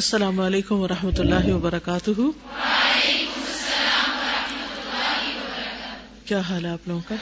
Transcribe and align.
السلام 0.00 0.40
علیکم 0.40 0.74
و 0.74 0.88
رحمۃ 0.88 1.18
اللہ 1.18 1.52
وبرکاتہ۔ 1.52 2.10
کیا 6.24 6.40
حال 6.40 6.64
ہے 6.64 6.70
آپ 6.70 6.88
لوگوں 6.88 7.00
کا؟ 7.08 7.14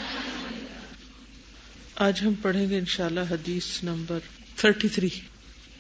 آج 1.97 2.21
ہم 2.23 2.33
پڑھیں 2.43 2.71
گے 2.71 2.79
انشاءاللہ 2.79 3.21
حدیث 3.31 3.85
نمبر 3.85 4.19
تھرٹی 4.57 4.89
تھری۔ 4.89 5.09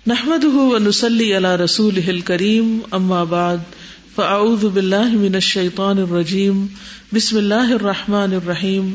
نحمد 0.06 0.44
نسلی 0.88 1.34
اللہ 1.34 1.56
رسول 1.56 2.00
اما 2.90 3.24
بعد، 3.24 3.56
فاعوذ 4.14 4.64
باللہ 4.64 5.08
من 5.08 5.34
الشیطان 5.34 5.98
الرجیم، 5.98 6.66
بسم 7.12 7.36
اللہ 7.36 7.72
الرحمن 7.72 8.32
الرحیم۔ 8.32 8.94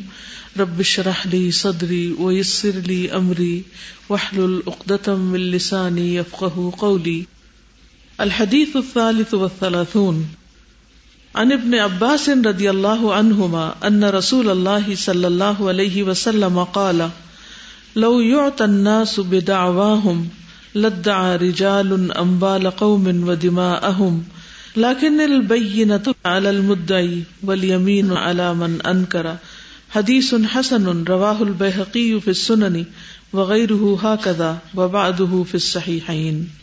رب 0.59 0.79
اشرح 0.79 1.27
لي 1.31 1.51
صدری 1.51 2.15
ويسر 2.19 2.79
لي 2.85 3.07
امری، 3.09 3.61
واحلل 4.09 4.59
عقدة 4.67 5.15
من 5.17 5.39
لسانی 5.39 6.17
يفقهوا 6.17 6.69
قولی۔ 6.69 7.23
الحديث 8.23 8.77
الثالث 8.77 9.33
والثلاثون. 9.33 10.25
عن 11.35 11.51
ابن 11.51 11.75
عباس 11.75 12.29
رضي 12.29 12.69
الله 12.69 13.13
عنهما 13.13 13.75
أن 13.87 14.03
رسول 14.03 14.49
الله 14.49 14.95
صلى 14.95 15.27
الله 15.27 15.67
عليه 15.67 16.03
وسلم 16.03 16.63
قال، 16.63 17.09
لو 17.95 18.19
يعطى 18.19 18.65
الناس 18.65 19.19
بدعواهم 19.19 20.27
لدعى 20.75 21.35
رجال 21.35 22.11
أنبال 22.11 22.71
قوم 22.71 23.27
ودماءهم، 23.27 24.23
لكن 24.77 25.21
البينة 25.21 26.15
على 26.25 26.49
المدعي 26.49 27.23
واليمين 27.43 28.13
على 28.13 28.53
من 28.53 28.81
أنكر. 28.81 29.37
حديث 29.89 30.35
حسن 30.35 31.03
رواه 31.03 31.43
البيهقي 31.43 32.19
في 32.21 32.27
السنن، 32.27 32.85
وغيره 33.33 33.99
هكذا، 34.03 34.57
وبعده 34.75 35.43
في 35.43 35.55
الصحيحين. 35.55 36.62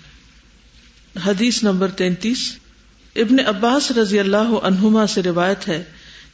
حدیث 1.27 1.63
نمبر 1.63 1.89
تینتیس۔ 1.89 2.59
ابن 3.17 3.37
عباس 3.47 3.91
رضی 3.91 4.19
اللہ 4.19 4.59
عنہما 4.63 5.07
سے 5.07 5.23
روایت 5.23 5.69
ہے 5.69 5.85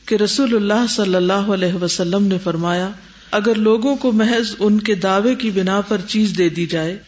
کہ 0.06 0.15
رسول 0.15 0.56
اللہ 0.56 0.87
صلی 0.89 1.15
اللہ 1.15 1.33
علیہ 1.33 1.75
وسلم 1.75 2.27
نے 2.27 2.39
فرمایا، 2.45 2.91
اگر 3.31 3.55
لوگوں 3.55 3.97
کو 3.97 4.12
محض 4.12 4.55
ان 4.59 4.81
کے 4.81 4.95
دعوے 4.95 5.34
کی 5.34 5.51
بنا 5.51 5.81
پر 5.81 6.01
چیز 6.09 6.34
دے 6.39 6.48
دی 6.48 6.67
جائے، 6.67 6.98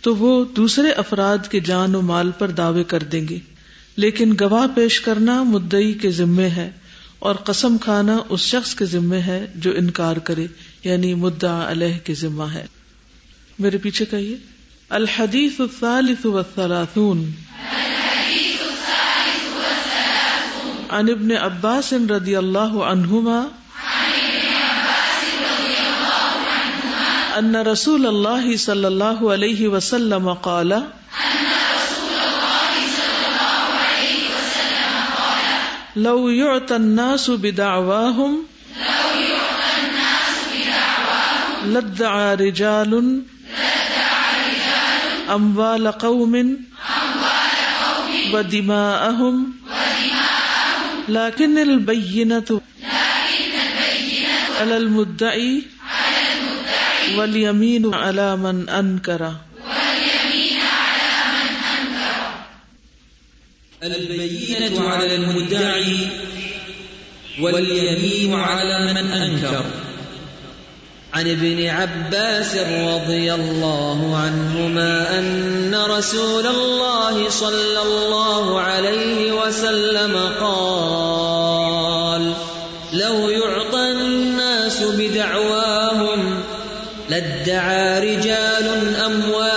تو 0.00 0.16
وہ 0.16 0.44
دوسرے 0.44 0.90
افراد 0.90 1.38
کے 1.50 1.60
جان 1.60 1.94
و 1.94 2.00
مال 2.00 2.30
پر 2.38 2.50
دعوے 2.50 2.84
کر 2.84 2.98
دیں 2.98 3.28
گے۔ 3.28 3.38
لیکن 3.96 4.34
گواہ 4.40 4.66
پیش 4.74 5.00
کرنا 5.00 5.42
مدئی 5.42 5.92
کے 5.92 6.10
ذمے 6.10 6.48
ہے 6.48 6.70
اور 7.18 7.34
قسم 7.34 7.78
کھانا 7.78 8.18
اس 8.28 8.40
شخص 8.40 8.74
کے 8.74 8.84
ذمے 8.84 9.20
ہے 9.20 9.46
جو 9.54 9.70
انکار 9.76 10.16
کرے 10.16 10.46
یعنی 10.84 11.14
مدعا 11.14 11.70
علیہ 11.70 11.98
کے 12.04 12.14
ذمہ 12.14 12.44
ہے۔ 12.54 12.66
میرے 13.58 13.78
پیچھے 13.78 14.04
کہیے۔ 14.04 14.36
الحدیث 14.90 15.60
الثالث 15.60 16.26
والثلاثون. 16.26 17.30
عن 20.90 21.08
ابن 21.08 21.30
عباس 21.30 21.92
رضی 21.92 22.36
اللہ 22.36 22.72
عنہما، 22.84 23.42
ان 27.36 27.56
رسول 27.56 28.06
اللہ 28.06 28.56
صلی 28.56 28.84
اللہ 28.84 29.22
علیہ 29.34 29.68
وسلم 29.68 30.32
قال، 30.32 30.72
لو 35.96 36.30
يعطى 36.30 36.74
الناس 36.74 37.30
بدعواهم 37.30 38.42
لدعى 41.64 42.36
رجال 42.36 42.94
اموال 45.34 45.88
قوم، 45.88 46.56
ودماءهم. 48.34 49.52
لكن 51.08 51.58
البينة 51.58 52.60
على 54.60 54.76
المدعي، 54.76 55.62
واليمين 57.16 57.94
على 57.94 58.36
من 58.36 58.68
أنكر. 58.68 59.34
البينة 63.82 64.88
على 64.88 65.14
المدعي، 65.14 65.98
واليمين 67.40 68.34
على 68.34 68.92
من 68.92 69.12
أنكر. 69.12 69.64
عن 71.14 71.30
ابن 71.30 71.66
عباس 71.66 72.56
رضي 72.56 73.34
الله 73.34 74.16
عنهما 74.16 75.18
أن 75.18 75.74
رسول 75.74 76.46
الله 76.46 77.30
صلى 77.30 77.82
الله 77.82 78.60
عليه 78.60 79.32
وسلم 79.32 80.20
قال، 80.40 82.32
لو 82.92 83.30
يعطى 83.30 83.90
الناس 83.90 84.82
بدعواهم 84.82 86.42
لادعى 87.08 88.16
رجال 88.16 88.96
أموال 89.06 89.49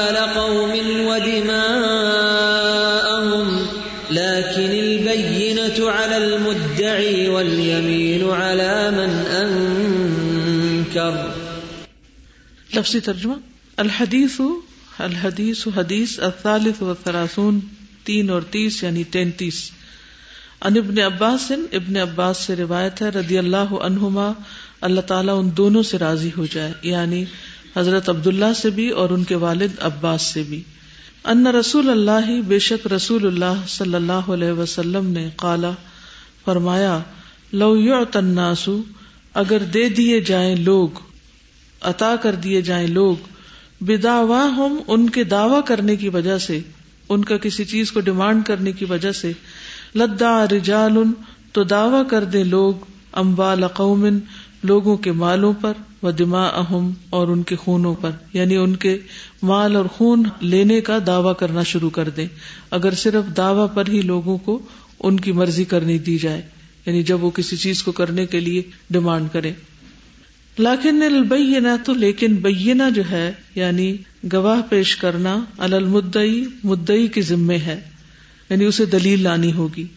لفظی 12.76 13.00
ترجمہ 13.00 13.34
الحدیث 13.78 14.40
الحدیث 15.00 15.68
حدیث، 15.76 16.20
الثالث 16.20 16.82
و 16.82 16.94
ثلاثون 17.04 17.60
تین 18.04 18.30
اور 18.30 18.42
تیس 18.42 18.84
یعنی 18.84 19.04
تینتیس۔ 19.04 19.72
ان 20.62 20.78
ابن 20.78 21.00
عباس 21.00 21.52
ابن 21.72 21.98
عباس 21.98 22.38
سے 22.38 22.56
روایت 22.56 23.02
ہے، 23.02 23.10
رضی 23.10 23.38
اللہ 23.38 23.74
عنہما، 23.82 24.32
اللہ 24.82 25.02
تعالیٰ 25.02 25.40
ان 25.40 25.50
دونوں 25.58 25.84
سے 25.84 25.98
راضی 25.98 26.30
ہو 26.38 26.46
جائے 26.46 26.74
یعنی 26.82 27.24
حضرت 27.78 28.10
عبداللہ 28.10 28.54
سے 28.56 28.70
بھی 28.70 28.90
اور 28.90 29.10
ان 29.10 29.24
کے 29.24 29.36
والد 29.36 29.80
عباس 29.80 30.22
سے 30.22 30.44
بھی۔ 30.44 30.62
ان 31.24 31.48
رسول 31.48 31.90
اللہ، 31.90 32.42
بے 32.48 32.60
شک 32.60 32.88
رسول 32.88 33.28
اللہ 33.28 33.64
صلی 33.68 33.96
اللہ 33.96 34.30
علیہ 34.30 34.52
وسلم 34.52 35.12
نے 35.12 35.30
قالا، 35.36 35.72
فرمایا، 36.46 37.00
لو 37.54 37.76
الناس، 38.14 38.70
اگر 39.34 39.60
دے 39.60 39.90
دیے 39.90 40.22
جائیں 40.22 40.56
لوگ 40.56 41.13
عطا 41.84 42.16
کر 42.16 42.36
دیے 42.36 42.62
جائیں 42.62 42.88
لوگ 42.88 43.16
بداوا 43.82 44.44
ہم 44.58 44.78
ان 44.88 45.10
کے 45.10 45.24
دعوی 45.24 45.60
کرنے 45.66 45.96
کی 45.96 46.10
وجہ 46.10 46.38
سے، 46.38 46.60
ان 47.10 47.24
کا 47.24 47.38
کسی 47.38 47.66
چیز 47.66 47.92
کو 47.92 48.00
ڈیمانڈ 48.00 48.46
کرنے 48.46 48.72
کی 48.72 48.86
وجہ 48.86 49.12
سے، 49.12 49.32
لدا 49.96 50.46
رجال 50.52 50.98
تو 51.52 51.64
دعوی 51.64 52.10
کر 52.10 52.24
دے 52.24 52.44
لوگ 52.44 52.74
امبال 53.12 53.68
قومن، 53.68 54.20
لوگوں 54.64 54.98
کے 54.98 55.12
مالوں 55.12 55.54
پر 55.62 55.74
و 56.04 56.12
دما 56.12 56.46
اہم 56.48 56.92
اور 57.10 57.28
ان 57.28 57.44
کے 57.44 57.56
خونوں 57.56 57.94
پر 58.02 58.10
یعنی 58.34 58.56
ان 58.56 58.76
کے 58.76 58.98
مال 59.44 59.76
اور 59.76 59.86
خون 59.86 60.24
لینے 60.40 60.82
کا 60.82 60.98
دعوی 61.08 61.34
کرنا 61.40 61.64
شروع 61.64 61.90
کر 61.90 62.10
دیں۔ 62.10 62.28
اگر 62.72 62.94
صرف 62.94 63.38
دعوی 63.38 63.68
پر 63.74 63.88
ہی 63.88 64.02
لوگوں 64.02 64.38
کو 64.38 64.60
ان 65.00 65.20
کی 65.20 65.32
مرضی 65.32 65.64
کرنی 65.64 65.98
دی 65.98 66.18
جائے 66.18 66.42
یعنی 66.86 67.04
جب 67.04 67.24
وہ 67.24 67.30
کسی 67.30 67.58
چیز 67.58 67.84
کو 67.84 67.92
کرنے 67.92 68.26
کے 68.26 68.40
لیے 68.40 68.62
ڈیمانڈ 68.90 69.28
کرے 69.32 69.52
لاکن 70.60 71.02
البینہ 71.02 71.68
تو 71.86 71.94
لیکن 71.94 72.36
بینا 72.36 72.90
جو 72.90 73.02
ہے 73.12 73.32
یعنی 73.56 73.98
گواہ 74.34 74.62
پیش 74.70 74.96
کرنا 74.96 75.46
المدئی 75.58 76.48
مدئی 76.64 77.08
کے 77.08 77.22
ذمے 77.22 77.58
ہے 77.58 77.90
یعنی 78.50 78.66
اسے 78.66 78.86
دلیل 78.86 79.24
لانی 79.24 79.54
ہوگی۔ 79.54 79.88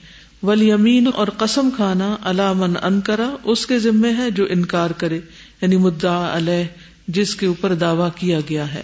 ول 0.43 0.63
یمین 0.63 1.09
اور 1.15 1.29
قسم 1.29 1.69
کھانا 1.77 2.17
علامن 2.25 2.77
ان 2.83 3.01
کرا 3.01 3.37
اس 3.45 3.67
کے 3.67 3.79
ذمے 3.79 4.13
ہے 4.19 4.31
جو 4.31 4.47
انکار 4.51 4.91
کرے 4.91 5.21
یعنی 5.63 5.77
مدعا 5.77 6.37
علیہ، 6.37 6.65
جس 7.09 7.35
کے 7.35 7.47
اوپر 7.47 7.75
دعوی 7.75 8.11
کیا 8.17 8.41
گیا 8.41 8.75
ہے۔ 8.75 8.83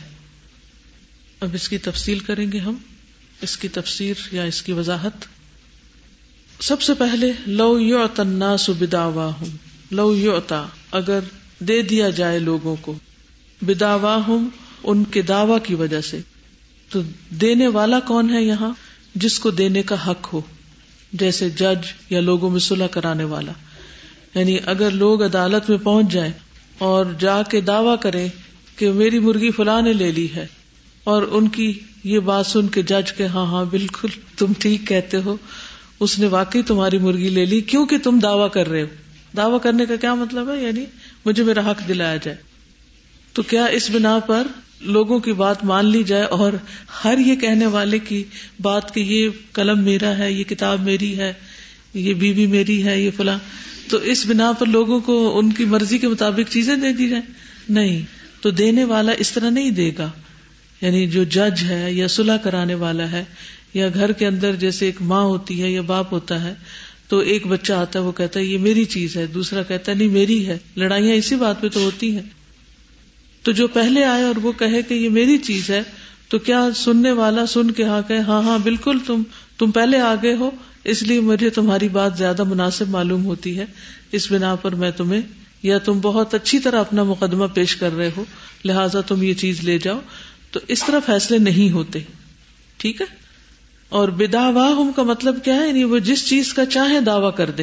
اب 1.41 1.49
اس 1.55 1.69
کی 1.69 1.79
تفصیل 1.79 2.19
کریں 2.19 2.53
گے 2.53 2.59
ہم۔ 2.59 2.75
اس 3.43 3.57
کی 3.57 3.69
تفسیر 3.69 4.15
یا 4.33 4.43
اس 4.43 4.63
کی 4.63 4.73
وضاحت۔ 4.73 5.13
سب 6.61 6.83
سے 6.83 6.95
پہلے 6.95 7.33
لو 7.47 7.79
یو 7.81 8.07
تنا 8.15 8.57
سبداوا 8.57 9.27
ہوں 9.27 9.49
لو 9.91 10.17
یوتا 10.17 10.67
اگر 10.91 11.21
دے 11.63 11.83
دیا 11.83 12.09
جائے 12.09 12.39
لوگوں 12.39 12.77
کو۔ 12.81 12.95
بداوا 13.63 14.19
ہوں 14.29 14.49
ان 14.85 15.05
کے 15.05 15.23
دعوی 15.23 15.55
کی 15.63 15.75
وجہ 15.75 16.01
سے۔ 16.01 16.21
تو 16.91 17.01
دینے 17.31 17.69
والا 17.69 18.01
کون 18.01 18.31
ہے 18.35 18.43
یہاں؟ 18.43 18.71
جس 19.15 19.39
کو 19.39 19.51
دینے 19.51 19.83
کا 19.83 20.11
حق 20.11 20.29
ہو۔ 20.33 20.41
جیسے 21.13 21.51
جج 21.51 21.93
یا 22.11 22.21
لوگوں 22.21 22.51
میں 22.51 22.61
صلح 22.61 22.87
کرانے 22.87 23.25
والا۔ 23.25 23.53
یعنی 24.35 24.57
اگر 24.67 24.91
لوگ 24.91 25.25
عدالت 25.25 25.71
میں 25.71 25.79
پہنچ 25.79 26.13
جائیں 26.13 26.33
اور 26.79 27.07
جا 27.19 27.43
کے 27.43 27.61
دعوی 27.61 27.97
کریں 28.01 28.29
کہ 28.77 28.93
میری 28.93 29.19
مرغی 29.19 29.51
فلاں 29.51 29.83
نے 29.83 29.93
لے 29.93 30.13
لی 30.13 30.29
ہے۔ 30.37 30.47
اور 31.05 31.23
ان 31.23 31.49
کی 31.49 31.81
یہ 32.05 32.19
بات 32.19 32.47
سن 32.47 32.69
کے 32.69 32.83
جج 32.83 33.13
کے 33.13 33.27
ہاں 33.27 33.47
ہاں 33.47 33.65
بالکل، 33.65 34.09
تم 34.37 34.53
ٹھیک 34.59 34.89
کہتے 34.89 35.17
ہو۔ 35.17 35.37
اس 36.01 36.19
نے 36.19 36.27
واقعی 36.27 36.63
تمہاری 36.63 36.99
مرغی 36.99 37.29
لے 37.29 37.45
لی 37.45 37.61
کیونکہ 37.61 37.99
تم 37.99 38.19
دعوی 38.19 38.49
کر 38.53 38.69
رہے 38.69 38.83
ہو۔ 38.83 38.87
دعوی 39.37 39.59
کرنے 39.63 39.87
کا 39.87 39.97
کیا 39.97 40.15
مطلب 40.15 40.51
ہے؟ 40.51 40.63
یعنی 40.63 40.85
مجھے 41.27 41.43
میرا 41.43 41.71
حق 41.71 41.89
دلایا 41.89 42.17
جائے۔ 42.17 42.37
تو 43.33 43.43
کیا 43.43 43.65
اس 43.65 43.91
بنا 43.91 44.19
پر 44.19 44.47
لوگوں 44.81 45.19
کی 45.19 45.33
بات 45.33 45.65
مان 45.65 45.87
لی 45.87 46.03
جائے 46.03 46.23
اور 46.23 46.53
ہر 47.05 47.19
یہ 47.19 47.37
کہنے 47.37 47.67
والے 47.67 47.99
کی 47.99 48.25
بات 48.61 48.95
کہ 48.95 49.01
یہ 49.01 49.29
قلم 49.53 49.85
میرا 49.85 50.19
ہے، 50.19 50.33
یہ 50.33 50.45
کتاب 50.45 50.81
میری 50.81 51.19
ہے، 51.19 51.33
یہ 51.95 52.15
بیوی 52.15 52.47
میری 52.47 52.85
ہے، 52.85 53.01
یہ 53.01 53.11
فلاں۔ 53.17 53.39
تو 53.89 53.97
اس 53.97 54.27
بنا 54.27 54.53
پر 54.53 54.67
لوگوں 54.67 55.01
کو 55.01 55.39
ان 55.39 55.53
کی 55.53 55.65
مرضی 55.65 55.99
کے 55.99 56.09
مطابق 56.09 56.53
چیزیں 56.53 56.77
دے 56.77 56.93
دی 56.93 57.09
جائیں۔ 57.09 57.33
نہیں، 57.69 58.03
تو 58.43 58.51
دینے 58.51 58.85
والا 58.85 59.13
اس 59.13 59.31
طرح 59.31 59.51
نہیں 59.51 59.71
دے 59.71 59.91
گا۔ 59.99 60.11
یعنی 60.81 61.07
جو 61.07 61.25
جج 61.25 61.65
ہے 61.65 61.93
یا 61.93 62.09
صلاح 62.09 62.37
کرانے 62.37 62.75
والا 62.75 63.13
ہے 63.13 63.25
یا 63.75 63.89
گھر 63.95 64.13
کے 64.13 64.27
اندر 64.27 64.57
جیسے 64.57 64.87
ایک 64.87 65.03
ماں 65.03 65.23
ہوتی 65.23 65.63
ہے 65.63 65.71
یا 65.71 65.81
باپ 65.81 66.13
ہوتا 66.13 66.45
ہے 66.45 66.55
تو 67.13 67.19
ایک 67.19 67.47
بچہ 67.47 67.73
آتا 67.73 67.99
ہے، 67.99 68.05
وہ 68.05 68.13
کہتا 68.13 68.41
ہے، 68.41 68.45
یہ 68.45 68.59
میری 68.59 68.85
چیز 68.85 69.17
ہے۔ 69.17 69.27
دوسرا 69.27 69.63
کہتا 69.63 69.93
ہے، 69.93 69.97
نہیں، 69.97 70.09
میری 70.09 70.47
ہے۔ 70.47 70.59
لڑائیاں 70.77 71.15
اسی 71.15 71.37
بات 71.37 71.61
پہ 71.61 71.69
تو 71.69 71.81
ہوتی 71.81 72.15
ہیں۔ 72.15 72.23
تو 73.43 73.53
جو 73.53 73.69
پہلے 73.69 74.05
آئے 74.05 74.23
اور 74.23 74.37
وہ 74.37 74.53
کہے 74.53 74.83
کہ 74.83 74.95
یہ 74.95 75.09
میری 75.09 75.39
چیز 75.39 75.71
ہے، 75.71 75.83
تو 76.29 76.39
کیا 76.39 76.69
سننے 76.77 77.13
والا 77.13 77.47
سن 77.47 77.71
کے 77.71 77.85
ہاں 77.85 78.03
کہ 78.09 78.13
ہاں 78.13 78.43
ہاں 78.43 78.59
بالکل 78.59 78.99
تم 79.07 79.23
تم 79.59 79.71
پہلے 79.71 79.99
آگے 79.99 80.35
ہو، 80.35 80.51
اس 80.85 81.03
لیے 81.03 81.21
مجھے 81.21 81.51
تمہاری 81.51 81.89
بات 81.89 82.19
زیادہ 82.19 82.45
مناسب 82.45 82.89
معلوم 82.89 83.25
ہوتی 83.25 83.59
ہے۔ 83.59 83.67
اس 84.13 84.33
بنا 84.33 84.55
پر 84.55 84.75
میں 84.75 84.91
تمہیں، 84.91 85.23
یا 85.63 85.79
تم 85.79 86.01
بہت 86.01 86.35
اچھی 86.35 86.59
طرح 86.59 86.81
اپنا 86.81 87.03
مقدمہ 87.03 87.47
پیش 87.47 87.77
کر 87.77 87.97
رہے 87.97 88.11
ہو، 88.17 88.25
لہٰذا 88.65 89.01
تم 89.01 89.23
یہ 89.23 89.35
چیز 89.35 89.61
لے 89.61 89.79
جاؤ۔ 89.79 90.01
تو 90.51 90.61
اس 90.69 90.85
طرح 90.87 90.99
فیصلے 91.07 91.39
نہیں 91.39 91.73
ہوتے۔ 91.73 91.99
ٹھیک 92.77 93.01
ہے؟ 93.01 93.22
اور 93.93 94.09
بدا 94.09 94.49
واہ 94.49 94.97
کا 94.97 95.03
مطلب 95.03 95.45
کیا 95.45 95.55
ہے؟ 95.55 95.69
یعنی 95.69 95.85
وہ 95.85 95.99
جس 95.99 96.29
چیز 96.29 96.55
کا 96.55 96.67
چاہے 96.67 97.01
دعوی 97.01 97.31
کر 97.37 97.51
دے۔ 97.51 97.63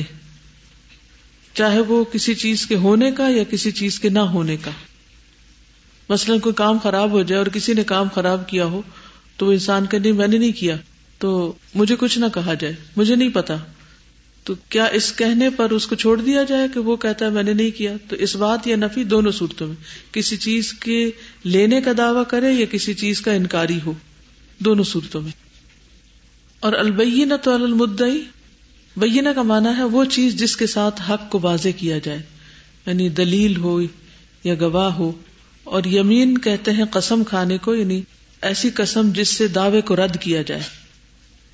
چاہے 1.54 1.80
وہ 1.80 2.04
کسی 2.04 2.34
چیز 2.34 2.66
کے 2.66 2.76
ہونے 2.76 3.12
کا 3.12 3.30
یا 3.30 3.44
کسی 3.44 3.72
چیز 3.72 4.00
کے 4.00 4.10
نہ 4.10 4.20
ہونے 4.20 4.58
کا۔ 4.58 4.72
مثلاً 6.10 6.40
کوئی 6.40 6.56
کام 6.56 6.78
خراب 6.78 7.12
ہو 7.12 7.24
جائے 7.24 7.38
اور 7.38 7.46
کسی 7.46 7.74
نے 7.74 7.84
کام 7.84 8.08
خراب 8.16 8.50
کیا 8.50 8.66
ہو 8.66 8.82
تو 9.38 9.46
وہ 9.46 9.52
انسان 9.52 9.86
کہ 9.86 10.00
نہیں، 10.00 10.12
میں 10.12 10.28
نے 10.28 10.38
نہیں 10.38 10.52
کیا۔ 10.52 10.76
تو 11.18 11.54
مجھے 11.76 11.96
کچھ 12.00 12.20
نہ 12.20 12.26
کہا 12.34 12.54
جائے۔ 12.54 12.76
مجھے 12.96 13.16
نہیں 13.16 13.30
پتا۔ 13.30 13.56
تو 14.44 14.54
کیا 14.70 14.86
اس 14.86 15.14
کہنے 15.16 15.50
پر 15.50 15.70
اس 15.70 15.88
کو 15.88 15.96
چھوڑ 15.96 16.22
دیا 16.22 16.44
جائے 16.44 16.68
کہ 16.74 16.80
وہ 16.80 16.96
کہتا 16.96 17.26
ہے، 17.26 17.30
میں 17.30 17.44
نے 17.44 17.54
نہیں 17.54 17.72
کیا؟ 17.72 17.94
تو 18.08 18.16
اس 18.16 18.36
بات 18.36 18.68
یا 18.68 18.76
نفی 18.76 19.04
دونوں 19.04 19.32
صورتوں 19.32 19.68
میں۔ 19.68 19.76
کسی 20.12 20.38
چیز 20.38 20.74
کے 20.74 21.12
لینے 21.44 21.82
کا 21.82 21.92
دعوی 21.98 22.24
کرے 22.28 22.52
یا 22.52 22.66
کسی 22.72 22.94
چیز 22.94 23.22
کا 23.22 23.32
انکاری 23.32 23.80
ہو۔ 23.86 23.94
دونوں 24.60 24.84
صورتوں 24.84 25.22
میں۔ 25.22 25.49
اور 26.60 26.74
البینہ 26.74 27.34
تو 27.42 27.54
المدئی 27.54 28.24
بینہ 28.98 29.30
کا 29.36 29.42
مانا 29.42 29.78
ہے 29.78 29.84
وہ 29.84 30.06
چیز 30.06 30.36
جس 30.36 30.58
کے 30.58 30.68
ساتھ 30.68 31.02
حق 31.10 31.30
کو 31.30 31.40
واضح 31.44 31.70
کیا 31.78 31.98
جائے 31.98 32.22
یعنی 32.86 33.10
دلیل 33.10 33.58
ہو 33.58 33.82
یا 34.44 34.56
گواہ 34.60 34.94
ہو، 34.94 35.12
اور 35.64 35.84
یمین 35.84 36.38
کہتے 36.38 36.72
ہیں 36.72 36.86
قسم 36.92 37.24
کھانے 37.24 37.58
کو 37.58 37.76
یعنی 37.76 38.02
ایسی 38.42 38.70
قسم 38.70 39.12
جس 39.12 39.30
سے 39.30 39.48
دعوے 39.48 39.82
کو 39.82 39.96
رد 39.96 40.18
کیا 40.18 40.42
جائے۔ 40.42 40.62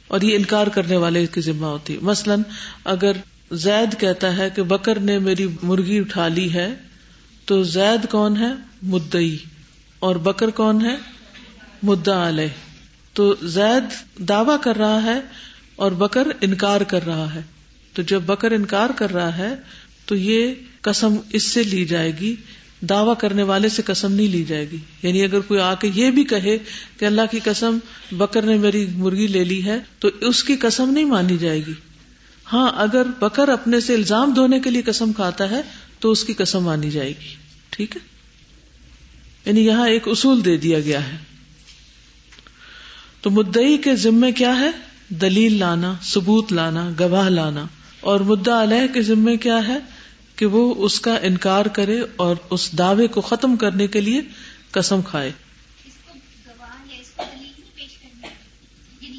اور 0.07 0.21
یہ 0.21 0.35
انکار 0.35 0.67
کرنے 0.67 0.97
والے 0.97 1.25
کی 1.25 1.41
ذمہ 1.41 1.65
ہوتی 1.65 1.97
مثلاً 2.01 2.41
اگر 2.83 3.11
زید 3.51 3.99
کہتا 3.99 4.37
ہے 4.37 4.49
کہ 4.55 4.63
بکر 4.63 4.99
نے 4.99 5.19
میری 5.19 5.47
مرغی 5.63 5.99
اٹھا 5.99 6.27
لی 6.27 6.53
ہے، 6.53 6.75
تو 7.45 7.63
زید 7.63 8.11
کون 8.11 8.37
ہے؟ 8.37 8.51
مدئی 8.83 9.37
اور 9.99 10.15
بکر 10.15 10.49
کون 10.49 10.85
ہے؟ 10.85 10.95
مدعا 11.83 12.27
علیہ۔ 12.27 12.74
تو 13.15 13.35
زید 13.43 13.83
دعوی 14.19 14.55
کر 14.61 14.75
رہا 14.75 15.03
ہے 15.03 15.19
اور 15.75 15.91
بکر 15.91 16.27
انکار 16.41 16.81
کر 16.81 17.05
رہا 17.05 17.33
ہے۔ 17.33 17.41
تو 17.93 18.01
جب 18.01 18.21
بکر 18.21 18.51
انکار 18.51 18.89
کر 18.95 19.13
رہا 19.13 19.37
ہے 19.37 19.55
تو 20.05 20.15
یہ 20.15 20.53
قسم 20.81 21.15
اس 21.29 21.43
سے 21.43 21.63
لی 21.63 21.85
جائے 21.85 22.11
گی، 22.19 22.35
دعوی 22.81 23.13
کرنے 23.19 23.43
والے 23.43 23.69
سے 23.69 23.81
قسم 23.81 24.11
نہیں 24.11 24.27
لی 24.27 24.43
جائے 24.43 24.65
گی۔ 24.71 24.77
یعنی 25.03 25.23
اگر 25.23 25.39
کوئی 25.39 25.59
آ 25.59 25.73
کے 25.73 25.91
یہ 25.95 26.11
بھی 26.11 26.23
کہے 26.23 26.57
کہ 26.99 27.05
اللہ 27.05 27.21
کی 27.31 27.39
قسم 27.43 27.77
بکر 28.11 28.41
نے 28.41 28.57
میری 28.57 28.85
مرغی 28.95 29.27
لے 29.27 29.43
لی 29.43 29.65
ہے 29.65 29.79
تو 29.99 30.09
اس 30.21 30.43
کی 30.43 30.55
قسم 30.55 30.89
نہیں 30.89 31.05
مانی 31.05 31.37
جائے 31.37 31.65
گی۔ 31.65 31.73
ہاں 32.53 32.71
اگر 32.75 33.03
بکر 33.19 33.49
اپنے 33.49 33.79
سے 33.79 33.93
الزام 33.93 34.33
دھونے 34.33 34.59
کے 34.59 34.69
لیے 34.69 34.81
قسم 34.81 35.13
کھاتا 35.13 35.49
ہے 35.49 35.61
تو 35.99 36.11
اس 36.11 36.23
کی 36.23 36.33
قسم 36.33 36.63
مانی 36.63 36.91
جائے 36.91 37.09
گی۔ 37.09 37.35
ٹھیک 37.69 37.95
ہے؟ 37.95 38.01
یعنی 39.45 39.65
یہاں 39.65 39.89
ایک 39.89 40.07
اصول 40.07 40.45
دے 40.45 40.57
دیا 40.57 40.79
گیا 40.79 41.07
ہے۔ 41.07 41.34
تو 43.25 43.31
مدئی 43.31 43.77
کے 43.77 43.95
ذمے 43.95 44.31
کیا 44.31 44.59
ہے؟ 44.59 44.69
دلیل 45.09 45.59
لانا، 45.59 45.93
ثبوت 46.03 46.53
لانا، 46.53 46.89
گواہ 46.99 47.29
لانا۔ 47.29 47.65
اور 47.99 48.19
مدعا 48.19 48.63
علیہ 48.63 48.93
کے 48.93 49.01
ذمے 49.01 49.37
کیا 49.37 49.67
ہے؟ 49.67 49.77
کہ 50.35 50.45
وہ 50.45 50.73
اس 50.77 50.99
کا 50.99 51.15
انکار 51.15 51.65
کرے 51.65 52.01
اور 52.15 52.35
اس 52.49 52.77
دعوے 52.77 53.07
کو 53.07 53.21
ختم 53.21 53.55
کرنے 53.55 53.87
کے 53.87 54.01
لیے 54.01 54.21
قسم 54.71 55.01
کھائے۔ 55.01 55.31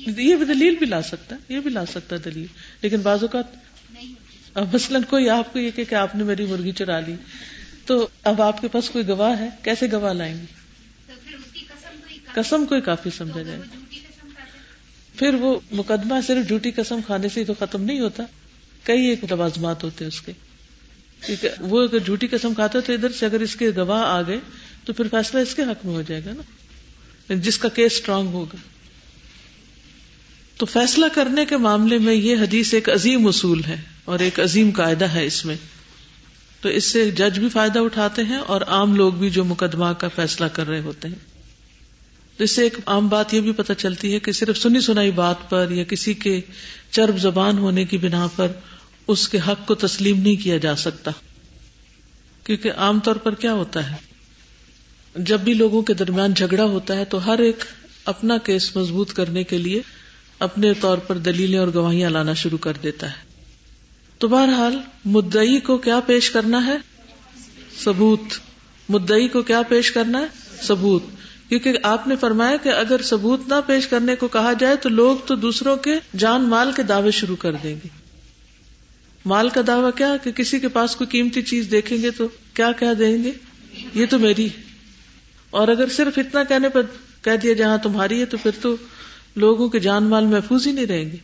یہ 0.07 0.35
بھی 0.37 0.45
دلیل 0.45 0.77
بھی 0.77 0.87
لا 0.87 1.03
سکتا 1.03 1.37
ہے، 1.37 1.55
یہ 1.55 1.61
بھی 1.61 1.71
لا 1.71 1.87
سکتا 1.87 2.17
ہے 2.17 2.21
دلیل۔ 2.21 2.47
لیکن 2.83 3.01
بعض 3.01 3.19
اوقات 3.23 3.45
مثلاً 4.75 5.03
کوئی 5.03 5.31
آپ 5.31 5.53
کو 5.53 5.59
یہ 5.59 5.71
کہ 5.71 5.95
آپ 5.95 6.15
نے 6.15 6.25
میری 6.25 6.47
مرغی 6.47 6.73
چرا 6.73 7.01
لی۔ 7.01 7.15
تو 7.87 8.09
اب 8.25 8.43
آپ 8.43 8.61
کے 8.61 8.69
پاس 8.69 8.91
کوئی 8.91 9.09
گواہ 9.09 9.41
ہے؟ 9.41 9.49
کیسے 9.63 9.87
گواہ 9.93 10.13
لائیں 10.13 10.35
گے؟ 10.35 10.56
قسم 12.37 12.67
کوئی 12.67 12.81
کافی 12.81 13.11
سمجھا 13.19 13.43
جائے۔ 13.43 13.61
پھر 15.17 15.35
وہ 15.35 15.61
مقدمہ 15.71 16.15
صرف 16.27 16.49
جھوٹی 16.49 16.71
قسم 16.71 17.01
کھانے 17.07 17.29
سے 17.29 17.45
تو 17.45 17.55
ختم 17.59 17.83
نہیں 17.83 18.01
ہوتا۔ 18.01 18.23
کئی 18.85 19.07
ایک 19.07 19.25
لوازمات 19.31 19.85
ہوتے 19.85 20.05
اس 20.05 20.21
کے۔ 20.21 20.33
وہ 21.61 21.83
اگر 21.83 21.99
جھوٹی 21.99 22.27
قسم 22.27 22.55
کھاتا 22.55 22.81
تو 22.81 22.93
ادھر 22.93 23.13
سے 23.13 23.27
اگر 23.27 23.41
اس 23.41 23.57
کے 23.57 23.71
گواہ 23.77 24.05
آ 24.05 24.23
گئے 24.23 24.39
تو 24.85 24.93
پھر 24.93 25.05
فیصلہ 25.11 25.41
اس 25.41 25.55
کے 25.55 25.63
حق 25.63 25.87
میں 25.87 25.95
ہو 25.95 26.03
جائے 26.03 26.25
گا 26.25 26.33
نا۔ 26.33 27.35
جس 27.35 27.59
کا 27.59 27.69
کیس 27.69 27.93
اسٹرانگ 27.93 28.29
ہوگا۔ 28.29 28.57
تو 30.57 30.67
فیصلہ 30.67 31.07
کرنے 31.15 31.45
کے 31.45 31.57
معاملے 31.57 31.99
میں 31.99 32.15
یہ 32.15 32.37
حدیث 32.37 32.75
ایک 32.75 32.89
عظیم 32.89 33.27
اصول 33.27 33.65
ہے 33.65 33.77
اور 34.05 34.19
ایک 34.19 34.41
عظیم 34.41 34.71
قاعدہ 34.71 35.05
ہے 35.05 35.27
اس 35.27 35.45
میں۔ 35.45 35.57
تو 36.61 36.69
اس 36.69 36.85
سے 36.85 37.11
جج 37.11 37.39
بھی 37.39 37.49
فائدہ 37.49 37.79
اٹھاتے 37.79 38.23
ہیں 38.23 38.37
اور 38.37 38.61
عام 38.61 38.97
لوگ 38.97 39.13
بھی 39.13 39.31
جو 39.31 39.45
مقدمہ 39.45 39.93
کا 39.99 40.09
فیصلہ 40.09 40.47
کر 40.47 40.67
رہے 40.67 40.81
ہوتے 40.81 41.09
ہیں۔ 41.09 41.36
تو 42.37 42.45
اس 42.45 42.51
سے 42.51 42.63
ایک 42.63 42.79
عام 42.87 43.09
بات 43.09 43.35
یہ 43.35 43.41
بھی 43.41 43.53
پتہ 43.53 43.73
چلتی 43.73 44.15
ہے 44.15 44.19
کہ 44.19 44.33
صرف 44.33 44.59
سنی 44.59 44.81
سنائی 44.81 45.11
بات 45.11 45.51
پر 45.51 45.71
یا 45.71 45.85
کسی 45.85 46.15
کے 46.15 46.41
چرب 46.91 47.19
زبان 47.19 47.59
ہونے 47.59 47.85
کی 47.85 47.99
بنا 47.99 48.29
پر 48.37 48.49
اس 49.09 49.29
کے 49.29 49.39
حق 49.39 49.67
کو 49.67 49.75
تسلیم 49.75 50.21
نہیں 50.21 50.37
کیا 50.37 50.57
جا 50.57 50.77
سکتا۔ 50.77 51.11
کیونکہ 52.45 52.73
عام 52.73 53.01
طور 53.01 53.17
پر 53.17 53.35
کیا 53.35 53.53
ہوتا 53.53 53.91
ہے؟ 53.91 53.97
جب 55.17 55.41
بھی 55.41 55.55
لوگوں 55.55 55.83
کے 55.83 55.95
درمیان 55.95 56.35
جھگڑا 56.35 56.65
ہوتا 56.65 56.97
ہے 56.97 57.05
تو 57.05 57.27
ہر 57.27 57.39
ایک 57.39 57.65
اپنا 58.05 58.39
کیس 58.39 58.77
مضبوط 58.77 59.13
کرنے 59.13 59.45
کے 59.45 59.59
لیے 59.59 59.83
اپنے 60.39 60.75
طور 60.75 60.99
پر 60.99 61.19
دلیلیں 61.19 61.59
اور 61.59 61.69
گواہیاں 61.75 62.11
لانا 62.11 62.33
شروع 62.33 62.59
کر 62.59 62.73
دیتا 62.83 63.09
ہے۔ 63.09 63.27
تو 64.19 64.29
بہرحال 64.29 64.79
مدئی 65.05 65.61
کو 65.61 65.79
کیا 65.79 66.01
پیش 66.07 66.31
کرنا 66.31 66.67
ہے؟ 66.67 66.77
ثبوت۔ 67.85 68.21
مدئی 68.89 69.29
کو 69.29 69.43
کیا 69.43 69.63
پیش 69.69 69.93
کرنا 69.93 70.21
ہے؟ 70.21 70.27
ثبوت۔ 70.63 71.03
کیونکہ 71.49 71.73
آپ 71.83 72.09
نے 72.09 72.17
فرمایا 72.17 72.57
کہ 72.57 72.69
اگر 72.69 73.03
ثبوت 73.03 73.41
نہ 73.49 73.55
پیش 73.67 73.87
کرنے 73.87 74.17
کو 74.17 74.29
کہا 74.29 74.53
جائے 74.53 74.77
تو 74.77 74.89
لوگ 74.89 75.17
تو 75.27 75.35
دوسروں 75.35 75.77
کے 75.77 75.95
جان 76.17 76.43
مال 76.43 76.73
کے 76.73 76.83
دعوے 76.83 77.11
شروع 77.11 77.37
کر 77.37 77.53
دیں 77.53 77.75
گے۔ 77.85 77.89
مال 79.25 79.49
کا 79.49 79.61
دعویٰ 79.67 79.91
کیا؟ 79.97 80.17
کہ 80.23 80.33
کسی 80.33 80.61
کے 80.61 80.69
پاس 80.69 80.97
کوئی 80.97 81.09
قیمتی 81.11 81.43
چیز 81.43 81.69
دیکھیں 81.71 82.03
گے 82.03 82.11
تو 82.11 82.29
کیا 82.55 82.73
کہہ 82.73 82.95
دیں 82.99 83.25
گے؟ 83.25 83.33
یہ 83.95 84.07
تو 84.11 84.19
میری۔ 84.19 84.49
اور 85.51 85.69
اگر 85.69 85.89
صرف 85.89 86.19
اتنا 86.19 86.45
کہنے 86.45 86.69
پر 86.69 86.83
کہہ 87.23 87.37
دیا 87.43 87.53
جہاں 87.53 87.79
تمہاری 87.79 88.21
ہے 88.21 88.25
تو 88.25 88.37
پھر 88.43 88.51
تو 88.61 88.77
لوگوں 89.37 89.69
کے 89.69 89.79
جان 89.79 90.05
مال 90.05 90.25
محفوظ 90.25 90.67
ہی 90.67 90.73
نہیں 90.73 90.87
رہیں 90.87 91.05
گے۔ 91.05 91.17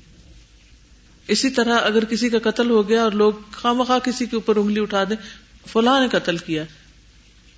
اسی 1.28 1.50
طرح 1.50 1.78
اگر 1.82 2.04
کسی 2.04 2.28
کا 2.28 2.50
قتل 2.50 2.70
ہو 2.70 2.88
گیا 2.88 3.02
اور 3.02 3.12
لوگ 3.12 3.32
خواہ 3.56 3.72
مخواہ 3.72 3.98
کسی 3.98 4.26
کے 4.26 4.36
اوپر 4.36 4.56
انگلی 4.56 4.80
اٹھا 4.80 5.04
دیں، 5.04 5.16
فلاں 5.68 6.00
نے 6.00 6.08
قتل 6.12 6.36
کیا، 6.36 6.64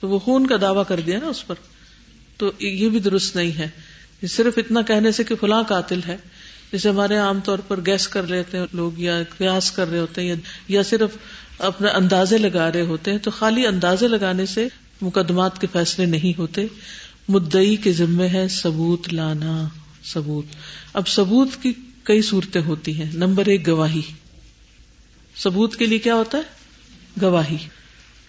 تو 0.01 0.09
وہ 0.09 0.19
خون 0.19 0.47
کا 0.47 0.57
دعویٰ 0.61 0.83
کر 0.89 1.01
دیا 1.01 1.19
نا 1.19 1.27
اس 1.27 1.47
پر۔ 1.47 1.55
تو 2.37 2.53
یہ 2.59 2.89
بھی 2.89 2.99
درست 2.99 3.37
نہیں 3.37 3.59
ہے۔ 3.59 3.69
صرف 4.27 4.55
اتنا 4.57 4.83
کہنے 4.83 5.13
سے 5.13 5.25
کہ 5.25 5.35
فلاں 5.35 5.63
قاتل 5.63 6.01
ہے۔ 6.09 6.17
جیسے 6.73 6.89
ہمارے 6.89 7.17
عام 7.17 7.41
طور 7.41 7.59
پر 7.59 7.81
گیس 7.87 8.09
کر 8.09 8.29
رہے 8.29 8.41
ہیں 8.41 8.67
لوگ 8.73 8.99
یا 8.99 9.23
قیاس 9.39 9.71
کر 9.71 9.91
رہے 9.91 9.99
ہوتے 9.99 10.23
ہیں 10.23 10.35
یا 10.69 10.83
صرف 10.83 11.11
اپنے 11.59 11.89
اندازے 11.89 12.39
لگا 12.39 12.73
رہے 12.73 12.81
ہوتے 12.81 13.11
ہیں 13.11 13.19
تو 13.19 13.31
خالی 13.31 13.67
اندازے 13.67 14.09
لگانے 14.09 14.47
سے 14.47 14.69
مقدمات 15.03 15.61
کے 15.61 15.67
فیصلے 15.73 16.07
نہیں 16.07 16.39
ہوتے۔ 16.39 16.67
مدئی 17.29 17.77
کے 17.77 17.93
ذمے 17.93 18.29
ہے 18.29 18.49
ثبوت 18.49 19.13
لانا۔ 19.13 19.69
ثبوت۔ 20.05 20.45
اب 20.93 21.09
ثبوت 21.09 21.49
کی 21.63 21.73
کئی 22.03 22.23
صورتیں 22.23 22.63
ہوتی 22.63 23.03
ہیں۔ 23.03 23.11
نمبر 23.15 23.47
ایک، 23.47 23.69
گواہی۔ 23.69 24.01
ثبوت 25.37 25.77
کے 25.77 25.87
لیے 25.87 25.99
کیا 25.99 26.15
ہوتا 26.15 26.39
ہے؟ 26.39 26.43
گواہی۔ 27.23 27.57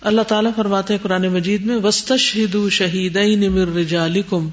اللہ 0.05 0.21
تعالیٰ 0.21 0.51
فرماتے 0.55 0.93
ہیں 0.93 1.03
قرآن 1.03 1.27
مجید 1.27 1.65
میں 1.65 1.75
وسط 1.75 2.11
شہید 2.69 3.15
رجالکم 3.77 4.49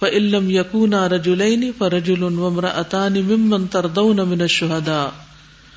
فعلم 0.00 0.50
یقون 0.50 0.94
رجولین 0.94 1.70
فرجل 1.78 2.24
اطان 2.62 3.12
ممن 3.12 3.66
تردون 3.66 4.16
من 4.16 4.40
الشہداء 4.40 5.06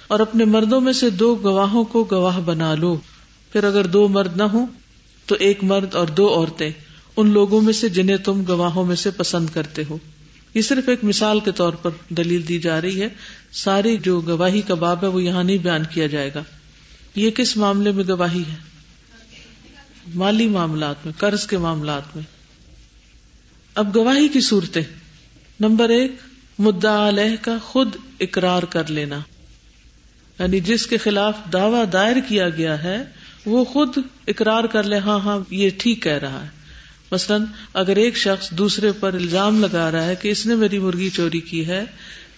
اور 0.08 0.20
اپنے 0.20 0.46
مردوں 0.46 0.82
میں 0.82 0.94
سے 0.94 1.10
دو 1.10 1.36
گواہوں 1.36 1.84
کو 1.84 2.08
گواہ 2.12 2.40
بنا 2.40 2.76
لو۔ 2.76 2.98
پھر 3.52 3.64
اگر 3.64 3.86
دو 3.86 4.08
مرد 4.08 4.38
نہ 4.38 4.44
ہوں، 4.44 4.68
تو 5.26 5.36
ایک 5.40 5.64
مرد 5.64 5.96
اور 5.96 6.08
دو 6.08 6.34
عورتیں۔ 6.34 6.70
ان 7.18 7.30
لوگوں 7.30 7.62
میں 7.62 7.74
سے 7.74 7.90
جنہیں 7.90 8.18
تم 8.18 8.44
گواہوں 8.48 8.86
میں 8.86 8.96
سے 8.96 9.12
پسند 9.12 9.48
کرتے 9.54 9.84
ہو۔ 9.90 9.98
یہ 10.54 10.62
صرف 10.62 10.90
ایک 10.90 11.04
مثال 11.04 11.40
کے 11.40 11.52
طور 11.52 11.74
پر 11.74 11.90
دلیل 12.10 12.48
دی 12.48 12.60
جا 12.60 12.82
رہی 12.82 13.02
ہے۔ 13.02 13.08
ساری 13.52 13.98
جو 13.98 14.22
گواہی 14.28 14.62
کا 14.62 14.74
باب 14.74 15.04
ہے، 15.04 15.08
وہ 15.08 15.24
یہاں 15.24 15.44
نہیں 15.44 15.58
بیان 15.58 15.84
کیا 15.94 16.08
جائے 16.08 16.32
گا۔ 16.36 16.44
یہ 17.16 17.30
کس 17.30 17.58
معاملے 17.58 17.92
میں 17.92 18.04
گواہی 18.08 18.42
ہے؟ 18.42 18.73
مالی 20.16 20.48
معاملات 20.48 21.06
میں، 21.06 21.14
قرض 21.18 21.48
کے 21.48 21.58
معاملات 21.58 22.16
میں۔ 22.16 22.24
اب 23.76 23.96
گواہی 23.96 24.28
کی 24.28 24.42
صورتیں۔ 24.42 24.82
نمبر 25.60 25.90
ایک 25.90 26.12
مدعا 26.60 27.10
علیہ 27.10 27.36
کا 27.42 27.58
خود 27.64 27.96
اقرار 28.20 28.64
کر 28.64 28.92
لینا۔ 28.92 29.20
یعنی 30.40 30.60
جس 30.60 30.88
کے 30.88 30.98
خلاف 30.98 31.34
دعوی 31.54 31.86
دائر 31.94 32.16
کیا 32.28 32.50
گیا 32.50 32.84
ہے، 32.84 33.04
وہ 33.46 33.66
خود 33.66 33.98
اقرار 34.28 34.64
کر 34.64 34.84
لے 34.84 34.98
ہاں 34.98 35.20
ہاں 35.20 35.40
یہ 35.50 35.70
ٹھیک 35.78 36.04
کہہ 36.04 36.12
رہا 36.12 36.44
ہے۔ 36.44 36.50
مثلاً، 37.12 37.44
اگر 37.74 37.96
ایک 37.96 38.18
شخص 38.18 38.50
دوسرے 38.50 38.92
پر 38.92 39.14
الزام 39.14 39.66
لگا 39.66 39.92
رہا 39.92 40.06
ہے 40.06 40.16
کہ 40.16 40.30
اس 40.30 40.46
نے 40.46 40.56
میری 40.56 40.80
مرغی 40.80 41.10
چوری 41.10 41.40
کی 41.40 41.68
ہے، 41.68 41.84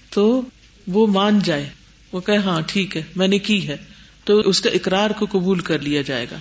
تو 0.09 0.41
وہ 0.87 1.07
مان 1.07 1.39
جائے۔ 1.39 1.69
وہ 2.11 2.21
کہ 2.21 2.31
ہاں 2.31 2.61
ٹھیک 2.67 2.97
ہے، 2.97 3.03
میں 3.15 3.27
نے 3.27 3.39
کی 3.39 3.67
ہے۔ 3.67 3.77
تو 4.23 4.39
اس 4.39 4.61
کا 4.61 4.69
اقرار 4.69 5.09
کو 5.09 5.25
قبول 5.31 5.59
کر 5.59 5.79
لیا 5.79 6.01
جائے 6.01 6.25
گا۔ 6.31 6.37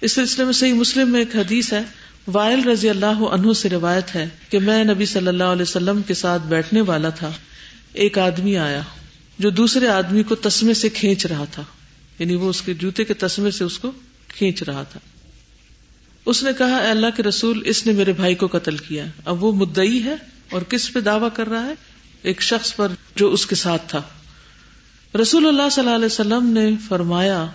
اس 0.00 0.12
سلسلے 0.12 0.44
میں 0.44 0.52
صحیح 0.52 0.72
مسلم 0.72 1.10
میں 1.10 1.20
ایک 1.20 1.36
حدیث 1.36 1.72
ہے، 1.72 1.82
وائل 2.26 2.68
رضی 2.68 2.90
اللہ 2.90 3.20
عنہ 3.30 3.52
سے 3.52 3.68
روایت 3.68 4.14
ہے 4.14 4.28
کہ 4.48 4.58
میں 4.58 4.84
نبی 4.84 5.06
صلی 5.06 5.28
اللہ 5.28 5.44
علیہ 5.44 5.62
وسلم 5.62 6.02
کے 6.02 6.14
ساتھ 6.14 6.42
بیٹھنے 6.42 6.80
والا 6.80 7.10
تھا، 7.10 7.30
ایک 7.92 8.18
آدمی 8.18 8.56
آیا 8.56 8.80
جو 9.38 9.50
دوسرے 9.50 9.88
آدمی 9.88 10.22
کو 10.22 10.34
تسمے 10.34 10.74
سے 10.74 10.88
کھینچ 10.88 11.26
رہا 11.26 11.44
تھا 11.50 11.62
یعنی 12.18 12.34
وہ 12.34 12.50
اس 12.50 12.62
کے 12.62 12.74
جوتے 12.74 13.04
کے 13.04 13.14
تسمے 13.14 13.50
سے 13.50 13.64
اس 13.64 13.78
کو 13.78 13.90
کھینچ 14.28 14.62
رہا 14.62 14.82
تھا۔ 14.82 15.00
اس 16.26 16.42
نے 16.42 16.50
کہا، 16.58 16.76
اے 16.76 16.90
اللہ 16.90 17.06
کے 17.16 17.22
رسول، 17.22 17.62
اس 17.64 17.86
نے 17.86 17.92
میرے 17.92 18.12
بھائی 18.12 18.34
کو 18.34 18.46
قتل 18.46 18.76
کیا 18.76 19.04
اب 19.24 19.44
وہ 19.44 19.52
مدئی 19.52 20.04
ہے 20.04 20.14
اور 20.50 20.62
کس 20.62 20.92
پہ 20.92 21.00
دعوی 21.00 21.28
کر 21.34 21.48
رہا 21.48 21.66
ہے؟ 21.66 21.74
ایک 22.22 22.42
شخص 22.42 22.76
پر 22.76 22.88
جو 23.16 23.32
اس 23.32 23.46
کے 23.46 23.54
ساتھ 23.54 23.82
تھا۔ 23.88 24.02
رسول 25.20 25.46
اللہ 25.46 25.68
صلی 25.72 25.84
اللہ 25.84 25.96
علیہ 25.96 26.06
وسلم 26.06 26.46
نے 26.46 26.70
فرمایا 26.88 27.46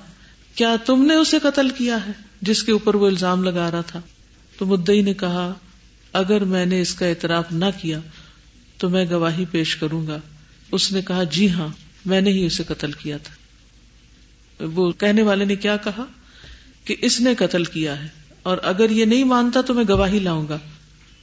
کیا 0.55 0.75
تم 0.85 1.05
نے 1.05 1.15
اسے 1.15 1.39
قتل 1.39 1.69
کیا 1.69 2.05
ہے؟ 2.05 2.11
جس 2.41 2.63
کے 2.63 2.71
اوپر 2.71 2.95
وہ 2.95 3.07
الزام 3.07 3.43
لگا 3.43 3.71
رہا 3.71 3.81
تھا۔ 3.81 4.01
تو 4.57 4.65
مدئی 4.65 5.01
نے 5.01 5.13
کہا، 5.13 5.53
اگر 6.13 6.43
میں 6.43 6.65
نے 6.65 6.81
اس 6.81 6.95
کا 6.95 7.05
اعتراف 7.05 7.51
نہ 7.51 7.65
کیا، 7.81 7.99
تو 8.77 8.89
میں 8.89 9.05
گواہی 9.09 9.45
پیش 9.51 9.75
کروں 9.75 10.07
گا۔ 10.07 10.19
اس 10.71 10.91
نے 10.91 11.01
کہا 11.01 11.23
جی 11.23 11.51
ہاں 11.51 11.67
میں 12.05 12.21
نے 12.21 12.29
ہی 12.29 12.45
اسے 12.45 12.63
قتل 12.63 12.91
کیا 12.91 13.17
تھا۔ 13.17 13.35
وہ 14.73 14.91
کہنے 14.91 15.21
والے 15.21 15.45
نے 15.45 15.55
کیا 15.55 15.77
کہا؟ 15.77 16.05
کہ 16.85 16.95
اس 17.01 17.21
نے 17.21 17.35
قتل 17.35 17.63
کیا 17.63 18.03
ہے۔ 18.03 18.07
اور 18.43 18.57
اگر 18.63 18.89
یہ 18.89 19.05
نہیں 19.05 19.23
مانتا 19.23 19.61
تو 19.61 19.73
میں 19.73 19.83
گواہی 19.89 20.19
لاؤں 20.19 20.47
گا۔ 20.49 20.57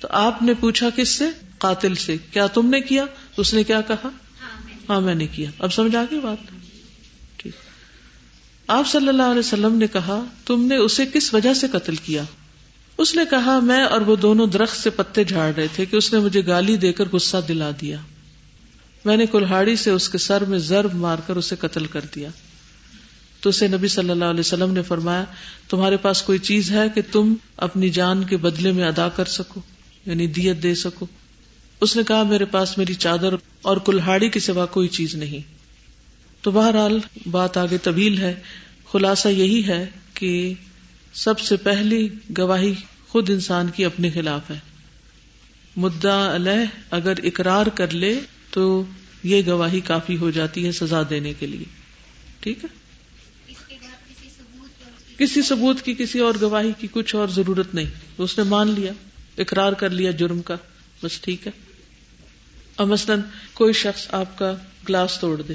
تو 0.01 0.09
آپ 0.11 0.43
نے 0.43 0.55
پوچھا 0.55 0.89
کس 0.97 1.09
سے؟ 1.09 1.25
قاتل 1.59 1.95
سے۔ 1.95 2.17
کیا 2.33 2.47
تم 2.47 2.71
نے 2.71 2.81
کیا؟ 2.81 3.05
اس 3.37 3.55
نے 3.55 3.65
کیا 3.65 3.81
کہا؟ 3.81 4.09
ہاں 4.89 5.01
میں 5.01 5.15
نے 5.15 5.27
کیا۔ 5.27 5.51
اب 5.59 5.73
سمجھ 5.73 5.97
آ 5.97 6.05
گئی 6.11 6.21
بات؟ 6.21 6.62
آپ 8.75 8.89
صلی 8.89 9.09
اللہ 9.09 9.23
علیہ 9.23 9.39
وسلم 9.39 9.79
نے 9.79 9.87
کہا، 9.87 10.25
تم 10.47 10.65
نے 10.65 10.77
اسے 10.77 11.07
کس 11.07 11.35
وجہ 11.35 11.55
سے 11.55 11.67
قتل 11.73 11.97
کیا؟ 11.97 12.23
اس 12.99 13.15
نے 13.15 13.23
کہا، 13.31 13.59
میں 13.59 13.83
اور 13.83 14.01
وہ 14.01 14.17
دونوں 14.17 14.47
درخت 14.47 14.77
سے 14.77 14.91
پتے 14.91 15.25
جھاڑ 15.25 15.53
رہے 15.57 15.67
تھے 15.75 15.87
کہ 15.87 15.97
اس 15.97 16.13
نے 16.13 16.19
مجھے 16.19 16.47
گالی 16.47 16.77
دے 16.77 16.93
کر 16.93 17.05
غصہ 17.13 17.37
دلا 17.49 17.71
دیا۔ 17.81 17.97
میں 19.05 19.17
نے 19.17 19.27
کلہاڑی 19.27 19.77
سے 19.77 19.91
اس 19.91 20.09
کے 20.09 20.19
سر 20.19 20.45
میں 20.45 20.59
ضرب 20.59 20.95
مار 20.95 21.19
کر 21.27 21.37
اسے 21.37 21.57
قتل 21.57 21.87
کر 21.87 22.01
دیا۔ 22.15 22.29
تو 23.41 23.49
اسے 23.49 23.69
نبی 23.69 23.89
صلی 23.89 24.11
اللہ 24.11 24.25
علیہ 24.25 24.41
وسلم 24.41 24.73
نے 24.73 24.83
فرمایا، 24.83 25.25
تمہارے 25.69 25.97
پاس 25.97 26.23
کوئی 26.23 26.39
چیز 26.39 26.71
ہے 26.71 26.89
کہ 26.95 27.03
تم 27.13 27.35
اپنی 27.57 27.89
جان 27.89 28.25
کے 28.25 28.37
بدلے 28.37 28.73
میں 28.73 28.85
ادا 28.85 29.09
کر 29.09 29.25
سکو 29.25 29.61
یعنی 30.07 30.27
دیت 30.27 30.63
دے 30.63 30.75
سکو؟ 30.75 31.07
اس 31.81 31.97
نے 31.97 32.03
کہا، 32.09 32.23
میرے 32.23 32.45
پاس 32.45 32.79
میری 32.79 32.95
چادر 32.95 33.35
اور 33.63 33.77
کلہاڑی 33.77 34.29
کے 34.29 34.41
سوا 34.41 34.67
کوئی 34.67 34.89
چیز 34.89 35.15
نہیں۔ 35.15 35.62
تو 36.43 36.51
بہرحال 36.51 36.99
بات 37.31 37.57
آگے 37.57 37.79
طویل 37.79 38.19
ہے۔ 38.19 38.35
خلاصہ 38.93 39.29
یہی 39.29 39.67
ہے 39.67 39.87
کہ 40.15 40.55
سب 41.15 41.41
سے 41.41 41.57
پہلی 41.57 42.09
گواہی 42.39 42.75
خود 43.09 43.31
انسان 43.31 43.69
کی 43.69 43.85
اپنے 43.85 44.11
خلاف 44.11 44.51
ہے۔ 44.51 44.59
مدعا 45.77 46.35
علیہ 46.35 46.67
اگر 46.91 47.13
اقرار 47.25 47.67
کر 47.67 47.91
لے 47.91 48.21
تو 48.51 48.85
یہ 49.23 49.43
گواہی 49.47 49.81
کافی 49.81 50.17
ہو 50.17 50.31
جاتی 50.31 50.67
ہے 50.67 50.73
سزا 50.73 51.03
دینے 51.11 51.33
کے 51.39 51.47
لیے۔ 51.47 51.65
ٹھیک 52.41 52.65
ہے؟ 52.65 52.69
کسی 55.19 55.43
ثبوت 55.43 55.83
کی 55.83 55.95
کسی 55.95 56.19
اور 56.19 56.35
گواہی 56.41 56.73
کی 56.79 56.87
کچھ 56.91 57.17
اور 57.17 57.29
ضرورت 57.29 57.75
نہیں۔ 57.75 57.87
اس 58.19 58.39
نے 58.39 58.45
مان 58.45 58.69
لیا، 58.69 58.93
اقرار 59.39 59.73
کر 59.73 59.91
لیا 59.91 60.11
جرم 60.11 60.43
کا۔ 60.43 60.57
بس 61.03 61.21
ٹھیک 61.21 61.47
ہے۔ 61.47 61.53
اور 62.77 62.87
مثلاً 62.87 63.21
کوئی 63.55 63.73
شخص 63.73 64.07
آپ 64.11 64.39
کا 64.39 64.55
گلاس 64.89 65.19
توڑ 65.21 65.43
دے۔ 65.43 65.55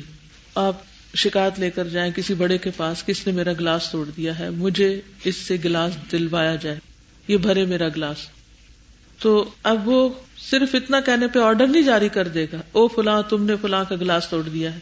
آپ 0.57 0.75
شکایت 1.15 1.59
لے 1.59 1.69
کر 1.69 1.87
جائیں 1.87 2.11
کسی 2.15 2.33
بڑے 2.33 2.57
کے 2.57 2.71
پاس، 2.77 3.03
کس 3.05 3.27
نے 3.27 3.33
میرا 3.33 3.53
گلاس 3.53 3.89
توڑ 3.91 4.09
دیا 4.17 4.39
ہے، 4.39 4.49
مجھے 4.49 5.01
اس 5.23 5.35
سے 5.35 5.57
گلاس 5.63 6.11
دلوایا 6.11 6.55
جائے، 6.55 6.79
یہ 7.27 7.37
بھرے 7.37 7.65
میرا 7.65 7.87
گلاس۔ 7.87 8.17
تو 9.19 9.49
اب 9.63 9.87
وہ 9.87 10.09
صرف 10.49 10.75
اتنا 10.75 10.99
کہنے 10.99 11.27
پہ 11.27 11.39
آرڈر 11.39 11.67
نہیں 11.67 11.81
جاری 11.81 12.09
کر 12.09 12.27
دے 12.27 12.45
گا، 12.53 12.57
او 12.71 12.87
فلاں، 12.87 13.21
تم 13.29 13.43
نے 13.43 13.55
فلاں 13.61 13.83
کا 13.89 13.95
گلاس 13.95 14.27
توڑ 14.29 14.41
دیا 14.43 14.73
ہے، 14.73 14.79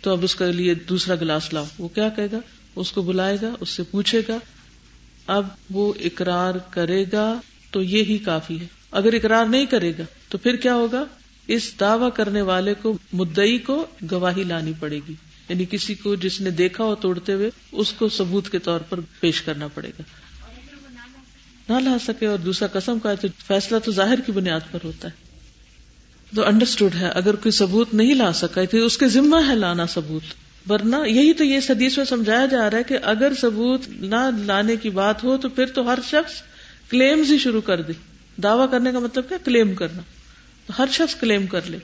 تو 0.00 0.10
اب 0.10 0.24
اس 0.24 0.34
کے 0.34 0.52
لیے 0.52 0.74
دوسرا 0.74 1.14
گلاس 1.14 1.52
لاؤ۔ 1.52 1.64
وہ 1.78 1.88
کیا 1.88 2.08
کہے 2.08 2.28
گا؟ 2.32 2.38
اس 2.76 2.92
کو 2.92 3.02
بلائے 3.02 3.36
گا، 3.42 3.50
اس 3.60 3.68
سے 3.68 3.82
پوچھے 3.82 4.22
گا، 4.28 4.38
اب 5.26 5.46
وہ 5.70 5.92
اقرار 6.00 6.54
کرے 6.70 7.04
گا 7.12 7.40
تو 7.70 7.82
یہ 7.82 8.02
ہی 8.02 8.18
کافی 8.18 8.60
ہے، 8.60 8.66
اگر 8.90 9.12
اقرار 9.12 9.46
نہیں 9.46 9.66
کرے 9.66 9.92
گا 9.98 10.04
تو 10.28 10.38
پھر 10.38 10.56
کیا 10.56 10.74
ہوگا؟ 10.74 11.04
اس 11.48 11.80
دعوی 11.80 12.10
کرنے 12.14 12.42
والے 12.42 12.74
کو 12.82 12.98
مدئی 13.12 13.58
کو 13.58 13.86
گواہی 14.10 14.44
لانی 14.44 14.72
پڑے 14.80 15.00
گی۔ 15.08 15.14
یعنی 15.48 15.64
کسی 15.70 15.94
کو 15.94 16.14
جس 16.14 16.40
نے 16.40 16.50
دیکھا 16.50 16.84
ہو 16.84 16.94
توڑتے 16.94 17.32
ہوئے، 17.32 17.50
اس 17.72 17.92
کو 17.92 18.08
ثبوت 18.08 18.50
کے 18.50 18.58
طور 18.58 18.80
پر 18.80 19.00
پیش 19.20 19.42
کرنا 19.42 19.68
پڑے 19.68 19.90
گا۔ 19.98 20.02
نہ 21.68 21.88
لا 21.88 21.96
سکے 22.06 22.26
اور 22.26 22.38
دوسرا 22.38 22.68
قسم 22.68 22.98
کا 22.98 23.14
تو 23.14 23.28
فیصلہ 23.46 23.78
تو 23.78 23.92
ظاہر 23.92 24.20
کی 24.20 24.32
بنیاد 24.32 24.60
پر 24.70 24.78
ہوتا 24.84 25.08
ہے۔ 25.08 25.28
تو 26.34 26.46
انڈرسٹوڈ 26.46 26.94
ہے، 26.94 27.08
اگر 27.08 27.34
کوئی 27.34 27.52
ثبوت 27.52 27.94
نہیں 27.94 28.14
لا 28.14 28.32
سکا 28.32 28.64
تو 28.64 28.76
اس 28.76 28.98
کے 28.98 29.08
ذمہ 29.08 29.36
ہے 29.48 29.54
لانا 29.54 29.86
ثبوت۔ 29.86 30.22
ورنہ 30.70 30.96
یہی 31.06 31.32
تو 31.32 31.44
یہ 31.44 31.58
حدیث 31.70 31.96
میں 31.96 32.04
سمجھایا 32.04 32.46
جا 32.46 32.70
رہا 32.70 32.78
ہے 32.78 32.82
کہ 32.82 32.98
اگر 33.02 33.32
ثبوت 33.40 33.80
نہ 33.88 34.30
لانے 34.44 34.76
کی 34.76 34.90
بات 34.90 35.24
ہو 35.24 35.36
تو 35.36 35.48
پھر 35.48 35.66
تو 35.66 35.92
ہر 35.92 35.98
شخص 36.10 36.32
کلیمز 36.90 37.32
ہی 37.32 37.38
شروع 37.38 37.60
کر 37.60 37.82
دے۔ 37.82 37.92
دعوی 38.42 38.66
کرنے 38.70 38.92
کا 38.92 38.98
مطلب 38.98 39.28
کیا؟ 39.28 39.38
کلیم 39.44 39.74
کرنا۔ 39.74 40.02
ہر 40.78 40.86
شخص 40.92 41.14
کلیم 41.20 41.46
کر 41.46 41.60
لے۔ 41.66 41.78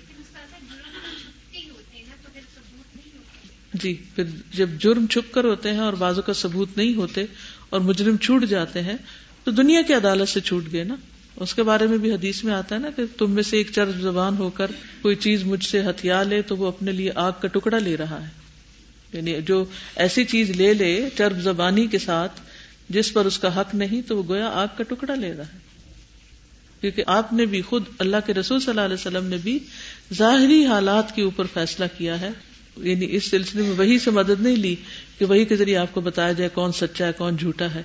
جی 3.75 3.95
پھر 4.15 4.25
جب 4.53 4.69
جرم 4.79 5.07
چھپ 5.07 5.33
کر 5.33 5.45
ہوتے 5.45 5.71
ہیں 5.71 5.79
اور 5.79 5.93
بازو 5.93 6.23
کا 6.23 6.33
ثبوت 6.33 6.77
نہیں 6.77 6.95
ہوتے 6.95 7.25
اور 7.71 7.81
مجرم 7.81 8.17
چھوٹ 8.17 8.45
جاتے 8.45 8.83
ہیں، 8.83 8.97
تو 9.45 9.51
دنیا 9.51 9.83
کی 9.83 9.95
عدالت 9.95 10.29
سے 10.29 10.41
چھوٹ 10.41 10.65
گئے 10.73 10.85
نا۔ 10.85 10.95
اس 11.37 11.55
کے 11.55 11.63
بارے 11.63 11.87
میں 11.87 11.99
بھی 11.99 12.15
حدیث 12.15 12.45
میں 12.45 12.55
آتا 12.55 12.75
ہے 12.75 12.81
نا 12.81 12.91
کہ 12.91 13.03
تم 13.19 13.31
میں 13.31 13.43
سے 13.43 13.57
ایک 13.57 13.71
چرب 13.73 14.01
زبان 14.01 14.37
ہو 14.37 14.51
کر 14.51 14.71
کوئی 15.03 15.17
چیز 15.17 15.45
مجھ 15.45 15.65
سے 15.65 15.81
ہتھیار 15.83 16.25
لے 16.25 16.43
تو 16.43 16.57
وہ 16.57 16.67
اپنے 16.67 16.93
لیے 16.93 17.11
آگ 17.15 17.33
کا 17.41 17.49
ٹکڑا 17.49 17.79
لے 17.79 17.97
رہا 17.97 18.25
ہے۔ 18.25 18.31
یعنی 19.13 19.43
جو 19.43 19.65
ایسی 19.97 20.25
چیز 20.25 20.51
لے 20.51 20.75
لے 20.75 21.09
چرب 21.19 21.41
زبانی 21.41 21.87
کے 21.87 21.99
ساتھ 21.99 22.41
جس 22.89 23.13
پر 23.13 23.25
اس 23.25 23.39
کا 23.39 23.61
حق 23.61 23.75
نہیں 23.75 24.09
تو 24.09 24.17
وہ 24.17 24.23
گویا 24.29 24.49
آگ 24.49 24.67
کا 24.77 24.85
ٹکڑا 24.85 25.15
لے 25.15 25.35
رہا 25.35 25.45
ہے۔ 25.45 25.64
کیونکہ 26.85 27.05
آپ 27.07 27.33
نے 27.33 27.47
بھی 27.47 27.63
خود 27.63 27.85
اللہ 27.99 28.17
کے 28.27 28.35
رسول 28.35 28.61
صلی 28.61 28.71
اللہ 28.71 28.81
علیہ 28.81 28.95
وسلم 28.95 29.25
نے 29.25 29.37
بھی 29.37 29.59
ظاہری 30.15 30.67
حالات 30.67 31.15
کے 31.15 31.23
اوپر 31.23 31.45
فیصلہ 31.55 31.85
کیا 31.99 32.21
ہے۔ 32.21 32.31
یعنی 32.77 33.07
اس 33.11 33.25
سلسلے 33.25 33.63
میں 33.63 33.71
وہی 33.71 33.99
سے 33.99 34.11
مدد 34.11 34.41
نہیں 34.41 34.57
لی 34.57 34.77
کہ 35.19 35.25
وہی 35.25 35.45
کے 35.45 35.57
ذریعے 35.57 35.77
آپ 35.77 35.93
کو 35.93 36.01
بتایا 36.01 36.33
جائے 36.33 36.51
کون 36.55 36.73
سچا 36.73 37.07
ہے، 37.07 37.13
کون 37.13 37.37
جھوٹا 37.37 37.75
ہے۔ 37.75 37.83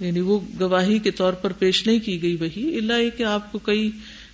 یعنی 0.00 0.20
وہ 0.20 0.40
گواہی 0.60 0.98
کے 0.98 1.10
طور 1.10 1.32
پر 1.32 1.52
پیش 1.52 1.86
نہیں 1.86 1.98
کی 1.98 2.22
گئی 2.22 2.36
وہی 2.40 2.78
اللہ 2.78 2.92
یہ 2.92 3.10
کہ 3.10 3.22
آپ 3.22 3.52
کو 3.52 3.58
کئی 3.58 3.90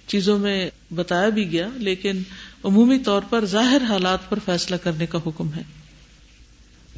چیزوں 0.07 0.39
میں 0.39 0.71
بتایا 0.95 1.29
بھی 1.29 1.53
گیا، 1.53 1.69
لیکن 1.75 2.23
عمومی 2.65 2.99
طور 2.99 3.23
پر 3.31 3.45
ظاہر 3.45 3.83
حالات 3.89 4.31
پر 4.31 4.39
فیصلہ 4.45 4.77
کرنے 4.77 5.07
کا 5.07 5.19
حکم 5.27 5.53
ہے۔ 5.53 5.63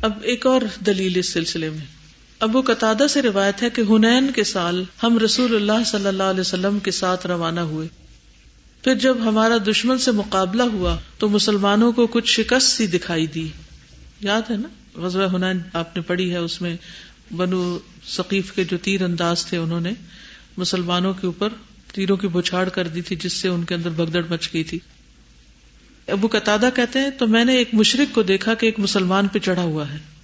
اب 0.01 0.13
ایک 0.23 0.47
اور 0.47 0.61
دلیل 0.87 1.13
اس 1.17 1.29
سلسلے 1.29 1.71
میں۔ 1.71 1.96
ابو 2.41 2.61
قطع 2.61 3.07
سے 3.11 3.23
روایت 3.23 3.63
ہے 3.63 3.71
کہ 3.71 3.83
ہنین 3.89 4.31
کے 4.33 4.45
سال 4.45 4.85
ہم 5.03 5.19
رسول 5.19 5.57
اللہ 5.57 5.85
صلی 5.87 6.07
اللہ 6.07 6.23
علیہ 6.23 6.41
وسلم 6.41 6.79
کے 6.79 6.91
ساتھ 6.91 7.27
روانہ 7.27 7.61
ہوئے۔ 7.61 7.89
پھر 8.83 8.95
جب 8.95 9.17
ہمارا 9.21 9.57
دشمن 9.71 9.99
سے 9.99 10.11
مقابلہ 10.11 10.63
ہوا 10.63 10.97
تو 11.19 11.29
مسلمانوں 11.29 11.93
کو 11.93 12.07
کچھ 12.07 12.27
شکست 12.27 12.69
سی 12.69 12.87
دکھائی 12.87 13.27
دی۔ 13.27 13.49
یاد 14.21 14.51
ہے 14.51 14.57
نا؟ 14.57 14.69
غزوہ 15.01 15.35
ہنین 15.35 15.59
آپ 15.73 15.97
نے 15.97 16.03
پڑھی 16.03 16.31
ہے، 16.31 16.37
اس 16.37 16.63
میں 16.63 16.77
بنو 17.37 17.79
ثقیف 18.09 18.53
کے 18.53 18.65
جو 18.65 18.77
تیر 18.83 19.03
انداز 19.03 19.47
تھے، 19.47 19.57
انہوں 19.57 19.81
نے 19.81 19.93
مسلمانوں 20.57 21.15
کے 21.15 21.27
اوپر 21.27 21.49
تیروں 21.93 22.17
کی 22.17 22.29
بچھاڑ 22.29 22.69
کر 22.69 22.89
دی 22.89 23.03
تھی، 23.03 23.17
جس 23.17 23.33
سے 23.33 23.49
ان 23.49 23.65
کے 23.65 23.75
اندر 23.75 23.91
بگدڑ 23.91 24.23
مچ 24.31 24.51
گئی 24.55 24.65
تھی۔ 24.65 24.79
ابو 26.09 26.29
قطع 26.33 26.57
کہتے 26.75 26.99
ہیں، 26.99 27.11
تو 27.11 27.27
میں 27.27 27.45
نے 27.45 27.57
ایک 27.57 27.69
مشرق 27.73 28.15
کو 28.15 28.23
دیکھا 28.23 28.55
کہ 28.55 28.67
ایک 28.67 28.79
مسلمان 28.79 29.29
پہ 29.29 29.39
چڑھا 29.39 29.63
ہوا 29.63 29.91
ہے۔ 29.91 30.16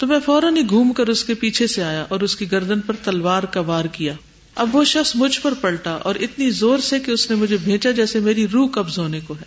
تو 0.00 0.06
میں 0.06 0.18
فوراً 0.26 0.56
ہی 0.56 0.68
گھوم 0.68 0.92
کر 0.92 1.06
اس 1.06 1.24
کے 1.24 1.34
پیچھے 1.34 1.66
سے 1.66 1.84
آیا 1.84 2.04
اور 2.08 2.20
اس 2.20 2.36
کی 2.36 2.52
گردن 2.52 2.80
پر 2.80 2.94
تلوار 3.04 3.42
کا 3.42 3.60
وار 3.60 3.84
کیا۔ 3.84 4.12
اب 4.54 4.76
وہ 4.76 4.84
شخص 4.84 5.16
مجھ 5.16 5.40
پر 5.40 5.54
پلٹا 5.54 5.90
اور 5.90 6.14
اتنی 6.14 6.50
زور 6.50 6.78
سے 6.78 7.00
کہ 7.00 7.10
اس 7.10 7.30
نے 7.30 7.36
مجھے 7.36 7.56
بھیجا 7.56 7.90
جیسے 7.90 8.20
میری 8.20 8.48
روح 8.48 8.68
قبض 8.70 8.98
ہونے 8.98 9.20
کو 9.20 9.34
ہے۔ 9.34 9.44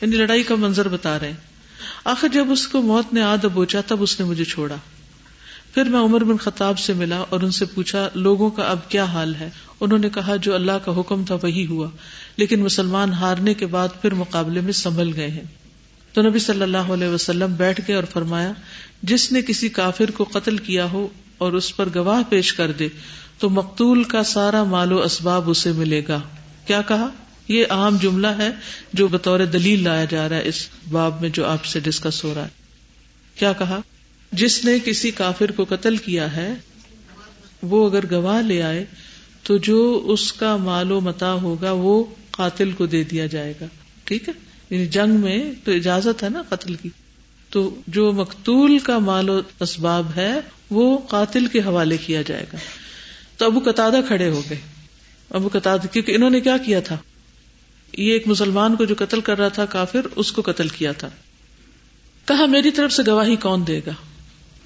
یعنی 0.00 0.16
لڑائی 0.16 0.42
کا 0.42 0.54
منظر 0.54 0.88
بتا 0.88 1.18
رہے 1.18 1.26
ہیں۔ 1.26 1.36
آخر 2.04 2.28
جب 2.28 2.50
اس 2.50 2.68
کو 2.68 2.82
موت 2.82 3.14
نے 3.14 3.22
آد 3.22 3.44
بوچا 3.44 3.80
تب 3.86 4.02
اس 4.02 4.20
نے 4.20 4.26
مجھے 4.26 4.44
چھوڑا۔ 4.44 4.76
پھر 5.74 5.84
میں 5.84 6.00
عمر 6.00 6.24
بن 6.24 6.36
خطاب 6.36 6.78
سے 6.78 6.92
ملا 6.92 7.24
اور 7.28 7.40
ان 7.40 7.50
سے 7.50 7.64
پوچھا، 7.64 8.08
لوگوں 8.14 8.50
کا 8.50 8.62
اب 8.62 8.90
کیا 8.90 9.04
حال 9.04 9.34
ہے؟ 9.34 9.50
انہوں 9.80 9.98
نے 9.98 10.08
کہا، 10.10 10.36
جو 10.36 10.54
اللہ 10.54 10.72
کا 10.72 11.00
حکم 11.00 11.24
تھا 11.24 11.36
وہی 11.42 11.66
ہوا، 11.66 11.88
لیکن 12.36 12.60
مسلمان 12.60 13.12
ہارنے 13.12 13.54
کے 13.54 13.66
بعد 13.66 13.88
پھر 14.02 14.14
مقابلے 14.14 14.60
میں 14.60 14.72
سنبھل 14.72 15.10
گئے 15.16 15.30
ہیں۔ 15.30 15.63
تو 16.14 16.22
نبی 16.22 16.38
صلی 16.38 16.62
اللہ 16.62 16.78
علیہ 16.78 17.08
وسلم 17.08 17.54
بیٹھ 17.54 17.80
گئے 17.88 17.96
اور 17.96 18.04
فرمایا، 18.04 18.52
جس 19.02 19.32
نے 19.32 19.42
کسی 19.42 19.68
کافر 19.68 20.10
کو 20.10 20.24
قتل 20.24 20.56
کیا 20.56 20.84
ہو 20.84 21.08
اور 21.38 21.52
اس 21.52 21.76
پر 21.76 21.88
گواہ 21.94 22.22
پیش 22.28 22.52
کر 22.52 22.72
دے، 22.72 22.88
تو 23.38 23.50
مقتول 23.50 24.04
کا 24.04 24.22
سارا 24.22 24.64
مال 24.64 24.92
و 24.92 25.02
اسباب 25.02 25.50
اسے 25.50 25.72
ملے 25.72 26.02
گا۔ 26.08 26.20
کیا 26.66 26.82
کہا؟ 26.82 27.08
یہ 27.48 27.64
عام 27.70 27.96
جملہ 27.96 28.26
ہے 28.26 28.50
جو 28.92 29.08
بطور 29.08 29.40
دلیل 29.40 29.84
لایا 29.84 30.04
جا 30.04 30.28
رہا 30.28 30.36
ہے 30.36 30.48
اس 30.48 30.68
باب 30.90 31.20
میں 31.20 31.28
جو 31.28 31.46
آپ 31.46 31.64
سے 31.64 31.80
ڈسکس 31.80 32.24
ہو 32.24 32.34
رہا 32.34 32.44
ہے۔ 32.44 32.48
کیا 33.34 33.52
کہا؟ 33.52 33.80
جس 34.32 34.64
نے 34.64 34.78
کسی 34.84 35.10
کافر 35.10 35.52
کو 35.52 35.64
قتل 35.68 35.96
کیا 35.96 36.36
ہے، 36.36 36.54
وہ 37.62 37.90
اگر 37.90 38.04
گواہ 38.10 38.42
لے 38.42 38.62
آئے، 38.62 38.84
تو 39.42 39.56
جو 39.56 40.02
اس 40.06 40.32
کا 40.32 40.56
مال 40.56 40.92
و 40.92 41.00
متا 41.00 41.32
ہوگا، 41.32 41.72
وہ 41.72 42.04
قاتل 42.30 42.72
کو 42.72 42.86
دے 42.86 43.04
دیا 43.04 43.26
جائے 43.26 43.54
گا۔ 43.60 43.66
ٹھیک 44.04 44.28
ہے؟ 44.28 44.43
یعنی 44.70 44.86
جنگ 44.86 45.10
میں 45.10 45.52
تو 45.64 45.72
اجازت 45.72 46.22
ہے 46.22 46.28
نا 46.28 46.42
قتل 46.48 46.74
کی۔ 46.74 46.88
تو 47.50 47.80
جو 47.86 48.12
مقتول 48.12 48.78
کا 48.78 48.98
مال 48.98 49.30
و 49.30 49.40
اسباب 49.60 50.06
ہے، 50.16 50.34
وہ 50.70 50.98
قاتل 50.98 51.46
کے 51.46 51.60
حوالے 51.60 51.96
کیا 51.96 52.22
جائے 52.22 52.44
گا۔ 52.52 52.58
تو 53.36 53.46
ابو 53.46 53.60
قطع 53.64 53.90
کھڑے 54.06 54.30
ہو 54.30 54.42
گئے۔ 54.50 54.58
ابو 55.30 55.48
قطع 55.52 55.76
کیونکہ 55.92 56.14
انہوں 56.14 56.30
نے 56.30 56.40
کیا 56.40 56.56
کیا 56.56 56.80
تھا؟ 56.80 56.96
یہ 57.98 58.12
ایک 58.12 58.28
مسلمان 58.28 58.76
کو 58.76 58.84
جو 58.84 58.94
قتل 58.98 59.20
کر 59.20 59.38
رہا 59.38 59.48
تھا 59.48 59.64
کافر، 59.64 60.00
اس 60.16 60.32
کو 60.32 60.42
قتل 60.42 60.68
کیا 60.68 60.92
تھا۔ 60.92 61.08
کہا، 62.24 62.46
میری 62.46 62.70
طرف 62.70 62.92
سے 62.92 63.02
گواہی 63.06 63.36
کون 63.36 63.66
دے 63.66 63.80
گا؟ 63.86 63.92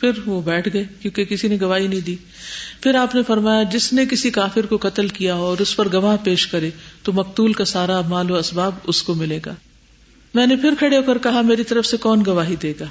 پھر 0.01 0.11
وہ 0.27 0.43
بیٹھ 0.43 0.69
گئے، 0.73 0.85
کیونکہ 1.01 1.25
کسی 1.25 1.49
نے 1.49 1.57
گواہی 1.61 1.87
نہیں 1.87 2.01
دی۔ 2.01 2.17
پھر 2.81 2.95
آپ 2.95 3.15
نے 3.15 3.23
فرمایا، 3.23 3.63
جس 3.63 3.93
نے 3.93 4.07
کسی 4.07 4.31
کافر 4.31 4.67
کو 4.67 4.79
قتل 4.81 5.09
کیا 5.09 5.35
ہو 5.35 5.45
اور 5.45 5.59
اس 5.59 5.77
پر 5.77 5.93
گواہ 5.93 6.17
پیش 6.25 6.47
کرے، 6.47 6.71
تو 7.03 7.13
مقتول 7.13 7.53
کا 7.53 7.65
سارا 7.65 8.01
مال 8.01 8.31
و 8.31 8.35
اسباب 8.35 8.75
اس 8.85 9.03
کو 9.03 9.15
ملے 9.15 9.39
گا۔ 9.47 9.55
میں 10.35 10.47
نے 10.47 10.57
پھر 10.57 10.71
کھڑے 10.79 10.97
ہو 10.97 11.03
کر 11.03 11.19
کہا، 11.19 11.41
میری 11.41 11.65
طرف 11.65 11.87
سے 11.87 11.97
کون 11.97 12.23
گواہی 12.27 12.57
دے 12.57 12.73
گا؟ 12.81 12.85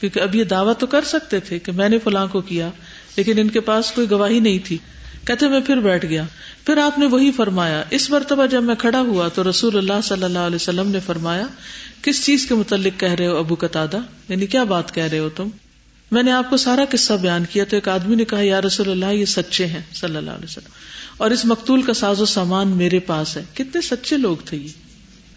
کیونکہ 0.00 0.20
اب 0.20 0.34
یہ 0.34 0.44
دعویٰ 0.44 0.72
تو 0.78 0.86
کر 0.86 1.04
سکتے 1.04 1.40
تھے 1.40 1.58
کہ 1.58 1.72
میں 1.72 1.88
نے 1.88 1.98
فلاں 1.98 2.26
کو 2.26 2.40
کیا، 2.40 2.70
لیکن 3.16 3.38
ان 3.38 3.48
کے 3.48 3.60
پاس 3.60 3.90
کوئی 3.90 4.10
گواہی 4.10 4.40
نہیں 4.40 4.58
تھی۔ 4.64 4.78
کہتے، 5.26 5.48
میں 5.48 5.60
پھر 5.60 5.76
بیٹھ 5.76 6.06
گیا۔ 6.06 6.24
پھر 6.66 6.76
آپ 6.76 6.98
نے 6.98 7.06
وہی 7.06 7.32
فرمایا۔ 7.32 7.84
اس 7.90 8.10
مرتبہ 8.10 8.46
جب 8.46 8.62
میں 8.62 8.74
کھڑا 8.74 9.00
ہوا 9.00 9.28
تو 9.28 9.50
رسول 9.50 9.78
اللہ 9.78 10.00
صلی 10.04 10.24
اللہ 10.24 10.38
علیہ 10.38 10.56
وسلم 10.56 10.90
نے 10.90 11.00
فرمایا، 11.00 11.46
کس 12.02 12.24
چیز 12.24 12.46
کے 12.46 12.54
متعلق 12.54 13.00
کہہ 13.00 13.12
رہے 13.12 13.26
ہو 13.26 13.36
ابو 13.36 13.54
قطع 13.54 13.86
یعنی 14.28 14.46
کیا 14.46 14.64
بات 14.64 14.94
کہہ 14.94 15.04
رہے 15.04 15.18
ہو 15.18 15.28
تم؟ 15.28 15.48
میں 16.10 16.22
نے 16.22 16.32
آپ 16.32 16.50
کو 16.50 16.56
سارا 16.56 16.84
قصہ 16.90 17.12
بیان 17.12 17.44
کیا 17.52 17.64
تو 17.64 17.76
ایک 17.76 17.88
آدمی 17.88 18.14
نے 18.14 18.24
کہا، 18.24 18.40
یا 18.40 18.62
رسول 18.62 18.90
اللہ، 18.90 19.06
یہ 19.06 19.24
سچے 19.24 19.66
ہیں 19.66 19.82
صلی 19.94 20.16
اللہ 20.16 20.30
علیہ 20.30 20.44
وسلم۔ 20.44 20.70
اور 21.16 21.30
اس 21.30 21.44
مقتول 21.44 21.82
کا 21.82 21.92
ساز 21.92 22.20
و 22.20 22.26
سامان 22.26 22.68
میرے 22.68 22.98
پاس 22.98 23.36
ہے۔ 23.36 23.44
کتنے 23.54 23.80
سچے 23.80 24.16
لوگ 24.16 24.36
تھے 24.44 24.56
یہ۔ 24.56 24.85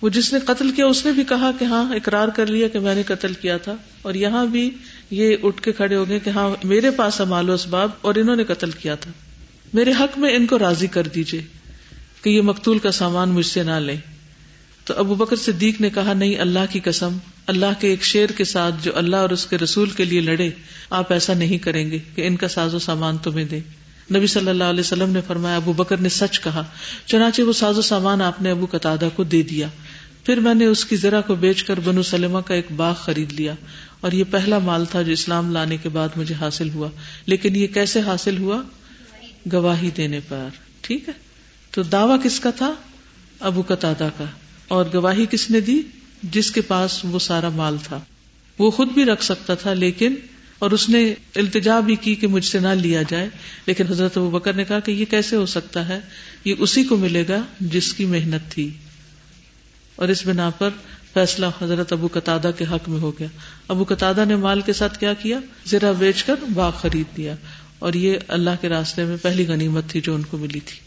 وہ 0.01 0.09
جس 0.09 0.33
نے 0.33 0.39
قتل 0.39 0.71
کیا، 0.71 0.85
اس 0.85 1.05
نے 1.05 1.11
بھی 1.11 1.23
کہا 1.23 1.51
کہ 1.59 1.65
ہاں 1.65 1.95
اقرار 1.95 2.27
کر 2.27 2.45
لیا 2.45 2.67
کہ 2.67 2.79
میں 2.79 2.95
نے 2.95 3.03
قتل 3.03 3.33
کیا 3.33 3.57
تھا۔ 3.57 3.75
اور 4.01 4.13
یہاں 4.13 4.45
بھی 4.45 4.71
یہ 5.11 5.35
اٹھ 5.43 5.61
کے 5.61 5.71
کھڑے 5.71 5.95
ہو 5.95 6.09
گئے 6.09 6.19
کہ 6.19 6.29
ہاں 6.29 6.49
میرے 6.63 6.91
پاس 6.91 7.19
ہے 7.19 7.25
مال 7.25 7.49
و 7.49 7.53
اسباب 7.53 7.89
اور 8.01 8.15
انہوں 8.15 8.35
نے 8.35 8.43
قتل 8.43 8.71
کیا 8.71 8.95
تھا۔ 8.95 9.11
میرے 9.73 9.91
حق 9.99 10.19
میں 10.19 10.35
ان 10.35 10.45
کو 10.45 10.59
راضی 10.59 10.87
کر 10.87 11.03
دیجیے 11.03 11.41
کہ 12.23 12.29
یہ 12.29 12.41
مقتول 12.41 12.79
کا 12.79 12.91
سامان 12.91 13.29
مجھ 13.29 13.45
سے 13.45 13.63
نہ 13.63 13.71
لے 13.71 13.95
تو 14.85 14.93
ابو 14.97 15.15
بکر 15.15 15.35
صدیق 15.35 15.81
نے 15.81 15.89
کہا، 15.89 16.13
نہیں، 16.13 16.39
اللہ 16.39 16.59
کی 16.69 16.79
قسم، 16.79 17.17
اللہ 17.47 17.65
کے 17.79 17.87
ایک 17.87 18.03
شیر 18.03 18.29
کے 18.29 18.43
ساتھ 18.43 18.75
جو 18.81 18.91
اللہ 18.95 19.15
اور 19.15 19.29
اس 19.29 19.45
کے 19.45 19.57
رسول 19.57 19.89
کے 19.89 20.05
لیے 20.05 20.21
لڑے، 20.21 20.49
آپ 20.89 21.13
ایسا 21.13 21.33
نہیں 21.33 21.57
کریں 21.57 21.91
گے 21.91 21.97
کہ 22.15 22.27
ان 22.27 22.35
کا 22.35 22.47
ساز 22.47 22.73
و 22.73 22.79
سامان 22.79 23.17
تمہیں 23.17 23.45
دے۔ 23.45 23.59
نبی 24.15 24.27
صلی 24.27 24.49
اللہ 24.49 24.63
علیہ 24.63 24.79
وسلم 24.79 25.09
نے 25.09 25.19
فرمایا، 25.27 25.55
ابو 25.55 25.73
بکر 25.73 25.97
نے 25.97 26.09
سچ 26.09 26.39
کہا، 26.39 26.63
چنانچہ 27.05 27.41
وہ 27.41 27.53
ساز 27.53 27.77
و 27.77 27.81
سامان 27.81 28.21
آپ 28.21 28.41
نے 28.41 28.51
ابو 28.51 28.65
قطع 28.71 28.95
کو 29.15 29.23
دے 29.23 29.41
دیا۔ 29.41 29.67
پھر 30.25 30.39
میں 30.39 30.53
نے 30.53 30.65
اس 30.65 30.85
کی 30.85 30.95
ذرا 30.95 31.21
کو 31.21 31.35
بیچ 31.35 31.63
کر 31.63 31.79
بنو 31.79 32.03
سلمہ 32.03 32.39
کا 32.39 32.53
ایک 32.53 32.71
باغ 32.75 32.93
خرید 32.93 33.33
لیا 33.33 33.55
اور 33.99 34.11
یہ 34.11 34.23
پہلا 34.31 34.59
مال 34.59 34.85
تھا 34.85 35.01
جو 35.01 35.11
اسلام 35.11 35.51
لانے 35.51 35.77
کے 35.77 35.89
بعد 35.89 36.09
مجھے 36.15 36.35
حاصل 36.35 36.69
ہوا۔ 36.69 36.89
لیکن 37.25 37.55
یہ 37.55 37.67
کیسے 37.67 38.01
حاصل 38.01 38.37
ہوا؟ 38.37 38.61
گواہی 39.53 39.89
دینے 39.97 40.19
پر، 40.27 40.47
ٹھیک 40.81 41.07
ہے؟ 41.07 41.13
تو 41.71 41.83
دعوی 41.83 42.17
کس 42.23 42.39
کا 42.39 42.51
تھا؟ 42.51 42.73
ابو 43.39 43.63
قطع 43.67 43.93
کا۔ 43.99 44.25
اور 44.67 44.85
گواہی 44.93 45.25
کس 45.31 45.49
نے 45.49 45.59
دی؟ 45.59 45.81
جس 46.23 46.51
کے 46.51 46.61
پاس 46.61 46.99
وہ 47.03 47.19
سارا 47.19 47.49
مال 47.49 47.77
تھا۔ 47.83 47.99
وہ 48.59 48.71
خود 48.71 48.91
بھی 48.91 49.05
رکھ 49.05 49.23
سکتا 49.23 49.55
تھا، 49.55 49.73
لیکن 49.73 50.15
اور 50.59 50.71
اس 50.71 50.89
نے 50.89 51.13
التجا 51.35 51.79
بھی 51.79 51.95
کی 51.95 52.15
کہ 52.15 52.27
مجھ 52.27 52.45
سے 52.45 52.59
نہ 52.59 52.67
لیا 52.67 53.01
جائے۔ 53.09 53.29
لیکن 53.65 53.87
حضرت 53.87 54.17
ابو 54.17 54.29
بکر 54.29 54.53
نے 54.53 54.63
کہا 54.63 54.79
کہ 54.79 54.91
یہ 54.91 55.05
کیسے 55.05 55.35
ہو 55.35 55.45
سکتا 55.45 55.89
ہے؟ 55.89 55.99
یہ 56.45 56.55
اسی 56.59 56.83
کو 56.83 56.97
ملے 56.97 57.25
گا 57.29 57.43
جس 57.59 57.93
کی 57.93 58.05
محنت 58.05 58.51
تھی۔ 58.51 58.69
اور 59.99 60.09
اس 60.09 60.25
بنا 60.25 60.49
پر 60.49 60.69
فیصلہ 61.13 61.45
حضرت 61.61 61.93
ابو 61.93 62.07
قطع 62.13 62.37
کے 62.57 62.65
حق 62.71 62.89
میں 62.89 62.99
ہو 62.99 63.11
گیا۔ 63.19 63.27
ابو 63.67 63.83
قطع 63.87 64.11
نے 64.27 64.35
مال 64.35 64.61
کے 64.61 64.73
ساتھ 64.73 64.99
کیا 64.99 65.13
کیا؟ 65.13 65.39
زیرا 65.65 65.91
بیچ 65.91 66.23
کر 66.23 66.35
باغ 66.53 66.71
خرید 66.71 67.17
دیا 67.17 67.35
اور 67.79 67.93
یہ 67.93 68.17
اللہ 68.27 68.49
کے 68.61 68.69
راستے 68.69 69.05
میں 69.05 69.17
پہلی 69.21 69.47
غنیمت 69.47 69.89
تھی 69.89 70.01
جو 70.01 70.15
ان 70.15 70.23
کو 70.23 70.37
ملی 70.37 70.59
تھی۔ 70.59 70.79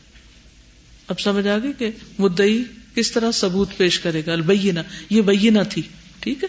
اب 1.09 1.21
سمجھ 1.21 1.49
آ 1.49 1.59
گئی 1.63 1.73
کہ 1.79 1.91
مدئی 2.19 2.65
کس 2.95 3.13
طرح 3.13 3.31
ثبوت 3.31 3.69
پیش 3.77 3.99
کرے 3.99 4.23
گا؟ 4.27 4.33
البینہ۔ 4.33 4.81
یہ 5.11 5.23
بینہ 5.23 5.59
تھی۔ 5.71 5.83
ٹھیک 6.21 6.45
ہے؟ 6.45 6.49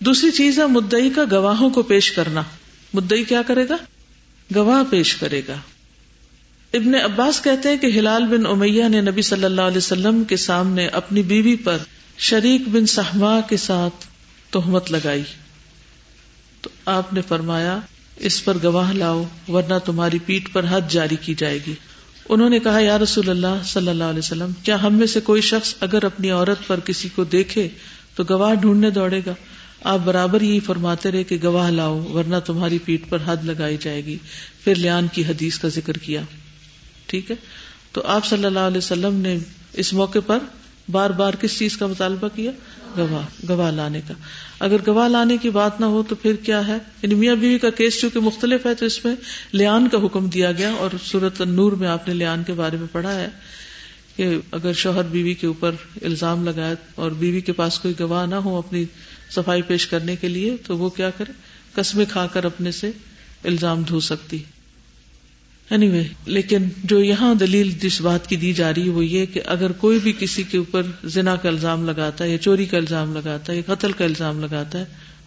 دوسری 0.00 0.30
چیز 0.30 0.58
ہے 0.58 0.66
مدئی 0.66 1.10
کا 1.10 1.22
گواہوں 1.30 1.70
کو 1.70 1.82
پیش 1.82 2.12
کرنا۔ 2.12 2.42
مدئی 2.94 3.24
کیا 3.24 3.42
کرے 3.42 3.68
گا؟ 3.68 3.76
گواہ 4.54 4.82
پیش 4.90 5.14
کرے 5.14 5.42
گا۔ 5.48 5.56
ابن 6.76 6.94
عباس 6.94 7.42
کہتے 7.42 7.68
ہیں 7.68 7.76
کہ 7.76 7.86
ہلال 7.86 8.26
بن 8.26 8.46
امیہ 8.46 8.88
نے 8.88 9.00
نبی 9.00 9.22
صلی 9.22 9.44
اللہ 9.44 9.60
علیہ 9.60 9.76
وسلم 9.76 10.24
کے 10.24 10.36
سامنے 10.36 10.86
اپنی 10.86 11.22
بیوی 11.22 11.56
پر 11.56 11.78
شریک 12.18 12.68
بن 12.68 12.86
سہما 12.86 13.40
کے 13.40 13.56
ساتھ 13.56 14.06
تہمت 14.52 14.92
لگائی۔ 14.92 15.22
تو 16.60 16.70
آپ 16.86 17.12
نے 17.12 17.20
فرمایا، 17.28 17.78
اس 18.16 18.44
پر 18.44 18.56
گواہ 18.62 18.92
لاؤ، 18.92 19.24
ورنہ 19.48 19.74
تمہاری 19.84 20.18
پیٹ 20.26 20.52
پر 20.52 20.64
حد 20.70 20.80
جاری 20.88 21.16
کی 21.20 21.34
جائے 21.34 21.58
گی۔ 21.66 21.74
انہوں 22.28 22.50
نے 22.50 22.58
کہا، 22.58 22.80
یا 22.80 22.98
رسول 22.98 23.30
اللہ 23.30 23.62
صلی 23.64 23.88
اللہ 23.88 24.04
علیہ 24.04 24.18
وسلم، 24.18 24.50
کیا 24.62 24.82
ہم 24.82 24.94
میں 24.94 25.06
سے 25.06 25.20
کوئی 25.20 25.42
شخص 25.42 25.74
اگر 25.80 26.04
اپنی 26.04 26.30
عورت 26.30 26.66
پر 26.66 26.80
کسی 26.80 27.08
کو 27.08 27.24
دیکھے 27.24 27.68
تو 28.14 28.24
گواہ 28.30 28.54
ڈھونڈنے 28.54 28.90
دوڑے 28.90 29.20
گا؟ 29.26 29.34
آپ 29.84 29.98
برابر 30.04 30.40
یہی 30.40 30.60
فرماتے 30.60 31.10
رہے 31.10 31.24
کہ 31.24 31.38
گواہ 31.42 31.70
لاؤ، 31.70 32.00
ورنہ 32.00 32.36
تمہاری 32.46 32.78
پیٹ 32.78 33.08
پر 33.08 33.18
حد 33.26 33.44
لگائی 33.44 33.76
جائے 33.80 34.04
گی۔ 34.04 34.16
پھر 34.64 34.74
لیان 34.74 35.06
کی 35.12 35.22
حدیث 35.24 35.58
کا 35.58 35.68
ذکر 35.68 35.92
کیا۔ 35.92 36.22
ٹھیک 37.06 37.30
ہے؟ 37.30 37.36
تو 37.92 38.02
آپ 38.04 38.26
صلی 38.26 38.44
اللہ 38.44 38.58
علیہ 38.58 38.78
وسلم 38.78 39.14
نے 39.14 39.38
اس 39.72 39.92
موقع 39.92 40.18
پر 40.26 40.38
بار 40.90 41.10
بار 41.10 41.34
کس 41.40 41.58
چیز 41.58 41.76
کا 41.76 41.86
مطالبہ 41.86 42.28
کیا؟ 42.34 42.50
گواہ 42.96 43.46
گواہ 43.48 43.70
لانے 43.70 44.00
کا۔ 44.08 44.14
اگر 44.60 44.76
گواہ 44.86 45.08
لانے 45.08 45.36
کی 45.36 45.50
بات 45.50 45.80
نہ 45.80 45.86
ہو 45.86 46.02
تو 46.08 46.14
پھر 46.14 46.36
کیا 46.36 46.66
ہے؟ 46.66 46.78
یعنی 47.02 47.14
میاں 47.14 47.34
بیوی 47.34 47.58
کا 47.58 47.70
کیس 47.70 48.00
چونکہ 48.00 48.20
مختلف 48.20 48.66
ہے 48.66 48.74
تو 48.74 48.86
اس 48.86 49.04
میں 49.04 49.14
لیان 49.52 49.88
کا 49.88 49.98
حکم 50.06 50.28
دیا 50.28 50.52
گیا 50.52 50.72
اور 50.72 50.90
سورت 51.04 51.40
نور 51.40 51.72
میں 51.72 51.88
آپ 51.88 52.08
نے 52.08 52.14
لیان 52.14 52.42
کے 52.42 52.52
بارے 52.52 52.76
میں 52.76 52.86
پڑھا 52.92 53.14
ہے 53.14 53.28
کہ 54.16 54.36
اگر 54.52 54.72
شوہر 54.72 55.02
بیوی 55.02 55.34
کے 55.34 55.46
اوپر 55.46 55.72
الزام 56.02 56.48
لگائے 56.48 56.74
اور 56.94 57.10
بیوی 57.10 57.40
کے 57.40 57.52
پاس 57.52 57.78
کوئی 57.78 57.94
گواہ 58.00 58.26
نہ 58.26 58.34
ہو 58.34 58.58
اپنی 58.58 58.84
صفائی 59.30 59.62
پیش 59.62 59.86
کرنے 59.86 60.16
کے 60.16 60.28
لیے 60.28 60.56
تو 60.66 60.78
وہ 60.78 60.88
کیا 60.88 61.10
کرے؟ 61.10 61.32
قسمیں 61.74 62.04
کھا 62.08 62.26
کر 62.26 62.44
اپنے 62.44 62.72
سے 62.72 62.90
الزام 63.44 63.82
دھو 63.82 64.00
سکتی۔ 64.00 64.42
اینی 65.70 65.86
anyway, 65.86 66.06
لیکن 66.24 66.68
جو 66.84 67.02
یہاں 67.02 67.34
دلیل 67.34 67.70
جس 67.70 68.00
بات 68.00 68.26
کی 68.26 68.36
دی 68.36 68.52
جا 68.52 68.74
رہی 68.74 68.84
ہے 68.84 68.88
وہ 68.88 69.06
یہ 69.06 69.26
کہ 69.26 69.40
اگر 69.46 69.72
کوئی 69.72 69.98
بھی 69.98 70.12
کسی 70.18 70.42
کے 70.42 70.58
اوپر 70.58 70.82
زنا 71.04 71.36
کا 71.36 71.48
الزام 71.48 71.86
لگاتا 71.86 72.24
ہے 72.24 72.30
یا 72.30 72.38
چوری 72.38 72.64
کا 72.64 72.76
الزام 72.76 73.14
لگاتا 73.14 73.52
ہے 73.52 73.58
یا 73.58 73.74
قتل 73.74 73.92
کا 73.92 74.04
الزام 74.04 74.40
لگاتا 74.40 74.78
ہے 74.78 74.84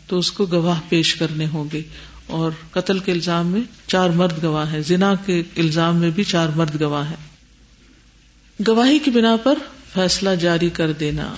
تو 0.08 0.20
اس 0.20 0.32
کو 0.32 0.46
گواہ 0.46 0.80
پیش 0.90 1.16
کرنے 1.16 1.46
ہوں 1.54 1.66
گے 1.74 1.82
اور 2.28 2.52
قتل 2.72 3.00
کے 3.00 3.12
الزام 3.12 3.48
میں 3.48 3.62
چار 3.88 4.10
مرد 4.10 4.44
گواہ 4.44 4.72
ہے 4.72 4.82
زنا 4.82 5.16
کے 5.26 5.44
الزام 5.58 5.96
میں 5.96 6.10
بھی 6.10 6.24
چار 6.24 6.50
مرد 6.56 6.82
گواہ 6.82 7.10
ہے 7.10 7.16
گواہی 8.68 9.00
کی 9.00 9.12
بنا 9.12 9.36
پر 9.44 9.56
فیصلہ 9.94 10.30
جاری 10.30 10.70
کر 10.70 10.92
دینا۔ 10.92 11.36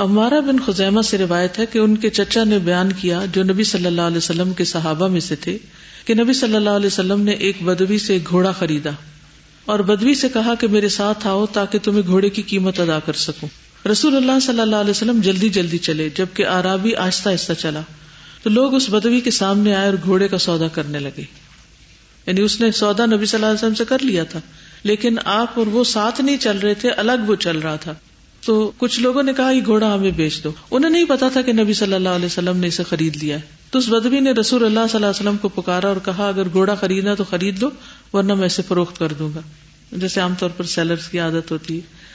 امارا 0.00 0.40
بن 0.40 0.56
خزیمہ 0.66 1.02
سے 1.02 1.18
روایت 1.18 1.58
ہے 1.58 1.66
کہ 1.66 1.78
ان 1.78 1.96
کے 1.96 2.10
چچا 2.10 2.44
نے 2.44 2.58
بیان 2.58 2.92
کیا 2.92 3.24
جو 3.32 3.42
نبی 3.42 3.64
صلی 3.64 3.86
اللہ 3.86 4.00
علیہ 4.00 4.16
وسلم 4.16 4.52
کے 4.52 4.64
صحابہ 4.64 5.08
میں 5.08 5.20
سے 5.20 5.36
تھے 5.36 5.58
کہ 6.04 6.14
نبی 6.14 6.32
صلی 6.32 6.56
اللہ 6.56 6.70
علیہ 6.70 6.86
وسلم 6.86 7.20
نے 7.20 7.32
ایک 7.32 7.62
بدوی 7.62 7.98
سے 7.98 8.12
ایک 8.12 8.28
گھوڑا 8.28 8.52
خریدا 8.52 8.90
اور 9.64 9.78
بدوی 9.78 10.14
سے 10.14 10.28
کہا 10.28 10.54
کہ 10.54 10.68
میرے 10.68 10.88
ساتھ 10.88 11.26
آؤ 11.26 11.46
تاکہ 11.46 11.78
تمہیں 11.82 12.02
گھوڑے 12.06 12.30
کی 12.30 12.42
قیمت 12.42 12.80
ادا 12.80 12.98
کر 12.98 13.12
سکوں۔ 13.12 13.48
رسول 13.88 14.16
اللہ 14.16 14.40
صلی 14.42 14.60
اللہ 14.60 14.76
علیہ 14.76 14.90
وسلم 14.90 15.20
جلدی 15.20 15.48
جلدی 15.48 15.78
چلے 15.78 16.08
جبکہ 16.16 16.46
آرابی 16.46 16.94
آہستہ 16.94 17.28
آہستہ 17.28 17.52
چلا۔ 17.52 17.80
تو 18.42 18.50
لوگ 18.50 18.74
اس 18.74 18.90
بدوی 18.90 19.20
کے 19.20 19.30
سامنے 19.30 19.74
آئے 19.74 19.88
اور 19.88 19.96
گھوڑے 20.04 20.28
کا 20.28 20.38
سودا 20.38 20.68
کرنے 20.68 20.98
لگے۔ 20.98 21.24
یعنی 22.26 22.40
اس 22.40 22.60
نے 22.60 22.72
سودا 22.72 23.06
نبی 23.06 23.26
صلی 23.26 23.38
اللہ 23.38 23.46
علیہ 23.46 23.54
وسلم 23.54 23.74
سے 23.74 23.84
کر 23.84 23.98
لیا 24.02 24.24
تھا، 24.24 24.40
لیکن 24.82 25.16
آپ 25.24 25.58
اور 25.58 25.66
وہ 25.66 25.84
ساتھ 25.84 26.20
نہیں 26.20 26.36
چل 26.36 26.58
رہے 26.58 26.74
تھے، 26.74 26.90
الگ 26.90 27.26
وہ 27.26 27.34
چل 27.34 27.58
رہا 27.58 27.76
تھا۔ 27.76 27.94
تو 28.44 28.72
کچھ 28.78 29.00
لوگوں 29.00 29.22
نے 29.22 29.32
کہا، 29.36 29.50
یہ 29.50 29.60
گھوڑا 29.66 29.94
ہمیں 29.94 30.10
بیچ 30.10 30.44
دو۔ 30.44 30.52
انہیں 30.70 30.90
نہیں 30.90 31.04
پتا 31.04 31.28
تھا 31.28 31.42
کہ 31.42 31.52
نبی 31.52 31.72
صلی 31.72 31.94
اللہ 31.94 32.08
علیہ 32.08 32.26
وسلم 32.26 32.56
نے 32.56 32.66
اسے 32.66 32.82
خرید 32.82 33.16
لیا 33.16 33.36
ہے۔ 33.36 33.40
تو 33.70 33.78
اس 33.78 33.88
بدبی 33.88 34.20
نے 34.20 34.32
رسول 34.32 34.64
اللہ 34.64 34.80
صلی 34.80 34.96
اللہ 34.96 35.06
علیہ 35.06 35.20
وسلم 35.20 35.36
کو 35.36 35.48
پکارا 35.48 35.88
اور 35.88 35.96
کہا، 36.04 36.28
اگر 36.28 36.42
گھوڑا 36.52 36.74
خریدنا 36.74 37.14
تو 37.14 37.24
خرید 37.24 37.62
لو، 37.62 37.70
ورنہ 38.12 38.34
میں 38.34 38.46
اسے 38.46 38.62
فروخت 38.68 38.98
کر 38.98 39.12
دوں 39.18 39.30
گا۔ 39.34 39.40
جیسے 39.92 40.20
عام 40.20 40.34
طور 40.38 40.50
پر 40.56 40.64
سیلرز 40.64 41.08
کی 41.08 41.18
عادت 41.18 41.50
ہوتی 41.50 41.78
ہے۔ 41.78 42.10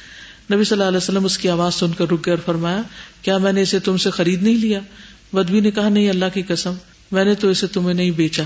نبی 0.55 0.63
صلی 0.63 0.75
اللہ 0.75 0.87
علیہ 0.87 0.97
وسلم 0.97 1.25
اس 1.25 1.37
کی 1.37 1.49
آواز 1.49 1.75
سن 1.75 1.91
کر 1.97 2.05
رک 2.05 2.25
گئے 2.25 2.33
اور 2.33 2.41
فرمایا، 2.45 2.81
کیا 3.21 3.37
میں 3.37 3.51
نے 3.51 3.61
اسے 3.61 3.79
تم 3.79 3.97
سے 3.97 4.09
خرید 4.09 4.43
نہیں 4.43 4.57
لیا؟ 4.57 4.79
بدبی 5.33 5.59
نے 5.59 5.71
کہا، 5.71 5.89
نہیں، 5.89 6.09
اللہ 6.09 6.25
کی 6.33 6.41
قسم، 6.41 6.73
میں 7.11 7.25
نے 7.25 7.35
تو 7.35 7.49
اسے 7.49 7.67
تمہیں 7.67 7.93
نہیں 7.93 8.11
بیچا۔ 8.11 8.43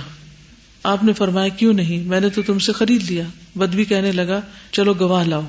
آپ 0.83 1.03
نے 1.03 1.13
فرمایا، 1.13 1.47
کیوں 1.47 1.73
نہیں؟ 1.73 2.07
میں 2.07 2.19
نے 2.19 2.29
تو 2.29 2.41
تم 2.41 2.59
سے 2.59 2.71
خرید 2.71 3.11
لیا۔ 3.11 3.23
بدبی 3.55 3.85
کہنے 3.85 4.11
لگا، 4.11 4.41
چلو 4.71 4.93
گواہ 4.99 5.23
لاؤ۔ 5.23 5.47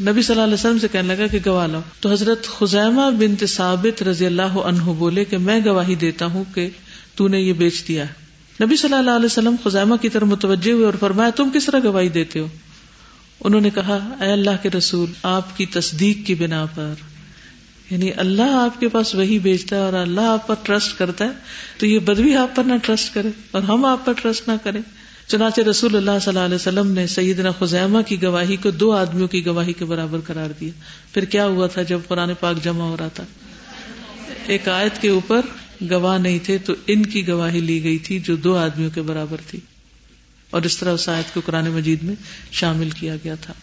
نبی 0.00 0.22
صلی 0.22 0.34
اللہ 0.34 0.44
علیہ 0.44 0.54
وسلم 0.54 0.78
سے 0.78 0.88
کہنے 0.92 1.14
لگا 1.14 1.26
کہ 1.26 1.38
گواہ 1.46 1.66
لاؤ 1.66 1.80
تو 2.00 2.12
حضرت 2.12 2.46
خزیمہ 2.46 3.10
بن 3.10 3.46
ثابت 3.46 4.02
رضی 4.02 4.26
اللہ 4.26 4.42
عنہ 4.42 4.82
بولے 4.82 5.24
کہ 5.24 5.38
میں 5.38 5.60
گواہی 5.64 5.94
دیتا 5.94 6.26
ہوں 6.26 6.44
کہ 6.54 6.68
تو 7.14 7.28
نے 7.28 7.40
یہ 7.40 7.52
بیچ 7.52 7.88
دیا 7.88 8.04
نبی 8.62 8.76
صلی 8.76 8.94
اللہ 8.94 9.10
علیہ 9.10 9.26
وسلم 9.26 9.54
خزیمہ 9.64 9.96
کی 9.96 10.08
طرف 10.08 10.22
متوجہ 10.22 10.72
ہوئے 10.72 10.84
اور 10.84 10.94
فرمایا، 11.00 11.30
تم 11.30 11.48
کس 11.54 11.66
طرح 11.66 11.78
گواہی 11.84 12.08
دیتے 12.08 12.40
ہو؟ 12.40 12.48
انہوں 13.44 13.60
نے 13.60 13.70
کہا، 13.70 13.98
اے 14.20 14.32
اللہ 14.32 14.50
کے 14.62 14.70
رسول، 14.70 15.12
آپ 15.22 15.56
کی 15.56 15.66
تصدیق 15.66 16.26
کی 16.26 16.34
بنا 16.34 16.66
پر۔ 16.74 16.94
یعنی 17.90 18.10
اللہ 18.16 18.50
آپ 18.50 18.80
کے 18.80 18.88
پاس 18.88 19.14
وہی 19.14 19.38
بیچتا 19.38 19.76
ہے 19.76 19.80
اور 19.80 19.92
اللہ 19.92 20.20
آپ 20.20 20.46
پر 20.46 20.54
ٹرسٹ 20.62 20.98
کرتا 20.98 21.24
ہے، 21.24 21.30
تو 21.78 21.86
یہ 21.86 21.98
بدوی 21.98 22.36
آپ 22.36 22.56
پر 22.56 22.64
نہ 22.64 22.74
ٹرسٹ 22.82 23.14
کرے 23.14 23.28
اور 23.50 23.62
ہم 23.62 23.84
آپ 23.84 24.04
پر 24.04 24.12
ٹرسٹ 24.12 24.48
نہ 24.48 24.52
کریں۔ 24.62 24.80
چنانچہ 25.28 25.60
رسول 25.60 25.96
اللہ 25.96 26.10
صلی 26.20 26.28
اللہ 26.28 26.44
علیہ 26.44 26.54
وسلم 26.54 26.92
نے 26.92 27.06
سیدنا 27.06 27.50
خزیمہ 27.58 28.02
کی 28.02 28.22
گواہی 28.22 28.56
کو 28.56 28.70
دو 28.70 28.92
آدمیوں 28.92 29.28
کی 29.28 29.46
گواہی 29.46 29.72
کے 29.72 29.84
برابر 29.84 30.20
قرار 30.20 30.50
دیا۔ 30.60 30.70
پھر 31.14 31.24
کیا 31.24 31.46
ہوا 31.46 31.66
تھا 31.66 31.82
جب 31.82 32.00
قرآن 32.08 32.30
پاک 32.40 32.64
جمع 32.64 32.84
ہو 32.84 32.96
رہا 32.96 33.08
تھا؟ 33.08 33.24
ایک 34.46 34.68
آیت 34.68 35.02
کے 35.02 35.08
اوپر 35.08 35.40
گواہ 35.90 36.18
نہیں 36.18 36.38
تھے 36.42 36.58
تو 36.58 36.72
ان 36.86 37.06
کی 37.06 37.28
گواہی 37.28 37.60
لی 37.60 37.82
گئی 37.82 37.98
تھی 37.98 38.20
جو 38.20 38.36
دو 38.36 38.56
آدمیوں 38.56 38.90
کے 38.90 39.02
برابر 39.02 39.36
تھی۔ 39.46 39.60
اور 40.50 40.62
اس 40.62 40.76
طرح 40.76 40.92
اس 40.92 41.08
آیت 41.08 41.34
کو 41.34 41.40
قرآن 41.44 41.70
مجید 41.70 42.02
میں 42.02 42.14
شامل 42.52 42.90
کیا 42.90 43.16
گیا 43.24 43.34
تھا۔ 43.34 43.54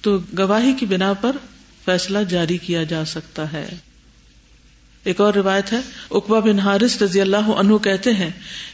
تو 0.00 0.18
گواہی 0.38 0.72
کی 0.72 0.86
بنا 0.86 1.12
پر 1.12 1.36
فیصلہ 1.84 2.18
جاری 2.18 2.58
کیا 2.58 2.82
جا 2.82 3.04
سکتا 3.04 3.52
ہے۔ 3.52 3.68
ایک 5.06 5.20
اور 5.20 5.34
روایت 5.34 5.72
ہے 5.72 5.80
اقبا 6.10 6.38
بن 6.38 6.58
حارث 6.58 7.02
رضی 7.02 7.20
اللہ 7.20 7.36
عنہ 7.36 7.76
کہتے 7.76 8.12
ہیں 8.12 8.30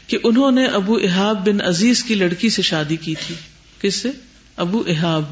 کہ 0.07 0.17
انہوں 0.23 0.51
نے 0.51 0.65
ابو 0.65 0.99
احاب 1.03 1.47
بن 1.47 1.61
عزیز 1.61 2.03
کی 2.03 2.15
لڑکی 2.15 2.49
سے 2.49 2.61
شادی 2.61 2.95
کی 2.95 3.15
تھی۔ 3.27 3.35
کس 3.81 3.95
سے؟ 3.95 4.11
ابو 4.57 4.83
احاب۔ 4.87 5.23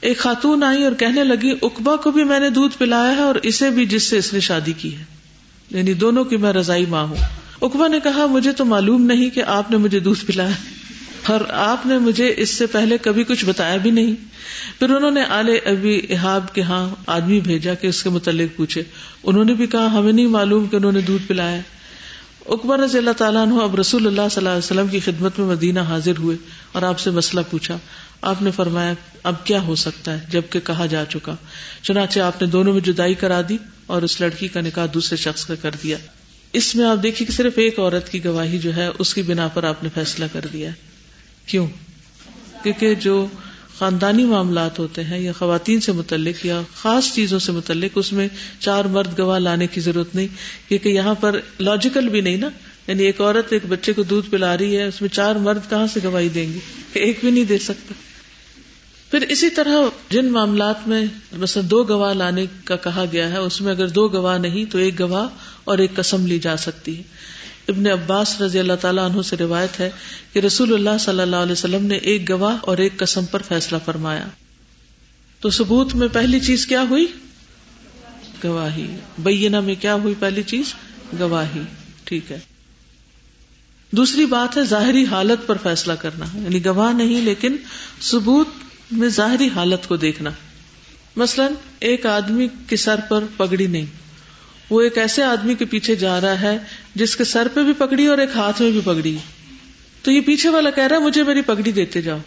ایک 0.00 0.18
خاتون 0.18 0.62
آئی 0.62 0.84
اور 0.84 0.92
کہنے 0.92 1.24
لگی 1.24 1.50
اقبا 1.62 1.96
کو 1.96 2.10
بھی 2.10 2.24
میں 2.24 2.40
نے 2.40 2.50
دودھ 2.50 2.78
پلایا 2.78 3.16
ہے 3.16 3.22
اور 3.22 3.34
اسے 3.34 3.70
بھی 3.70 3.86
جس 3.86 4.02
سے 4.02 4.18
اس 4.18 4.32
نے 4.32 4.40
شادی 4.40 4.72
کی 4.72 4.96
ہے۔ 4.96 5.04
یعنی 5.70 5.94
دونوں 5.94 6.24
کی 6.24 6.36
میں 6.36 6.52
رضائی 6.52 6.86
ماں 6.86 7.04
ہوں۔ 7.04 7.16
اقبا 7.60 7.88
نے 7.88 8.00
کہا، 8.00 8.26
مجھے 8.26 8.52
تو 8.52 8.64
معلوم 8.64 9.02
نہیں 9.02 9.30
کہ 9.30 9.42
آپ 9.42 9.70
نے 9.70 9.76
مجھے 9.76 10.00
دودھ 10.00 10.24
پلایا۔ 10.24 10.85
اور 11.28 11.40
آپ 11.48 11.86
نے 11.86 11.98
مجھے 11.98 12.34
اس 12.36 12.50
سے 12.50 12.66
پہلے 12.66 12.98
کبھی 12.98 13.24
کچھ 13.24 13.44
بتایا 13.44 13.76
بھی 13.76 13.90
نہیں۔ 13.90 14.14
پھر 14.78 14.90
انہوں 14.90 15.10
نے 15.10 15.22
آلے 15.22 15.58
ابھی 15.58 16.06
احاب 16.10 16.54
کے 16.54 16.62
ہاں 16.62 16.94
آدمی 17.06 17.40
بھیجا 17.40 17.74
کہ 17.74 17.86
اس 17.86 18.02
کے 18.02 18.08
متعلق 18.08 18.56
پوچھے۔ 18.56 18.82
انہوں 19.24 19.44
نے 19.44 19.54
بھی 19.54 19.66
کہا، 19.66 19.86
ہمیں 19.92 20.12
نہیں 20.12 20.26
معلوم 20.26 20.66
کہ 20.66 20.76
انہوں 20.76 20.92
نے 20.92 21.00
دودھ 21.00 21.28
پلایا۔ 21.28 21.60
اکبر 22.46 22.78
رضی 22.78 22.98
اللہ 22.98 23.10
تعالیٰ 23.10 23.42
عنہ 23.42 23.54
اب 23.54 23.74
رسول 23.74 24.06
اللہ 24.06 24.20
صلی 24.30 24.36
اللہ 24.36 24.48
علیہ 24.48 24.58
وسلم 24.58 24.88
کی 24.88 25.00
خدمت 25.00 25.38
میں 25.38 25.46
مدینہ 25.46 25.80
حاضر 25.80 26.18
ہوئے 26.18 26.36
اور 26.72 26.82
آپ 26.82 26.98
سے 26.98 27.10
مسئلہ 27.10 27.40
پوچھا۔ 27.50 27.78
آپ 28.22 28.42
نے 28.42 28.50
فرمایا، 28.50 28.92
اب 29.22 29.44
کیا 29.44 29.62
ہو 29.62 29.74
سکتا 29.74 30.12
ہے؟ 30.12 30.26
جبکہ 30.28 30.60
کہا 30.60 30.86
جا 30.86 31.04
چکا۔ 31.04 31.36
چنانچہ 31.82 32.20
آپ 32.20 32.42
نے 32.42 32.48
دونوں 32.48 32.72
میں 32.72 32.80
جدائی 32.80 33.14
کرا 33.14 33.40
دی 33.48 33.56
اور 33.86 34.02
اس 34.02 34.20
لڑکی 34.20 34.48
کا 34.48 34.60
نکاح 34.60 34.86
دوسرے 34.94 35.16
شخص 35.16 35.44
کا 35.44 35.54
کر 35.54 35.70
دیا۔ 35.82 35.96
اس 36.52 36.74
میں 36.74 36.86
آپ 36.86 37.02
دیکھیے 37.02 37.26
کہ 37.26 37.32
صرف 37.32 37.52
ایک 37.56 37.78
عورت 37.78 38.08
کی 38.08 38.24
گواہی 38.24 38.58
جو 38.58 38.76
ہے، 38.76 38.88
اس 38.98 39.14
کی 39.14 39.22
بنا 39.22 39.48
پر 39.48 39.64
آپ 39.64 39.82
نے 39.82 39.88
فیصلہ 39.94 40.24
کر 40.32 40.46
دیا۔ 40.52 40.70
کیوں؟ 41.46 41.66
کیونکہ 42.62 42.94
جو 42.94 43.26
خاندانی 43.78 44.24
معاملات 44.24 44.78
ہوتے 44.78 45.04
ہیں 45.04 45.18
یا 45.18 45.32
خواتین 45.32 45.80
سے 45.80 45.92
متعلق 45.92 46.46
یا 46.46 46.60
خاص 46.74 47.12
چیزوں 47.12 47.38
سے 47.38 47.52
متعلق، 47.52 47.90
اس 47.94 48.12
میں 48.12 48.28
چار 48.60 48.84
مرد 48.84 49.18
گواہ 49.18 49.38
لانے 49.38 49.66
کی 49.66 49.80
ضرورت 49.80 50.14
نہیں، 50.14 50.28
کیونکہ 50.68 50.88
یہاں 50.88 51.14
پر 51.14 51.40
لاجیکل 51.60 52.08
بھی 52.08 52.20
نہیں 52.20 52.36
نا 52.36 52.48
یعنی 52.86 53.04
ایک 53.04 53.20
عورت 53.20 53.52
ایک 53.52 53.66
بچے 53.68 53.92
کو 53.92 54.02
دودھ 54.02 54.30
پلا 54.30 54.58
رہی 54.58 54.76
ہے، 54.76 54.84
اس 54.84 55.00
میں 55.00 55.08
چار 55.08 55.36
مرد 55.36 55.70
کہاں 55.70 55.86
سے 55.86 56.00
گواہی 56.04 56.28
دیں 56.28 56.52
گے؟ 56.52 56.58
کہ 56.92 56.98
ایک 56.98 57.18
بھی 57.20 57.30
نہیں 57.30 57.44
دے 57.44 57.58
سکتا۔ 57.58 57.94
پھر 59.10 59.20
اسی 59.20 59.50
طرح 59.50 59.76
جن 60.10 60.32
معاملات 60.32 60.88
میں 60.88 61.06
مثلا 61.32 61.62
دو 61.70 61.84
گواہ 61.84 62.14
لانے 62.14 62.46
کا 62.64 62.76
کہا 62.76 63.04
گیا 63.12 63.30
ہے، 63.30 63.38
اس 63.38 63.60
میں 63.60 63.72
اگر 63.72 63.88
دو 63.88 64.08
گواہ 64.08 64.38
نہیں 64.38 64.64
تو 64.64 64.78
ایک 64.78 65.00
گواہ 65.00 65.28
اور 65.64 65.78
ایک 65.78 65.94
قسم 65.94 66.26
لی 66.26 66.38
جا 66.38 66.56
سکتی 66.56 66.98
ہے۔ 66.98 67.02
ابن 67.68 67.86
عباس 67.86 68.40
رضی 68.40 68.58
اللہ 68.58 68.72
تعالیٰ 68.80 69.10
عنہ 69.10 69.22
سے 69.22 69.36
روایت 69.36 69.80
ہے 69.80 69.90
کہ 70.32 70.38
رسول 70.38 70.74
اللہ 70.74 70.98
صلی 71.00 71.20
اللہ 71.20 71.36
علیہ 71.36 71.52
وسلم 71.52 71.86
نے 71.86 71.94
ایک 71.94 72.30
گواہ 72.30 72.56
اور 72.60 72.78
ایک 72.78 72.96
قسم 72.96 73.24
پر 73.24 73.42
فیصلہ 73.42 73.78
فرمایا۔ 73.84 74.26
تو 75.40 75.50
ثبوت 75.50 75.94
میں 75.94 76.08
پہلی 76.08 76.40
چیز 76.40 76.66
کیا 76.66 76.84
ہوئی؟ 76.90 77.06
گواہی۔ 78.44 78.96
بینا 79.18 79.60
میں 79.60 79.74
کیا 79.80 79.94
ہوئی 79.94 80.14
پہلی 80.18 80.42
چیز؟ 80.42 80.74
گواہی۔ 81.20 81.60
ٹھیک 82.04 82.32
ہے۔ 82.32 82.38
دوسری 83.90 84.26
بات 84.26 84.56
ہے 84.56 84.62
ظاہری 84.62 85.04
حالت 85.04 85.46
پر 85.46 85.56
فیصلہ 85.62 85.92
کرنا۔ 85.92 86.24
یعنی 86.34 86.64
گواہ 86.64 86.92
نہیں 86.92 87.20
لیکن 87.20 87.56
ثبوت 88.02 88.48
میں 88.90 89.08
ظاہری 89.08 89.48
حالت 89.54 89.88
کو 89.88 89.96
دیکھنا۔ 89.96 90.30
مثلاً 91.16 91.52
ایک 91.78 92.06
آدمی 92.06 92.48
کے 92.66 92.76
سر 92.76 93.00
پر 93.08 93.24
پگڑی 93.36 93.66
نہیں۔ 93.66 94.05
وہ 94.70 94.80
ایک 94.80 94.98
ایسے 94.98 95.22
آدمی 95.22 95.54
کے 95.54 95.64
پیچھے 95.64 95.94
جا 95.94 96.20
رہا 96.20 96.40
ہے 96.40 96.58
جس 96.94 97.16
کے 97.16 97.24
سر 97.24 97.48
پہ 97.54 97.60
بھی 97.62 97.72
پکڑی 97.72 98.06
اور 98.06 98.18
ایک 98.18 98.30
ہاتھ 98.34 98.62
میں 98.62 98.70
بھی 98.70 98.80
پکڑی 98.80 99.16
تو 100.02 100.10
یہ 100.10 100.20
پیچھے 100.20 100.48
والا 100.48 100.70
کہہ 100.70 100.84
رہا 100.84 100.96
ہے، 100.96 101.00
مجھے 101.00 101.22
میری 101.22 101.42
پگڑی 101.42 101.72
دیتے 101.72 102.02
جاؤ۔ 102.02 102.18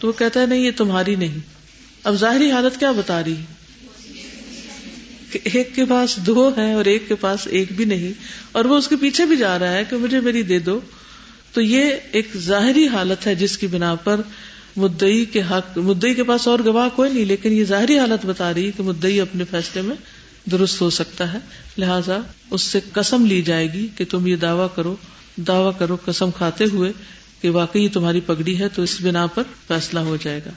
تو 0.00 0.08
وہ 0.08 0.12
کہتا 0.12 0.40
ہے، 0.40 0.46
نہیں، 0.46 0.58
یہ 0.58 0.70
تمہاری 0.76 1.14
نہیں۔ 1.14 1.38
اب 2.04 2.14
ظاہری 2.14 2.50
حالت 2.50 2.80
کیا 2.80 2.92
بتا 2.92 3.24
رہی 3.24 3.34
کہ 5.30 5.38
ایک 5.44 5.74
کے 5.74 5.84
پاس 5.84 6.16
دو 6.16 6.50
ہے 6.56 6.72
اور 6.72 6.84
ایک 6.84 7.08
کے 7.08 7.14
پاس 7.14 7.46
ایک 7.46 7.72
بھی 7.72 7.84
نہیں۔ 7.84 8.12
اور 8.52 8.64
وہ 8.64 8.76
اس 8.76 8.88
کے 8.88 8.96
پیچھے 8.96 9.24
بھی 9.24 9.36
جا 9.36 9.58
رہا 9.58 9.72
ہے 9.72 9.84
کہ 9.90 9.96
مجھے 9.96 10.20
میری 10.20 10.42
دے 10.42 10.58
دو۔ 10.58 10.80
تو 11.52 11.60
یہ 11.60 11.90
ایک 12.12 12.28
ظاہری 12.36 12.88
حالت 12.88 13.26
ہے 13.26 13.34
جس 13.34 13.58
کی 13.58 13.66
بنا 13.66 13.94
پر 13.94 14.20
مدئی 14.76 15.24
کے 15.24 15.42
حق 15.50 15.78
مدئی 15.78 16.14
کے 16.14 16.22
پاس 16.22 16.48
اور 16.48 16.58
گواہ 16.64 16.88
کوئی 16.96 17.12
نہیں، 17.12 17.24
لیکن 17.24 17.52
یہ 17.52 17.64
ظاہری 17.64 17.98
حالت 17.98 18.26
بتا 18.26 18.54
رہی 18.54 18.70
کہ 18.70 18.82
مدئی 18.82 19.20
اپنے 19.20 19.44
فیصلے 19.50 19.82
میں 19.82 19.96
درست 20.46 20.80
ہو 20.80 20.90
سکتا 20.90 21.32
ہے، 21.32 21.38
لہذا 21.78 22.18
اس 22.50 22.62
سے 22.62 22.80
قسم 22.92 23.26
لی 23.26 23.42
جائے 23.42 23.72
گی 23.72 23.86
کہ 23.96 24.04
تم 24.10 24.26
یہ 24.26 24.36
دعوی 24.36 24.66
کرو 24.74 24.96
دعوی 25.36 25.72
کرو، 25.78 25.96
قسم 26.04 26.30
کھاتے 26.30 26.64
ہوئے 26.72 26.92
کہ 27.40 27.50
واقعی 27.50 27.88
تمہاری 27.88 28.20
پگڑی 28.20 28.58
ہے 28.58 28.68
تو 28.68 28.82
اس 28.82 29.00
بنا 29.00 29.26
پر 29.26 29.42
فیصلہ 29.68 30.00
ہو 30.00 30.16
جائے 30.22 30.40
گا۔ 30.46 30.50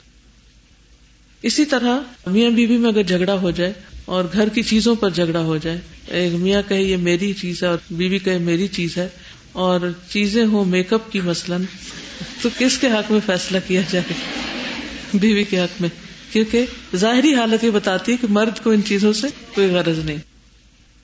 اسی 1.42 1.66
طرح 1.66 2.00
میاں 2.28 2.52
بیوی 2.52 2.78
میں 2.78 2.90
اگر 2.90 3.04
جھگڑا 3.04 3.34
ہو 3.34 3.52
جائے 3.52 3.74
اور 4.06 4.24
گھر 4.34 4.50
کی 4.50 4.64
چیزوں 4.64 4.96
پر 4.96 5.10
جھگڑا 5.10 5.40
ہو 5.40 5.58
جائے، 5.58 5.80
ایک 6.08 6.34
میاں 6.34 6.62
کہے 6.68 6.84
یہ 6.84 6.98
میری 6.98 7.34
چیز 7.34 7.64
ہے 7.64 7.68
اور 7.68 7.78
بیوی 7.92 8.20
کہے 8.20 8.38
میری 8.38 8.68
چیز 8.68 8.98
ہے 8.98 9.10
اور 9.52 9.80
چیزیں 10.10 10.46
ہوں 10.46 10.66
میک 10.66 10.94
اپ 10.94 11.12
کی 11.12 11.22
مثلاً، 11.22 11.64
تو 12.42 12.50
کس 12.58 12.78
کے 12.78 12.88
حق 12.88 13.12
میں 13.12 13.20
فیصلہ 13.26 13.58
کیا 13.68 13.82
جائے؟ 13.92 14.14
بیوی 15.14 15.44
کے 15.44 15.60
حق 15.60 15.82
میں۔ 15.82 15.90
کیونکہ 16.34 16.66
ظاہری 16.96 17.36
حالت 17.36 17.64
یہ 17.64 17.70
بتاتی 17.70 18.12
ہے 18.12 18.18
کہ 18.18 18.28
مرد 18.30 18.64
کو 18.64 18.70
ان 18.70 18.84
چیزوں 18.84 19.14
سے 19.14 19.28
کوئی 19.56 19.68
غرض 19.68 20.00
نہیں۔ 20.00 20.18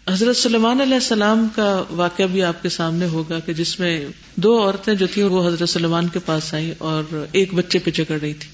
حضرت 0.09 0.37
سلمان 0.37 0.81
علیہ 0.81 0.93
السلام 0.93 1.47
کا 1.55 1.83
واقعہ 1.89 2.25
بھی 2.25 2.43
آپ 2.43 2.61
کے 2.61 2.69
سامنے 2.69 3.05
ہوگا 3.05 3.39
کہ 3.39 3.53
جس 3.53 3.79
میں 3.79 4.05
دو 4.35 4.63
عورتیں 4.63 4.93
جو 4.93 5.07
تھیں 5.13 5.23
وہ 5.23 5.47
حضرت 5.47 5.69
سلمان 5.69 6.07
کے 6.07 6.19
پاس 6.25 6.53
آئی 6.53 6.73
اور 6.77 7.25
ایک 7.31 7.53
بچے 7.53 7.79
پہ 7.79 7.91
چکر 7.91 8.17
رہی 8.21 8.33
تھی۔ 8.33 8.49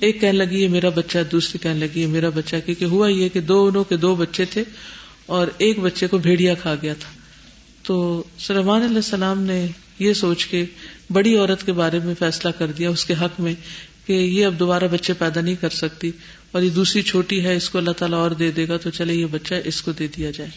ایک 0.00 0.20
کہنے 0.20 0.38
لگی، 0.38 0.62
یہ 0.62 0.68
میرا 0.68 0.88
بچہ 0.88 1.18
دوسری 1.32 1.58
کہنے 1.58 1.78
لگی، 1.78 2.00
یہ 2.00 2.06
میرا 2.06 2.28
بچہ 2.28 2.56
کیونکہ 2.64 2.84
ہوا 2.84 3.08
یہ 3.08 3.28
کہ 3.28 3.40
دونوں 3.40 3.84
کے 3.84 3.96
دو 3.96 4.14
بچے 4.14 4.44
تھے 4.44 4.64
اور 5.26 5.46
ایک 5.58 5.78
بچے 5.78 6.06
کو 6.06 6.18
بھیڑیا 6.18 6.54
کھا 6.54 6.74
گیا 6.82 6.94
تھا۔ 6.94 7.10
تو 7.82 8.24
سلمان 8.38 8.82
علیہ 8.82 8.96
السلام 8.96 9.42
نے 9.42 9.66
یہ 9.98 10.12
سوچ 10.12 10.46
کے 10.46 10.64
بڑی 11.10 11.36
عورت 11.36 11.66
کے 11.66 11.72
بارے 11.72 11.98
میں 12.04 12.14
فیصلہ 12.18 12.50
کر 12.50 12.66
دیا، 12.66 12.90
اس 12.90 13.04
کے 13.04 13.14
حق 13.14 13.40
میں 13.40 13.54
کہ 14.06 14.12
یہ 14.12 14.46
اب 14.46 14.58
دوبارہ 14.58 14.84
بچے 14.92 15.12
پیدا 15.12 15.40
نہیں 15.40 15.54
کر 15.54 15.68
سکتی 15.68 16.10
اور 16.52 16.62
یہ 16.62 16.70
دوسری 16.70 17.02
چھوٹی 17.02 17.44
ہے، 17.44 17.56
اس 17.56 17.70
کو 17.70 17.78
اللہ 17.78 17.90
تعالیٰ 17.90 18.18
اور 18.18 18.30
دے 18.30 18.50
دے 18.50 18.68
گا، 18.68 18.76
تو 18.76 18.90
چلے 18.90 19.14
یہ 19.14 19.26
بچہ 19.26 19.54
اس 19.64 19.82
کو 19.82 19.92
دے 19.92 20.06
دیا 20.06 20.30
جائے۔ 20.30 20.50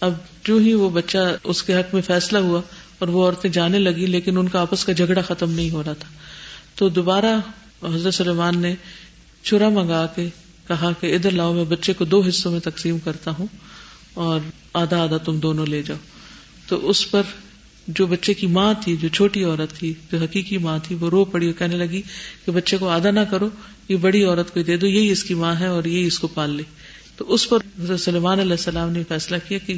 اب 0.00 0.14
جو 0.44 0.56
ہی 0.56 0.74
وہ 0.74 0.90
بچہ 0.90 1.18
اس 1.44 1.62
کے 1.62 1.74
حق 1.74 1.94
میں 1.94 2.02
فیصلہ 2.02 2.38
ہوا 2.38 2.60
اور 2.98 3.08
وہ 3.08 3.24
عورتیں 3.24 3.50
جانے 3.50 3.78
لگی، 3.78 4.06
لیکن 4.06 4.38
ان 4.38 4.48
کا 4.48 4.60
آپس 4.60 4.84
کا 4.84 4.92
جھگڑا 4.92 5.22
ختم 5.22 5.50
نہیں 5.50 5.70
ہو 5.70 5.82
رہا 5.86 5.92
تھا۔ 5.92 6.08
تو 6.74 6.88
دوبارہ 6.88 7.40
حضرت 7.94 8.14
سلمان 8.14 8.58
نے 8.58 8.74
چورا 9.42 9.68
منگا 9.68 10.06
کے 10.06 10.28
کہا 10.68 10.92
کہ 11.00 11.14
ادھر 11.14 11.30
لاؤ، 11.30 11.54
میں 11.54 11.64
بچے 11.64 11.92
کو 11.92 12.04
دو 12.04 12.22
حصوں 12.28 12.52
میں 12.52 12.60
تقسیم 12.60 12.98
کرتا 12.98 13.30
ہوں 13.30 13.46
اور 14.14 14.40
آدھا 14.72 15.02
آدھا 15.02 15.16
تم 15.16 15.38
دونوں 15.38 15.66
لے 15.66 15.82
جاؤ۔ 15.82 15.96
تو 16.68 16.90
اس 16.90 17.10
پر 17.10 17.22
جو 17.86 18.06
بچے 18.06 18.34
کی 18.34 18.46
ماں 18.46 18.74
تھی، 18.80 18.96
جو 18.96 19.08
چھوٹی 19.08 19.44
عورت 19.44 19.72
تھی، 19.72 19.94
جو 20.12 20.18
حقیقی 20.18 20.58
ماں 20.58 20.78
تھی، 20.82 20.96
وہ 21.00 21.10
رو 21.10 21.24
پڑی 21.24 21.46
اور 21.46 21.54
کہنے 21.54 21.76
لگی 21.76 22.02
کہ 22.46 22.52
بچے 22.52 22.76
کو 22.76 22.88
آدھا 22.88 23.10
نہ 23.10 23.20
کرو، 23.30 23.48
یہ 23.88 23.96
بڑی 23.96 24.24
عورت 24.24 24.54
کو 24.54 24.62
دے 24.62 24.76
دو، 24.76 24.86
یہی 24.86 25.10
اس 25.10 25.24
کی 25.24 25.34
ماں 25.34 25.60
ہے 25.60 25.66
اور 25.66 25.84
یہی 25.84 26.06
اس 26.06 26.18
کو 26.18 26.26
پال 26.26 26.50
لے۔ 26.50 26.62
تو 27.16 27.34
اس 27.34 27.48
پر 27.48 27.58
حضرت 27.80 28.00
سلمان 28.00 28.40
علیہ 28.40 28.50
السلام 28.50 28.90
نے 28.92 29.02
فیصلہ 29.08 29.36
کیا 29.48 29.58
کہ 29.66 29.74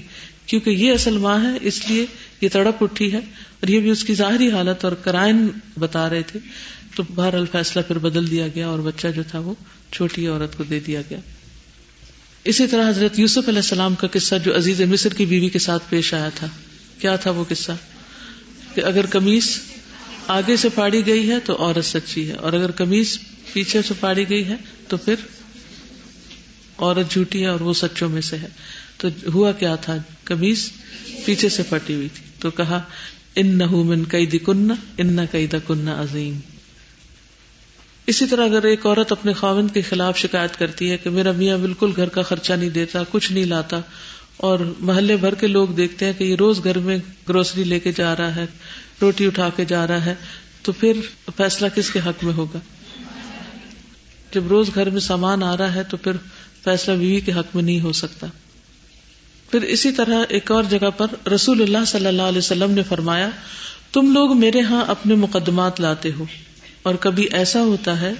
کیونکہ 0.46 0.70
یہ 0.70 0.92
اصل 0.92 1.18
ماں 1.18 1.44
ہے، 1.44 1.58
اس 1.60 1.88
لیے 1.88 2.06
یہ 2.40 2.48
تڑپ 2.52 2.82
اٹھی 2.82 3.12
ہے 3.12 3.18
اور 3.18 3.68
یہ 3.68 3.80
بھی 3.80 3.90
اس 3.90 4.04
کی 4.04 4.14
ظاہری 4.14 4.50
حالت 4.50 4.84
اور 4.84 4.92
کرائن 4.92 5.48
بتا 5.78 6.10
رہے 6.10 6.22
تھے۔ 6.22 6.38
تو 6.96 7.02
بہر 7.14 7.34
الفیصلہ 7.34 7.82
پھر 7.82 7.98
بدل 7.98 8.30
دیا 8.30 8.48
گیا 8.48 8.68
اور 8.68 8.78
بچہ 8.78 9.08
جو 9.16 9.22
تھا 9.30 9.38
وہ 9.38 9.54
چھوٹی 9.92 10.26
عورت 10.26 10.56
کو 10.56 10.64
دے 10.64 10.80
دیا 10.80 11.00
گیا۔ 11.10 11.18
اسی 12.44 12.66
طرح 12.66 12.88
حضرت 12.88 13.18
یوسف 13.18 13.48
علیہ 13.48 13.58
السلام 13.58 13.94
کا 13.94 14.06
قصہ 14.06 14.34
جو 14.44 14.56
عزیز 14.56 14.80
مصر 14.80 15.14
کی 15.14 15.24
بیوی 15.24 15.48
کے 15.48 15.58
ساتھ 15.58 15.82
پیش 15.88 16.14
آیا 16.14 16.28
تھا۔ 16.34 16.46
کیا 16.98 17.16
تھا 17.16 17.30
وہ 17.30 17.44
قصہ؟ 17.48 17.72
کہ 18.78 18.84
اگر 18.84 19.06
کمیز 19.06 19.46
آگے 20.28 20.56
سے 20.56 20.68
پاڑی 20.68 21.06
گئی 21.06 21.30
ہے 21.30 21.38
تو 21.40 21.56
عورت 21.58 21.84
سچی 21.84 22.28
ہے، 22.28 22.34
اور 22.34 22.52
اگر 22.52 22.70
کمیز 22.70 23.18
پیچھے 23.52 23.82
سے 23.82 23.94
پاڑی 24.00 24.28
گئی 24.28 24.44
ہے 24.46 24.56
تو 24.88 24.96
پھر 24.96 25.14
عورت 26.78 27.10
جھوٹی 27.10 27.42
ہے 27.42 27.46
اور 27.46 27.60
وہ 27.60 27.72
سچوں 27.72 28.08
میں 28.08 28.20
سے 28.20 28.36
ہے۔ 28.38 28.48
تو 28.98 29.08
ہوا 29.34 29.52
کیا 29.52 29.74
تھا؟ 29.74 29.96
کمیز 30.24 30.70
پیچھے 31.24 31.48
سے 31.48 31.62
پھٹی 31.62 31.94
ہوئی 31.94 32.08
تھی۔ 32.14 32.24
تو 32.38 32.50
کہا 32.50 32.80
ان 33.36 33.46
نہ 33.58 33.66
من 33.66 34.04
کئی 34.04 34.26
دکن 34.26 34.70
ان 34.98 35.12
نہ 35.12 35.20
کئی 35.32 35.46
دکن 35.46 35.88
عظیم۔ 35.88 36.38
اسی 38.06 38.26
طرح 38.26 38.44
اگر 38.44 38.64
ایک 38.64 38.86
عورت 38.86 39.12
اپنے 39.12 39.32
خاوند 39.32 39.70
کے 39.74 39.82
خلاف 39.82 40.18
شکایت 40.18 40.58
کرتی 40.58 40.90
ہے 40.90 40.96
کہ 40.96 41.10
میرا 41.10 41.32
میاں 41.32 41.58
بالکل 41.58 41.92
گھر 41.96 42.08
کا 42.08 42.22
خرچہ 42.22 42.52
نہیں 42.52 42.70
دیتا، 42.70 43.02
کچھ 43.10 43.32
نہیں 43.32 43.44
لاتا 43.44 43.80
اور 44.38 44.58
محلے 44.78 45.16
بھر 45.16 45.34
کے 45.34 45.46
لوگ 45.46 45.68
دیکھتے 45.68 46.06
ہیں 46.06 46.12
کہ 46.12 46.24
یہ 46.24 46.36
روز 46.36 46.64
گھر 46.64 46.78
میں 46.78 46.98
گروسری 47.28 47.64
لے 47.64 47.78
کے 47.78 47.92
جا 47.92 48.16
رہا 48.16 48.34
ہے، 48.36 48.46
روٹی 49.00 49.26
اٹھا 49.26 49.48
کے 49.56 49.64
جا 49.64 49.86
رہا 49.86 50.04
ہے، 50.04 50.14
تو 50.62 50.72
پھر 50.72 51.00
فیصلہ 51.36 51.68
کس 51.74 51.90
کے 51.90 51.98
حق 52.06 52.24
میں 52.24 52.32
ہوگا؟ 52.32 52.58
جب 54.34 54.48
روز 54.48 54.70
گھر 54.74 54.90
میں 54.90 55.00
سامان 55.00 55.42
آ 55.42 55.56
رہا 55.56 55.74
ہے 55.74 55.82
تو 55.82 55.96
پھر 55.96 56.16
فیصلہ 56.64 56.94
بیوی 56.94 57.20
کے 57.20 57.32
حق 57.32 57.54
میں 57.54 57.62
نہیں 57.62 57.80
ہو 57.80 57.92
سکتا۔ 57.92 58.26
پھر 59.50 59.62
اسی 59.62 59.92
طرح 59.92 60.24
ایک 60.28 60.50
اور 60.50 60.64
جگہ 60.64 60.90
پر 60.96 61.28
رسول 61.28 61.62
اللہ 61.62 61.84
صلی 61.86 62.06
اللہ 62.06 62.22
علیہ 62.22 62.38
وسلم 62.38 62.70
نے 62.70 62.82
فرمایا، 62.82 63.28
تم 63.92 64.12
لوگ 64.12 64.36
میرے 64.36 64.60
ہاں 64.60 64.84
اپنے 64.86 65.14
مقدمات 65.14 65.80
لاتے 65.80 66.10
ہو، 66.18 66.24
اور 66.82 66.94
کبھی 66.94 67.26
ایسا 67.32 67.62
ہوتا 67.62 68.00
ہے 68.00 68.12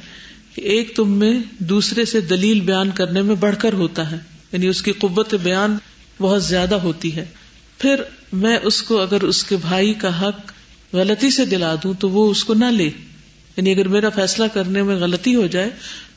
کہ 0.55 0.61
ایک 0.61 0.97
تم 0.97 1.13
میں 1.13 1.33
دوسرے 1.65 2.05
سے 2.05 2.21
دلیل 2.21 2.61
بیان 2.61 2.91
کرنے 2.91 3.23
میں 3.23 3.35
بڑھ 3.35 3.57
کر 3.59 3.73
ہوتا 3.73 4.11
ہے 4.11 4.17
یعنی 4.53 4.67
اس 4.67 4.83
کی 4.83 4.93
قوت 4.93 5.35
بیان 5.35 5.77
بہت 6.21 6.45
زیادہ 6.45 6.75
ہوتی 6.75 7.17
ہے۔ 7.17 7.25
پھر 7.79 7.95
میں 8.33 8.59
اس 8.63 8.83
کو 8.83 9.01
اگر 9.01 9.21
اس 9.21 9.45
کے 9.45 9.57
بھائی 9.57 9.95
کا 9.95 10.23
حق 10.23 10.53
غلطی 10.93 11.31
سے 11.31 11.47
دلا 11.47 11.75
دوں 11.83 11.95
تو 11.95 12.11
وہ 12.11 12.31
اس 12.31 12.45
کو 12.45 12.55
نہ 12.55 12.65
لے۔ 12.65 12.91
یعنی 13.57 13.73
اگر 13.73 13.89
میرا 13.89 14.09
فیصلہ 14.09 14.45
کرنے 14.55 14.83
میں 14.83 14.97
غلطی 14.97 15.35
ہو 15.35 15.47
جائے 15.47 15.71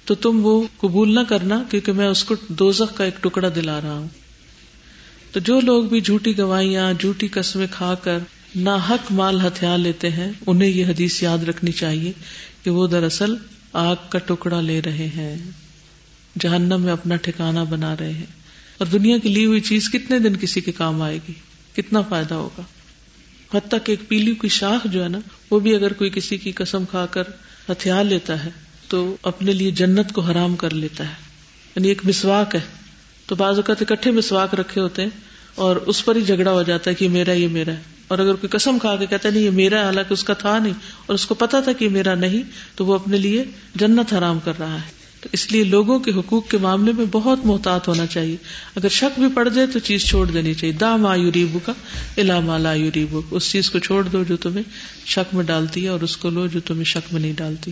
تو 0.05 0.15
تم 0.15 0.45
وہ 0.45 0.63
قبول 0.77 1.15
نہ 1.15 1.19
کرنا 1.29 1.63
کیونکہ 1.69 1.91
میں 1.91 2.07
اس 2.07 2.23
کو 2.23 2.35
دوزخ 2.47 2.97
کا 2.97 3.03
ایک 3.03 3.23
ٹکڑا 3.23 3.49
دلا 3.55 3.81
رہا 3.81 3.93
ہوں۔ 3.93 4.07
تو 5.31 5.39
جو 5.39 5.59
لوگ 5.59 5.83
بھی 5.83 6.01
جھوٹی 6.01 6.37
گواہیاں، 6.37 6.93
جھوٹی 6.93 7.27
قسمیں 7.27 7.67
کھا 7.71 7.95
کر 7.95 8.17
نہ 8.55 8.69
حق 8.89 9.11
مال 9.11 9.41
ہتھیار 9.41 9.77
لیتے 9.77 10.09
ہیں، 10.09 10.31
انہیں 10.47 10.69
یہ 10.69 10.85
حدیث 10.85 11.23
یاد 11.23 11.37
رکھنی 11.37 11.71
چاہیے 11.71 12.11
کہ 12.63 12.71
وہ 12.71 12.87
دراصل 12.87 13.35
آگ 13.73 13.95
کا 14.09 14.19
ٹکڑا 14.19 14.61
لے 14.61 14.81
رہے 14.81 15.07
ہیں۔ 15.15 15.37
جہنم 16.39 16.81
میں 16.81 16.93
اپنا 16.93 17.15
ٹھکانا 17.15 17.63
بنا 17.63 17.95
رہے 17.99 18.11
ہیں۔ 18.11 18.40
اور 18.81 18.87
دنیا 18.87 19.17
کی 19.17 19.29
لی 19.29 19.45
ہوئی 19.45 19.59
چیز 19.59 19.89
کتنے 19.93 20.19
دن 20.19 20.35
کسی 20.35 20.61
کے 20.61 20.71
کام 20.71 21.01
آئے 21.01 21.19
گی؟ 21.27 21.33
کتنا 21.73 22.01
فائدہ 22.01 22.33
ہوگا؟ 22.33 22.61
حتیٰ 23.57 23.79
کہ 23.83 23.91
ایک 23.91 23.99
پیلی 24.07 24.35
کی 24.35 24.47
شاخ 24.47 24.87
جو 24.91 25.03
ہے 25.03 25.09
نا، 25.09 25.19
وہ 25.51 25.59
بھی 25.59 25.75
اگر 25.75 25.93
کوئی 25.93 26.09
کسی 26.09 26.37
کی 26.37 26.51
قسم 26.51 26.85
کھا 26.85 27.05
کر 27.05 27.23
ہتھیار 27.69 28.03
لیتا 28.03 28.45
ہے، 28.45 28.49
تو 28.87 29.17
اپنے 29.23 29.53
لیے 29.53 29.71
جنت 29.71 30.11
کو 30.13 30.21
حرام 30.21 30.55
کر 30.55 30.73
لیتا 30.73 31.03
ہے۔ 31.03 31.13
یعنی 31.75 31.87
ایک 31.87 32.01
مسواک 32.05 32.55
ہے۔ 32.55 32.59
تو 33.25 33.35
بعض 33.35 33.55
اوقات 33.55 33.81
اکٹھے 33.81 34.11
مسواک 34.11 34.55
رکھے 34.55 34.81
ہوتے 34.81 35.01
ہیں 35.01 35.09
اور 35.55 35.75
اس 35.75 36.05
پر 36.05 36.15
ہی 36.15 36.21
جھگڑا 36.21 36.51
ہو 36.51 36.63
جاتا 36.63 36.89
ہے 36.89 36.95
کہ 36.95 37.09
میرا 37.09 37.31
یہ 37.31 37.47
میرا 37.47 37.71
ہے۔ 37.71 37.81
اور 38.07 38.19
اگر 38.19 38.33
کوئی 38.33 38.49
قسم 38.49 38.79
کھا 38.79 38.95
کے 38.95 39.05
کہتا 39.05 39.29
ہے، 39.29 39.33
نہیں، 39.33 39.43
یہ 39.43 39.49
میرا 39.49 39.79
ہے، 39.79 39.85
حالانکہ 39.85 40.13
اس 40.13 40.23
کا 40.23 40.33
تھا 40.33 40.59
نہیں، 40.59 40.73
اور 41.05 41.13
اس 41.13 41.25
کو 41.25 41.35
پتا 41.35 41.59
تھا 41.59 41.71
کہ 41.71 41.85
یہ 41.85 41.89
میرا 41.89 42.15
نہیں، 42.15 42.43
تو 42.75 42.85
وہ 42.85 42.93
اپنے 42.93 43.17
لیے 43.17 43.43
جنت 43.75 44.13
حرام 44.13 44.39
کر 44.39 44.53
رہا 44.59 44.75
ہے۔ 44.75 45.00
تو 45.21 45.29
اس 45.31 45.51
لیے 45.51 45.63
لوگوں 45.63 45.99
کے 45.99 46.11
حقوق 46.11 46.49
کے 46.49 46.57
معاملے 46.57 46.91
میں 46.97 47.05
بہت 47.11 47.45
محتاط 47.45 47.87
ہونا 47.87 48.05
چاہیے۔ 48.05 48.35
اگر 48.75 48.89
شک 48.89 49.19
بھی 49.19 49.27
پڑ 49.35 49.49
جائے 49.49 49.67
تو 49.67 49.79
چیز 49.79 50.05
چھوڑ 50.05 50.31
دینی 50.31 50.53
چاہیے۔ 50.53 50.73
دا 50.73 50.95
ما 50.95 51.15
یوریبو 51.15 51.59
کا 51.59 51.73
الا 52.17 52.57
لا 52.57 52.73
یوریبو 52.73 53.21
اس 53.31 53.51
چیز 53.51 53.69
کو 53.69 53.79
چھوڑ 53.79 54.03
دو 54.03 54.23
جو 54.23 54.37
تمہیں 54.37 54.63
شک 55.05 55.35
میں 55.35 55.43
ڈالتی 55.43 55.83
ہے 55.83 55.87
اور 55.87 56.01
اس 56.01 56.17
کو 56.17 56.29
لو 56.29 56.47
جو 56.47 56.59
تمہیں 56.59 56.83
شک 56.83 57.13
میں 57.13 57.21
نہیں 57.21 57.33
ڈالتی۔ 57.37 57.71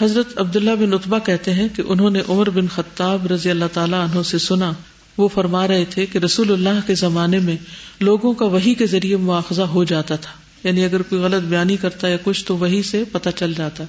حضرت 0.00 0.38
عبداللہ 0.38 0.70
بن 0.70 0.92
اتبا 0.92 1.18
کہتے 1.18 1.52
ہیں 1.52 1.68
کہ 1.76 1.82
انہوں 1.86 2.10
نے 2.10 2.20
عمر 2.28 2.50
بن 2.50 2.68
خطاب 2.68 3.26
رضی 3.26 3.50
اللہ 3.50 3.64
تعالیٰ 3.72 4.08
عنہ 4.08 4.22
سے 4.22 4.38
سنا۔ 4.38 4.72
وہ 5.18 5.28
فرما 5.28 5.68
رہے 5.68 5.84
تھے 5.84 6.06
کہ 6.06 6.18
رسول 6.18 6.52
اللہ 6.52 6.86
کے 6.86 6.94
زمانے 6.94 7.38
میں 7.38 7.56
لوگوں 8.00 8.32
کا 8.32 8.44
وہی 8.44 8.74
کے 8.74 8.86
ذریعے 8.86 9.16
مواخذہ 9.16 9.62
ہو 9.62 9.84
جاتا 9.84 10.16
تھا۔ 10.16 10.32
یعنی 10.68 10.84
اگر 10.84 11.02
کوئی 11.02 11.22
غلط 11.22 11.42
بیانی 11.42 11.76
کرتا 11.76 12.08
یا 12.08 12.16
کچھ 12.24 12.44
تو 12.44 12.56
وہی 12.56 12.82
سے 12.82 13.04
پتہ 13.12 13.28
چل 13.36 13.54
جاتا۔ 13.54 13.84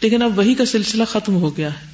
لیکن 0.00 0.22
اب 0.22 0.38
وہی 0.38 0.54
کا 0.54 0.66
سلسلہ 0.66 1.04
ختم 1.04 1.34
ہو 1.34 1.56
گیا 1.56 1.72
ہے۔ 1.74 1.90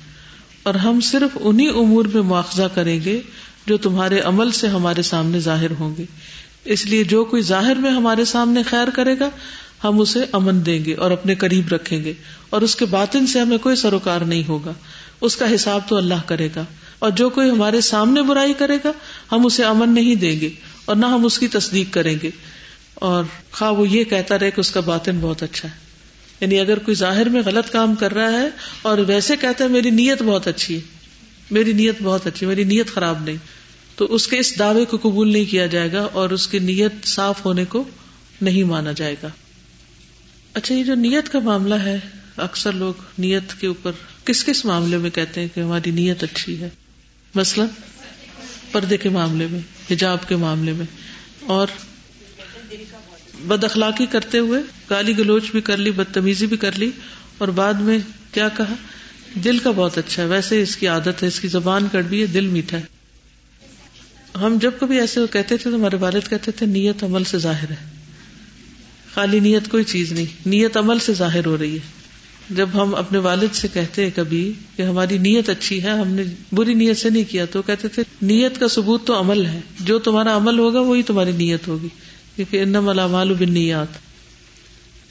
اور 0.63 0.75
ہم 0.75 1.01
صرف 1.01 1.39
انہیں 1.41 1.69
امور 1.69 2.05
میں 2.05 2.23
مواخذہ 2.23 2.63
کریں 2.75 3.01
گے 3.05 3.21
جو 3.67 3.77
تمہارے 3.77 4.21
عمل 4.21 4.51
سے 4.51 4.69
ہمارے 4.69 5.03
سامنے 5.03 5.41
ظاہر 5.41 5.71
ہوں 5.71 5.95
گے۔ 5.99 6.05
اس 6.65 6.87
لیے 6.87 7.05
جو 7.05 7.25
کوئی 7.25 7.43
ظاہر 7.43 7.75
میں 7.75 7.91
ہمارے 7.91 8.25
سامنے 8.25 8.63
خیر 8.63 8.91
کرے 8.91 9.19
گا، 9.21 9.31
ہم 9.85 10.01
اسے 10.01 10.21
امن 10.33 10.67
دیں 10.67 10.85
گے 10.85 10.95
اور 10.95 11.11
اپنے 11.11 11.35
قریب 11.35 11.73
رکھیں 11.73 12.05
گے۔ 12.05 12.13
اور 12.51 12.63
اس 12.63 12.77
کے 12.77 12.85
باطن 12.85 13.27
سے 13.27 13.41
ہمیں 13.41 13.59
کوئی 13.59 13.77
سروکار 13.77 14.21
نہیں 14.21 14.49
ہوگا۔ 14.49 14.73
اس 15.21 15.37
کا 15.37 15.55
حساب 15.55 15.81
تو 15.89 15.97
اللہ 15.97 16.15
کرے 16.27 16.49
گا۔ 16.57 16.65
اور 16.99 17.11
جو 17.11 17.31
کوئی 17.31 17.51
ہمارے 17.51 17.81
سامنے 17.81 18.23
برائی 18.23 18.53
کرے 18.59 18.77
گا، 18.85 18.93
ہم 19.33 19.47
اسے 19.47 19.65
امن 19.65 19.95
نہیں 19.95 20.15
دیں 20.15 20.41
گے 20.41 20.51
اور 20.85 20.97
نہ 20.97 21.07
ہم 21.07 21.25
اس 21.25 21.39
کی 21.39 21.49
تصدیق 21.49 21.95
کریں 21.95 22.17
گے۔ 22.23 22.31
اور 22.95 23.25
خواہ 23.53 23.71
وہ 23.71 23.89
یہ 23.89 24.05
کہتا 24.05 24.39
رہے 24.39 24.51
کہ 24.51 24.61
اس 24.61 24.71
کا 24.71 24.81
باطن 24.81 25.19
بہت 25.21 25.43
اچھا 25.43 25.69
ہے۔ 25.69 25.86
یعنی 26.41 26.59
اگر 26.59 26.79
کوئی 26.79 26.95
ظاہر 26.95 27.29
میں 27.29 27.43
غلط 27.47 27.71
کام 27.73 27.95
کر 27.95 28.15
رہا 28.15 28.31
ہے 28.31 28.49
اور 28.83 28.99
ویسے 28.99 29.37
کہتا 29.37 29.65
ہے 29.65 29.69
میری 29.69 29.91
نیت 29.91 30.23
بہت 30.23 30.47
اچھی 30.47 30.75
ہے، 30.75 30.81
میری 31.51 31.73
نیت 31.73 32.03
بہت 32.03 32.27
اچھی 32.27 32.47
میری 32.47 32.65
نیت 32.65 32.91
خراب 32.95 33.23
نہیں، 33.23 33.37
تو 33.97 34.15
اس 34.15 34.27
کے 34.27 34.39
اس 34.39 34.59
دعوے 34.59 34.85
کو 34.85 34.97
قبول 34.97 35.33
نہیں 35.33 35.45
کیا 35.45 35.67
جائے 35.67 35.93
گا 35.93 36.03
اور 36.13 36.31
اس 36.31 36.49
کی 36.49 36.59
نیت 36.59 37.07
صاف 37.07 37.45
ہونے 37.45 37.65
کو 37.65 37.85
نہیں 38.43 38.65
مانا 38.65 38.93
جائے 38.93 39.15
گا۔ 39.23 39.29
اچھا 40.55 40.75
یہ 40.75 40.85
جو 40.85 40.95
نیت 40.95 41.29
کا 41.29 41.39
معاملہ 41.39 41.75
ہے، 41.75 41.99
اکثر 42.37 42.73
لوگ 42.73 42.95
نیت 43.19 43.61
کے 43.61 43.67
اوپر 43.67 43.93
کس 44.25 44.45
کس 44.45 44.65
معاملے 44.65 44.97
میں 44.97 45.11
کہتے 45.11 45.41
ہیں 45.41 45.49
کہ 45.55 45.61
ہماری 45.61 45.91
نیت 45.91 46.23
اچھی 46.23 46.61
ہے؟ 46.61 46.69
مثلاً 47.35 47.67
پردے 48.73 48.97
کے 48.97 49.09
معاملے 49.09 49.47
میں، 49.51 49.61
حجاب 49.91 50.29
کے 50.29 50.37
معاملے 50.37 50.73
میں 50.73 50.87
اور 51.47 51.67
بد 53.45 53.65
اخلاقی 53.65 54.07
کرتے 54.07 54.39
ہوئے 54.39 54.63
گالی 54.91 55.19
گلوچ 55.19 55.51
بھی 55.51 55.61
کر 55.61 55.77
لی، 55.77 55.91
بدتمیزی 55.91 56.47
بھی 56.47 56.57
کر 56.57 56.79
لی، 56.79 56.91
اور 57.39 57.49
بعد 57.49 57.75
میں 57.75 57.99
کیا 58.33 58.49
کہا؟ 58.49 58.75
دل 59.45 59.59
کا 59.59 59.71
بہت 59.71 59.99
اچھا 59.99 60.23
ہے، 60.23 60.29
ویسے 60.29 60.63
اس 60.63 60.77
کی 60.77 60.87
عادت 60.87 61.23
ہے، 61.23 61.29
اس 61.29 61.41
کی 61.41 61.49
زبان 61.49 61.87
کڑوی 61.93 62.21
ہے، 62.21 62.27
دل 62.27 62.47
میٹھا 62.47 62.79
ہے۔ 62.79 62.83
ہم 64.39 64.59
جب 64.61 64.71
کبھی 64.81 65.01
ایسے 65.01 65.21
کہتے 65.33 65.57
تھے 65.57 65.71
تو 65.71 65.77
ہمارے 65.77 65.97
والد 65.97 66.29
کہتے 66.31 66.53
تھے، 66.53 66.67
نیت 66.67 67.05
عمل 67.05 67.25
سے 67.25 67.39
ظاہر 67.39 67.71
ہے۔ 67.71 67.77
خالی 69.15 69.41
نیت 69.41 69.69
کوئی 69.69 69.85
چیز 69.85 70.13
نہیں، 70.13 70.27
نیت 70.47 70.77
عمل 70.77 70.99
سے 70.99 71.15
ظاہر 71.15 71.47
ہو 71.47 71.59
رہی 71.59 71.75
ہے۔ 71.75 71.97
جب 72.51 72.69
ہم 72.75 72.95
اپنے 72.95 73.19
والد 73.19 73.55
سے 73.55 73.69
کہتے 73.73 74.05
ہیں 74.05 74.11
کبھی 74.15 74.53
کہ 74.77 74.83
ہماری 74.83 75.19
نیت 75.19 75.51
اچھی 75.51 75.83
ہے، 75.83 75.91
ہم 75.91 76.09
نے 76.09 76.23
بری 76.53 76.75
نیت 76.75 76.97
سے 76.97 77.11
نہیں 77.11 77.25
کیا، 77.31 77.45
تو 77.45 77.63
کہتے 77.63 77.89
تھے، 77.89 78.03
نیت 78.23 78.61
کا 78.61 78.69
ثبوت 78.69 79.07
تو 79.07 79.21
عمل 79.21 79.47
ہے۔ 79.47 79.61
جو 79.81 79.99
تمہارا 79.99 80.37
عمل 80.37 80.59
ہوگا، 80.59 80.81
وہی 80.81 81.03
تمہاری 81.03 81.33
نیت 81.33 81.69
ہوگی۔ 81.69 81.89
کیونکہ 82.37 82.63
ان 82.63 82.73
ملا 82.73 83.07
مالو 83.07 83.35
بن 83.35 83.53
نیات 83.53 84.07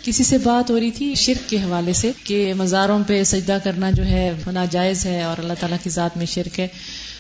کسی 0.04 0.24
سے 0.24 0.38
بات 0.38 0.72
ہو 0.72 0.80
رہی 0.80 0.92
تھی 0.92 1.16
شرک 1.16 1.50
کے 1.50 1.58
حوالے 1.58 1.94
سے 1.94 2.12
کہ 2.24 2.54
مزاروں 2.54 3.04
پہ 3.08 3.24
سجدہ 3.24 3.58
کرنا 3.64 3.92
جو 3.92 4.06
ہے 4.06 4.32
ناجائز 4.54 5.06
ہے 5.06 5.24
اور 5.24 5.38
اللہ 5.38 5.54
تعالیٰ 5.60 5.78
کی 5.84 5.90
ذات 5.90 6.18
میں 6.18 6.26
شرک 6.26 6.60
ہے 6.60 6.68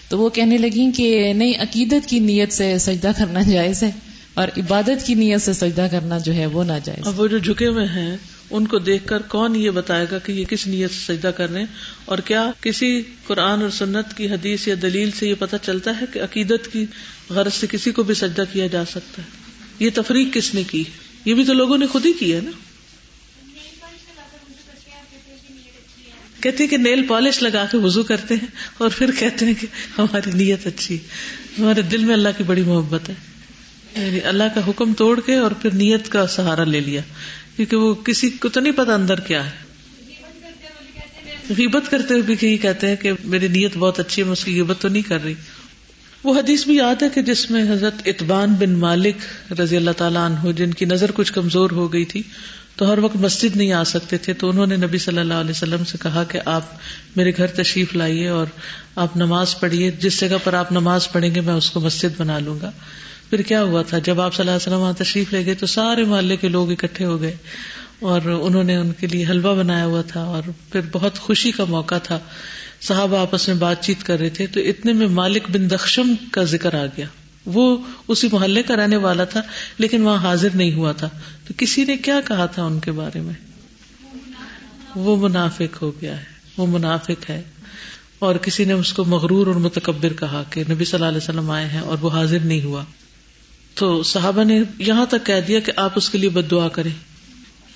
تو 0.10 0.20
وہ 0.20 0.30
کہنے 0.30 0.58
لگی 0.58 0.92
کہ 0.92 1.34
نئی 1.34 1.56
عقیدت 1.56 2.10
کی 2.10 2.20
نیت 2.20 2.52
سے 2.52 2.78
سجدہ 2.78 3.12
کرنا 3.18 3.42
جائز 3.42 3.84
ہے 3.84 3.92
اور 4.34 4.48
عبادت 4.58 5.06
کی 5.06 5.14
نیت 5.14 5.42
سے 5.42 5.54
سجدہ 5.54 5.88
کرنا 5.92 6.18
جو 6.18 6.34
ہے 6.34 6.46
وہ 6.46 6.64
نہ 6.64 6.72
جائے 6.84 7.02
اب 7.06 7.20
وہ 7.20 7.28
جو 7.28 7.38
جھکے 7.38 7.68
ہوئے 7.68 7.86
ہیں 7.86 8.18
ان 8.52 8.68
کو 8.68 8.80
دیکھ 8.80 9.08
کر 9.08 9.22
کون 9.22 9.56
یہ 9.56 9.70
بتائے 9.70 10.06
گا 10.12 10.20
کہ 10.20 10.32
یہ 10.32 10.46
کس 10.46 10.68
نیت 10.68 10.92
سے 10.92 11.16
سجدہ 11.16 11.28
کر 11.28 11.52
رہے 11.52 11.60
ہیں؟ 11.60 11.68
اور 12.06 12.18
کیا 12.18 12.52
کسی 12.62 13.02
قرآن 13.28 13.62
اور 13.62 13.70
سنت 13.70 14.18
کی 14.18 14.30
حدیث 14.30 14.68
یا 14.68 14.76
دلیل 14.82 15.12
سے 15.12 15.30
یہ 15.30 15.34
پتا 15.40 15.58
چلتا 15.58 15.92
ہے 16.02 16.06
کہ 16.14 16.20
عقیدت 16.20 16.72
کی 16.72 16.86
غرض 17.30 17.54
سے 17.54 17.68
کسی 17.68 17.92
کو 17.92 18.04
بھی 18.04 18.14
سجدہ 18.14 18.44
کیا 18.54 18.68
جا 18.68 18.86
سکتا 18.86 19.22
ہے؟ 19.22 19.45
یہ 19.80 19.90
تفریق 19.94 20.34
کس 20.34 20.54
نے 20.54 20.64
کی؟ 20.64 20.84
یہ 21.26 21.34
بھی 21.34 21.46
تو 21.46 21.54
لوگوں 21.54 21.78
نے 21.78 21.88
خود 21.88 22.06
ہی 22.06 22.14
کی 22.14 22.36
ہے 22.36 22.42
نا۔ 22.42 22.52
کہتے 26.42 26.68
کہ 26.68 26.78
نیل 26.78 27.08
پالش 27.08 27.42
لگا 27.42 27.66
کے 27.72 27.78
وضو 27.78 28.04
کرتے 28.04 28.34
ہیں 28.34 28.48
اور 28.78 28.90
پھر 28.98 29.12
کہتے 29.20 29.46
ہیں 29.46 29.54
کہ 29.62 29.68
ہماری 29.98 30.32
نیت 30.34 30.68
اچھی 30.68 30.98
ہمارے 31.60 31.82
دل 31.82 32.06
میں 32.06 32.14
اللہ 32.14 32.30
کی 32.38 32.44
بڑی 32.44 32.62
محبت 32.62 33.10
ہے۔ 33.10 33.14
یعنی 34.06 34.20
اللہ 34.20 34.44
کا 34.56 34.62
حکم 34.68 34.94
توڑ 34.94 35.20
کے 35.20 35.36
اور 35.36 35.52
پھر 35.52 35.74
نیت 35.74 36.10
کا 36.10 36.28
سہارا 36.28 36.64
لے 36.64 36.80
لیا۔ 36.80 37.02
کیونکہ 37.56 37.78
وہ 37.78 37.96
کسی 37.96 38.30
کو 38.30 38.50
تو 38.50 38.60
نہیں 38.60 38.74
پتا 38.74 38.94
اندر 38.94 39.20
کیا 39.20 39.52
ہے۔ 39.52 39.66
غیبت 41.50 41.92
کرتے 41.92 42.14
ہوئے 42.14 42.22
بھی 42.22 42.36
یہی 42.42 42.58
کہتے 42.58 42.88
ہیں 42.88 42.96
کہ 42.96 43.12
میری 43.24 43.48
نیت 43.48 43.78
بہت 43.78 44.00
اچھی 44.00 44.22
ہے، 44.22 44.26
میں 44.26 44.34
اس 44.34 44.46
کی 44.46 44.56
غیبت 44.56 44.82
تو 44.82 44.88
نہیں 44.88 45.04
کر 45.04 45.24
رہی۔ 45.24 45.34
وہ 46.26 46.36
حدیث 46.36 46.66
بھی 46.66 46.76
یاد 46.76 47.04
ہے 47.04 47.08
کہ 47.14 47.22
جس 47.22 47.52
میں 47.52 47.64
حضرت 47.72 47.94
اطبان 48.06 48.54
بن 48.54 48.70
مالک 48.70 49.16
رضی 49.60 49.78
اللہ 49.78 49.92
تعالیٰ 49.98 50.30
عنہ 50.30 50.52
جن 50.52 50.74
کی 50.74 50.86
نظر 50.86 51.12
کچھ 51.16 51.34
کمزور 51.34 51.70
ہو 51.72 51.94
گئی 51.94 52.06
تھی، 52.06 52.22
تو 52.76 52.92
ہر 52.92 52.98
وقت 52.98 53.16
مسجد 53.16 53.56
نہیں 53.56 53.72
آ 53.72 53.84
سکتے 53.84 54.18
تھے، 54.18 54.34
تو 54.34 54.50
انہوں 54.50 54.68
نے 54.68 54.76
نبی 54.76 54.98
صلی 54.98 55.18
اللہ 55.18 55.34
علیہ 55.34 55.52
وسلم 55.52 55.84
سے 55.84 55.98
کہا 56.02 56.24
کہ 56.24 56.40
آپ 56.46 56.62
میرے 57.16 57.32
گھر 57.38 57.48
تشریف 57.48 57.96
لائیے 57.96 58.28
اور 58.28 58.46
آپ 58.96 59.18
نماز 59.18 59.60
پڑھیے، 59.60 59.92
جس 59.92 60.20
جگہ 60.20 60.38
پر 60.44 60.54
آپ 60.54 60.72
نماز 60.72 61.12
پڑھیں 61.12 61.36
گے 61.36 61.42
میں 61.42 61.54
اس 61.54 61.70
کو 61.72 61.80
مسجد 61.80 62.20
بنا 62.20 62.40
لوں 62.40 62.58
گا۔ 62.62 62.72
پھر 63.30 63.42
کیا 63.42 63.64
ہوا 63.64 63.82
تھا؟ 63.82 63.98
جب 63.98 64.22
آپ 64.22 64.34
صلی 64.34 64.42
اللہ 64.42 64.52
علیہ 64.52 64.68
وسلم 64.68 64.82
وہاں 64.82 64.94
تشریف 64.94 65.34
لے 65.34 65.46
گئے 65.46 65.54
تو 65.54 65.66
سارے 65.66 66.04
محلے 66.04 66.36
کے 66.36 66.48
لوگ 66.48 66.72
اکٹھے 66.72 67.06
ہو 67.06 67.22
گئے 67.22 67.36
اور 68.00 68.22
انہوں 68.22 68.64
نے 68.64 68.76
ان 68.76 68.92
کے 68.92 69.08
لیے 69.08 69.26
حلوہ 69.26 69.56
بنایا 69.56 69.86
ہوا 69.86 70.02
تھا 70.02 70.22
اور 70.24 70.44
پھر 70.72 70.82
بہت 70.92 71.20
خوشی 71.20 71.52
کا 71.52 71.66
موقع 71.66 71.98
تھا۔ 71.98 72.20
صحابہ 72.88 73.18
آپس 73.18 73.48
میں 73.48 73.56
بات 73.56 73.84
چیت 73.84 74.04
کر 74.04 74.20
رہے 74.20 74.30
تھے 74.30 74.48
تو 74.48 74.60
اتنے 74.60 74.94
میں 74.94 75.08
مالک 75.08 75.44
بن 75.50 75.70
دخشم 75.70 76.14
کا 76.32 76.44
ذکر 76.44 76.74
آ 76.74 76.86
گیا۔ 76.86 77.06
وہ 77.46 77.78
اسی 78.08 78.28
محلے 78.32 78.64
کا 78.64 78.76
رہنے 78.76 78.96
والا 78.96 79.24
تھا، 79.24 79.42
لیکن 79.78 80.02
وہاں 80.02 80.18
حاضر 80.18 80.50
نہیں 80.54 80.74
ہوا 80.74 80.92
تھا۔ 80.92 81.10
تو 81.48 81.54
کسی 81.58 81.86
نے 81.86 81.98
کیا 81.98 82.20
کہا 82.28 82.46
تھا 82.46 82.64
ان 82.64 82.80
کے 82.80 82.92
بارے 82.92 83.22
میں؟ 83.22 83.34
وہ 84.96 85.30
منافق 85.30 85.82
ہو 85.82 85.92
گیا 86.02 86.18
ہے، 86.18 86.24
وہ 86.58 86.68
منافق 86.68 87.30
ہے۔ 87.30 87.42
اور 88.20 88.36
کسی 88.36 88.66
نے 88.66 88.74
اس 88.74 88.94
کو 88.94 89.06
مغرور 89.06 89.48
اور 89.48 89.56
متکبر 89.56 90.14
کہا 90.14 90.44
کہ 90.50 90.64
نبی 90.70 90.86
صلی 90.86 90.98
اللہ 90.98 91.06
علیہ 91.06 91.18
وسلم 91.18 91.52
آئے 91.52 91.68
ہیں 91.68 91.80
اور 91.80 91.98
وہ 92.02 92.10
حاضر 92.10 92.40
نہیں 92.40 92.64
ہوا۔ 92.64 92.84
تو 93.74 94.04
صحابہ 94.04 94.44
نے 94.44 94.62
یہاں 94.80 95.06
تک 95.06 95.26
کہہ 95.26 95.42
دیا 95.48 95.60
کہ 95.60 95.72
آپ 95.76 95.94
اس 95.96 96.10
کے 96.10 96.18
لیے 96.18 96.30
بد 96.30 96.52
دعا 96.52 96.68
کریں۔ 96.68 96.92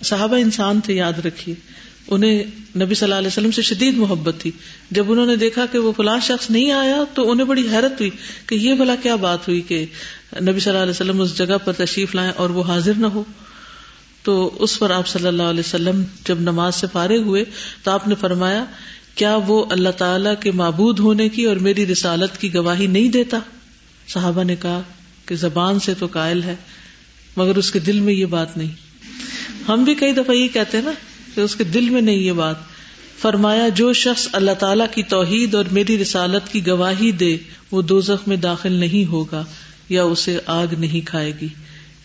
صحابہ 0.03 0.35
انسان 0.35 0.81
تھے، 0.81 0.93
یاد 0.93 1.25
رکھیے۔ 1.25 1.55
انہیں 2.09 2.43
نبی 2.77 2.95
صلی 2.95 3.05
اللہ 3.05 3.15
علیہ 3.15 3.27
وسلم 3.27 3.51
سے 3.51 3.61
شدید 3.61 3.97
محبت 3.97 4.35
تھی۔ 4.39 4.51
جب 4.91 5.11
انہوں 5.11 5.25
نے 5.25 5.35
دیکھا 5.35 5.65
کہ 5.71 5.77
وہ 5.77 5.91
فلاں 5.97 6.19
شخص 6.19 6.49
نہیں 6.49 6.71
آیا 6.71 7.03
تو 7.13 7.31
انہیں 7.31 7.47
بڑی 7.47 7.67
حیرت 7.71 7.91
ہوئی 7.91 8.09
کہ 8.47 8.55
یہ 8.55 8.73
بھلا 8.73 8.95
کیا 8.95 9.15
بات 9.15 9.47
ہوئی 9.47 9.61
کہ 9.61 9.85
نبی 10.41 10.59
صلی 10.59 10.71
اللہ 10.71 10.83
علیہ 10.83 10.91
وسلم 10.91 11.21
اس 11.21 11.37
جگہ 11.37 11.57
پر 11.65 11.73
تشریف 11.73 12.15
لائیں 12.15 12.31
اور 12.31 12.49
وہ 12.49 12.63
حاضر 12.63 12.93
نہ 12.97 13.07
ہو۔ 13.07 13.23
تو 14.23 14.55
اس 14.59 14.79
پر 14.79 14.89
آپ 14.89 15.07
صلی 15.07 15.27
اللہ 15.27 15.43
علیہ 15.43 15.59
وسلم 15.59 16.03
جب 16.25 16.39
نماز 16.39 16.75
سے 16.75 16.87
فارغ 16.91 17.17
ہوئے 17.17 17.43
تو 17.83 17.91
آپ 17.91 18.07
نے 18.07 18.15
فرمایا، 18.15 18.65
کیا 19.15 19.35
وہ 19.47 19.65
اللہ 19.69 19.89
تعالی 19.89 20.29
کے 20.39 20.51
معبود 20.51 20.99
ہونے 20.99 21.29
کی 21.29 21.45
اور 21.45 21.55
میری 21.55 21.85
رسالت 21.85 22.41
کی 22.41 22.53
گواہی 22.53 22.87
نہیں 22.87 23.09
دیتا؟ 23.09 23.39
صحابہ 24.07 24.43
نے 24.43 24.55
کہا 24.55 24.81
کہ 25.25 25.35
زبان 25.35 25.79
سے 25.79 25.93
تو 25.93 26.07
قائل 26.07 26.43
ہے، 26.43 26.55
مگر 27.37 27.55
اس 27.55 27.71
کے 27.71 27.79
دل 27.79 27.99
میں 27.99 28.13
یہ 28.13 28.25
بات 28.25 28.57
نہیں۔ 28.57 28.71
ہم 29.67 29.83
بھی 29.83 29.93
کئی 29.93 30.11
دفعہ 30.11 30.35
یہ 30.35 30.47
کہتے 30.47 30.77
ہیں 30.77 30.85
نا 30.85 30.91
کہ 31.35 31.41
اس 31.41 31.55
کے 31.55 31.63
دل 31.63 31.89
میں 31.89 32.01
نہیں 32.01 32.15
یہ 32.15 32.31
بات۔ 32.31 32.55
فرمایا، 33.19 33.69
جو 33.69 33.93
شخص 33.93 34.27
اللہ 34.31 34.51
تعالیٰ 34.51 34.85
کی 34.91 35.03
توحید 35.03 35.55
اور 35.55 35.65
میری 35.71 35.97
رسالت 35.97 36.51
کی 36.51 36.67
گواہی 36.67 37.11
دے، 37.11 37.37
وہ 37.71 37.81
دو 37.81 37.99
میں 38.27 38.37
داخل 38.37 38.71
نہیں 38.71 39.09
ہوگا 39.11 39.45
یا 39.89 40.03
اسے 40.03 40.39
آگ 40.45 40.67
نہیں 40.79 41.07
کھائے 41.07 41.33
گی۔ 41.41 41.47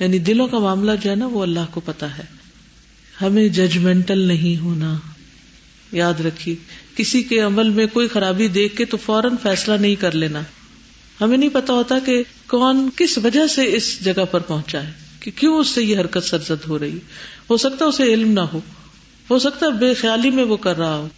یعنی 0.00 0.18
دلوں 0.18 0.48
کا 0.48 0.58
معاملہ 0.58 0.90
جو 1.02 1.10
ہے 1.10 1.16
نا، 1.16 1.26
وہ 1.26 1.42
اللہ 1.42 1.60
کو 1.70 1.80
پتا 1.80 2.18
ہے۔ 2.18 2.22
ہمیں 3.22 3.48
ججمنٹل 3.48 4.18
نہیں 4.18 4.62
ہونا۔ 4.62 4.98
یاد 5.92 6.20
رکھیے، 6.20 6.54
کسی 6.96 7.22
کے 7.22 7.40
عمل 7.40 7.68
میں 7.68 7.86
کوئی 7.86 8.08
خرابی 8.08 8.48
دیکھ 8.48 8.76
کے 8.76 8.84
تو 8.84 8.96
فوراً 8.96 9.32
فیصلہ 9.42 9.74
نہیں 9.74 9.94
کر 9.94 10.12
لینا۔ 10.12 10.40
ہمیں 11.20 11.36
نہیں 11.36 11.50
پتا 11.52 11.72
ہوتا 11.72 11.98
کہ 11.98 12.22
کون 12.46 12.88
کس 12.96 13.18
وجہ 13.18 13.46
سے 13.46 13.74
اس 13.74 14.04
جگہ 14.04 14.24
پر 14.30 14.40
پہنچا 14.40 14.82
ہے، 14.82 14.92
کہ 15.20 15.30
کیوں 15.36 15.58
اس 15.58 15.68
سے 15.68 15.82
یہ 15.82 15.98
حرکت 15.98 16.24
سرزد 16.24 16.68
ہو 16.68 16.78
رہی۔ 16.78 16.98
ہو 17.50 17.56
سکتا 17.56 17.84
اسے 17.84 18.02
علم 18.02 18.32
نہ 18.32 18.40
ہو۔ 18.40 18.60
ہو 19.30 19.38
سکتا 19.38 19.66
ہے 19.66 19.70
بے 19.70 19.94
خیالی 19.94 20.30
میں 20.30 20.44
وہ 20.44 20.56
کر 20.56 20.76
رہا 20.76 20.96
ہو۔ 20.96 21.08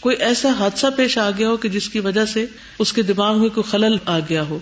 کوئی 0.00 0.16
ایسا 0.16 0.48
حادثہ 0.58 0.86
پیش 0.96 1.18
آ 1.18 1.30
گیا 1.30 1.48
ہو 1.48 1.56
کہ 1.56 1.68
جس 1.68 1.88
کی 1.88 1.98
وجہ 1.98 2.24
سے 2.24 2.46
اس 2.78 2.92
کے 2.92 3.02
دماغ 3.02 3.40
میں 3.40 3.48
کوئی 3.48 3.70
خلل 3.70 3.96
آ 4.04 4.18
گیا 4.18 4.42
ہو۔ 4.42 4.58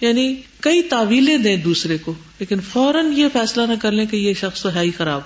یعنی 0.00 0.36
کئی 0.60 0.82
تعویلیں 0.82 1.38
دیں 1.38 1.56
دوسرے 1.56 1.98
کو، 1.98 2.14
لیکن 2.38 2.60
فوراً 2.60 3.12
یہ 3.12 3.26
فیصلہ 3.32 3.66
نہ 3.66 3.72
کر 3.82 3.92
لیں 3.92 4.06
کہ 4.06 4.16
یہ 4.16 4.34
شخص 4.34 4.62
تو 4.62 4.74
ہے 4.74 4.80
ہی 4.80 4.90
خراب۔ 4.90 5.20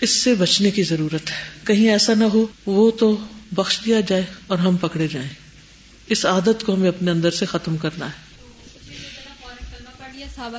اس 0.00 0.10
سے 0.10 0.34
بچنے 0.34 0.70
کی 0.70 0.82
ضرورت 0.82 1.30
ہے۔ 1.30 1.58
کہیں 1.64 1.90
ایسا 1.90 2.14
نہ 2.14 2.24
ہو، 2.24 2.46
وہ 2.66 2.90
تو 2.90 3.16
بخش 3.52 3.80
دیا 3.84 4.00
جائے 4.00 4.24
اور 4.46 4.58
ہم 4.58 4.76
پکڑے 4.76 5.08
جائیں۔ 5.08 5.28
اس 6.06 6.26
عادت 6.26 6.64
کو 6.66 6.74
ہمیں 6.74 6.88
اپنے 6.88 7.10
اندر 7.10 7.30
سے 7.30 7.46
ختم 7.46 7.76
کرنا 7.76 8.06
ہے۔ 8.06 8.32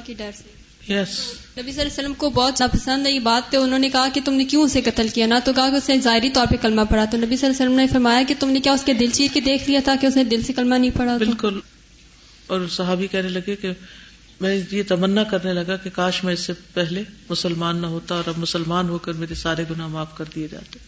کی 0.05 0.13
ڈر 0.13 0.31
سے۔ 0.37 0.62
یس 0.89 1.09
نبی 1.57 1.71
صلی 1.71 1.71
اللہ 1.71 1.81
علیہ 1.81 1.91
وسلم 1.91 2.13
کو 2.13 2.29
بہت 2.29 2.63
پسند 2.73 3.07
ہے 3.07 3.11
یہ 3.11 3.19
بات 3.19 3.51
تو 3.51 3.63
انہوں 3.63 3.79
نے 3.79 3.89
کہا 3.89 4.07
کہ 4.13 4.21
تم 4.25 4.33
نے 4.33 4.45
کیوں 4.45 4.63
اسے 4.63 4.81
قتل 4.81 5.07
کیا؟ 5.07 5.25
نہ 5.25 5.33
تو 5.45 5.53
کہا 5.53 5.69
کہ 5.69 5.75
اس 5.75 5.89
نے 5.89 5.97
ظاہری 5.97 6.29
طور 6.29 6.45
پہ 6.49 6.55
کلمہ 6.61 6.81
پڑھا 6.89 7.05
تو 7.05 7.17
نبی 7.17 7.37
صلی 7.37 7.47
اللہ 7.47 7.57
علیہ 7.57 7.65
وسلم 7.65 7.79
نے 7.79 7.87
فرمایا 7.87 8.23
کہ 8.27 8.33
تم 8.39 8.49
نے 8.49 8.59
کیا 8.59 8.73
اس 8.73 8.83
کے 8.83 8.93
دل 8.93 9.09
چیر 9.13 9.27
کے 9.33 9.39
دیکھ 9.41 9.69
لیا 9.69 9.79
تھا 9.83 9.95
کہ 10.01 10.07
اس 10.07 10.15
نے 10.15 10.23
دل 10.23 10.41
سے 10.41 10.53
کلمہ 10.53 10.75
نہیں 10.75 10.91
پڑھا 10.97 11.17
بالکل۔ 11.17 11.59
اور 12.47 12.61
صحابی 12.69 13.07
کہنے 13.07 13.29
لگے 13.29 13.55
کہ 13.55 13.71
میں 14.41 14.61
یہ 14.71 14.83
تمنا 14.87 15.23
کرنے 15.23 15.53
لگا 15.53 15.77
کہ 15.77 15.89
کاش 15.93 16.23
میں 16.23 16.33
اس 16.33 16.39
سے 16.39 16.53
پہلے 16.73 17.03
مسلمان 17.29 17.77
نہ 17.77 17.85
ہوتا 17.85 18.15
اور 18.15 18.23
اب 18.27 18.37
مسلمان 18.37 18.89
ہو 18.89 18.97
کر 18.97 19.13
میرے 19.13 19.35
سارے 19.35 19.63
گناہ 19.69 19.87
معاف 19.87 20.17
کر 20.17 20.25
دیے 20.35 20.47
جاتے۔ 20.51 20.79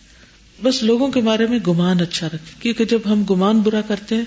بس 0.63 0.83
لوگوں 0.83 1.07
کے 1.07 1.21
بارے 1.21 1.47
میں 1.47 1.59
گمان 1.67 2.01
اچھا 2.01 2.27
رکھے 2.27 2.53
کیونکہ 2.59 2.85
جب 2.85 2.99
ہم 3.05 3.23
گمان 3.23 3.59
برا 3.59 3.81
کرتے 3.81 4.15
ہیں 4.15 4.23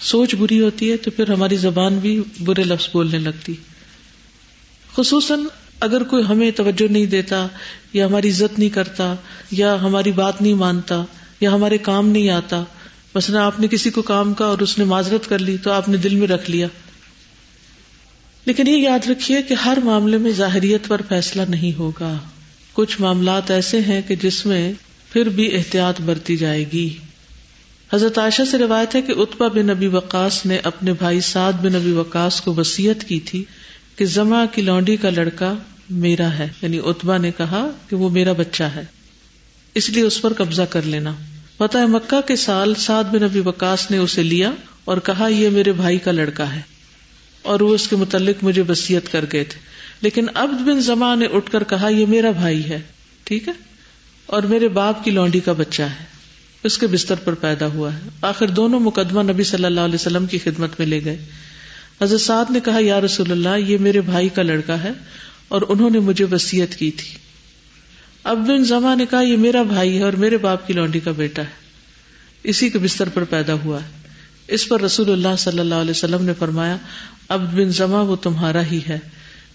سوچ 0.00 0.34
بری 0.34 0.60
ہوتی 0.60 0.90
ہے 0.90 0.96
تو 0.96 1.10
پھر 1.10 1.30
ہماری 1.30 1.56
زبان 1.56 1.98
بھی 1.98 2.22
برے 2.40 2.62
لفظ 2.64 2.88
بولنے 2.92 3.18
لگتی۔ 3.18 3.54
خصوصاً 4.98 5.40
اگر 5.80 6.02
کوئی 6.02 6.24
ہمیں 6.28 6.50
توجہ 6.50 6.92
نہیں 6.92 7.06
دیتا 7.06 7.46
یا 7.92 8.06
ہماری 8.06 8.30
عزت 8.30 8.58
نہیں 8.58 8.68
کرتا 8.68 9.14
یا 9.50 9.74
ہماری 9.82 10.12
بات 10.12 10.42
نہیں 10.42 10.54
مانتا 10.54 11.04
یا 11.40 11.52
ہمارے 11.52 11.78
کام 11.78 12.08
نہیں 12.08 12.30
آتا، 12.30 12.64
مثلا 13.14 13.46
آپ 13.46 13.60
نے 13.60 13.68
کسی 13.68 13.90
کو 13.90 14.02
کام 14.02 14.34
کا 14.34 14.44
اور 14.44 14.58
اس 14.58 14.78
نے 14.78 14.84
معذرت 14.84 15.28
کر 15.28 15.38
لی 15.38 15.56
تو 15.62 15.72
آپ 15.72 15.88
نے 15.88 15.96
دل 15.96 16.14
میں 16.14 16.28
رکھ 16.28 16.50
لیا۔ 16.50 16.66
لیکن 18.44 18.66
یہ 18.66 18.76
یاد 18.76 19.10
رکھیے 19.10 19.42
کہ 19.42 19.54
ہر 19.54 19.78
معاملے 19.84 20.18
میں 20.18 20.30
ظاہریت 20.30 20.88
پر 20.88 21.00
فیصلہ 21.08 21.42
نہیں 21.48 21.78
ہوگا۔ 21.78 22.18
کچھ 22.72 23.00
معاملات 23.00 23.50
ایسے 23.50 23.80
ہیں 23.80 24.02
کہ 24.08 24.16
جس 24.16 24.46
میں 24.46 24.72
پھر 25.12 25.28
بھی 25.28 25.56
احتیاط 25.56 26.00
برتی 26.00 26.36
جائے 26.36 26.64
گی۔ 26.72 26.96
حضرت 27.92 28.18
عائشہ 28.18 28.42
سے 28.50 28.58
روایت 28.58 28.94
ہے 28.94 29.02
کہ 29.02 29.12
اتبا 29.16 29.48
بن 29.48 29.66
نبی 29.66 29.86
وقاص 29.86 30.46
نے 30.46 30.58
اپنے 30.62 30.92
بھائی 30.92 31.20
سعد 31.20 31.52
بن 31.52 31.72
نبی 31.72 31.92
وقاص 31.92 32.40
کو 32.40 32.54
وسیعت 32.54 33.04
کی 33.04 33.20
تھی۔ 33.20 33.44
کہ 33.98 34.04
زما 34.04 34.46
کی 34.46 34.62
لونڈی 34.62 34.96
کا 34.96 35.10
لڑکا 35.10 35.54
میرا 35.90 36.38
ہے۔ 36.38 36.48
یعنی 36.62 36.80
اتبا 36.84 37.16
نے 37.16 37.30
کہا 37.36 37.70
کہ 37.88 37.96
وہ 37.96 38.10
میرا 38.10 38.32
بچہ 38.32 38.62
ہے۔ 38.62 38.84
اس 39.74 39.90
لیے 39.90 40.02
اس 40.02 40.22
پر 40.22 40.32
قبضہ 40.32 40.62
کر 40.62 40.82
لینا۔ 40.82 41.14
پتا 41.56 41.80
ہے 41.80 41.86
مکہ 41.86 42.28
کے 42.28 42.36
سال 42.36 42.74
سعد 42.74 43.04
بن 43.04 43.22
ابی 43.22 43.40
وکاس 43.40 43.90
نے 43.90 43.96
اسے 43.96 44.22
لیا 44.22 44.50
اور 44.84 44.98
کہا، 44.98 45.28
یہ 45.28 45.48
میرے 45.48 45.72
بھائی 45.72 45.98
کا 45.98 46.10
لڑکا 46.10 46.54
ہے۔ 46.54 46.60
اور 47.42 47.60
وہ 47.60 47.74
اس 47.74 47.88
کے 47.88 47.96
متعلق 47.96 48.44
مجھے 48.44 48.62
وسیعت 48.68 49.12
کر 49.12 49.24
گئے 49.32 49.44
تھے۔ 49.44 49.60
لیکن 50.00 50.26
عبد 50.34 50.68
بن 50.68 50.80
زما 50.80 51.14
نے 51.14 51.26
اٹھ 51.26 51.50
کر 51.50 51.64
کہا، 51.64 51.88
یہ 51.88 52.06
میرا 52.06 52.30
بھائی 52.30 52.68
ہے۔ 52.68 52.80
ٹھیک 53.24 53.48
ہے؟ 53.48 53.52
اور 54.26 54.42
میرے 54.42 54.68
باپ 54.68 55.04
کی 55.04 55.10
لونڈی 55.10 55.40
کا 55.40 55.52
بچہ 55.52 55.82
ہے۔ 55.82 56.04
اس 56.62 56.78
کے 56.78 56.86
بستر 56.86 57.14
پر 57.14 57.34
پیدا 57.34 57.66
ہوا 57.66 57.94
ہے۔ 57.94 58.00
آخر 58.22 58.48
دونوں 58.48 58.80
مقدمہ 58.80 59.32
نبی 59.32 59.42
صلی 59.42 59.64
اللہ 59.64 59.80
علیہ 59.80 59.94
وسلم 59.94 60.26
کی 60.26 60.38
خدمت 60.38 60.70
میں 60.78 60.86
لے 60.86 61.04
گئے۔ 61.04 61.24
حضرت 62.02 62.20
سعد 62.20 62.50
نے 62.50 62.60
کہا، 62.60 62.78
یا 62.80 63.00
رسول 63.00 63.32
اللہ، 63.32 63.70
یہ 63.70 63.78
میرے 63.78 64.00
بھائی 64.00 64.28
کا 64.28 64.42
لڑکا 64.42 64.82
ہے 64.82 64.90
اور 65.48 65.62
انہوں 65.68 65.90
نے 65.90 65.98
مجھے 65.98 66.24
وسیعت 66.24 66.74
کی 66.74 66.90
تھی۔ 66.90 67.18
اب 68.24 68.48
بن 68.48 68.64
زما 68.64 68.94
نے 68.94 69.06
کہا، 69.10 69.20
یہ 69.20 69.36
میرا 69.36 69.62
بھائی 69.62 69.98
ہے 69.98 70.02
اور 70.02 70.12
میرے 70.12 70.36
باپ 70.36 70.66
کی 70.66 70.72
لونڈی 70.72 71.00
کا 71.00 71.12
بیٹا 71.12 71.42
ہے۔ 71.42 71.68
اسی 72.42 72.70
کے 72.70 72.78
بستر 72.78 73.08
پر 73.08 73.24
پیدا 73.24 73.52
ہوا 73.52 73.82
ہے۔ 73.82 73.88
اس 74.48 74.68
پر 74.68 74.80
رسول 74.80 75.12
اللہ 75.12 75.36
صلی 75.38 75.58
اللہ 75.58 75.74
علیہ 75.74 75.90
وسلم 75.90 76.24
نے 76.24 76.32
فرمایا، 76.38 76.76
اب 77.28 77.52
بن 77.52 77.70
زما 77.70 78.00
وہ 78.00 78.16
تمہارا 78.16 78.62
ہی 78.66 78.80
ہے۔ 78.88 78.98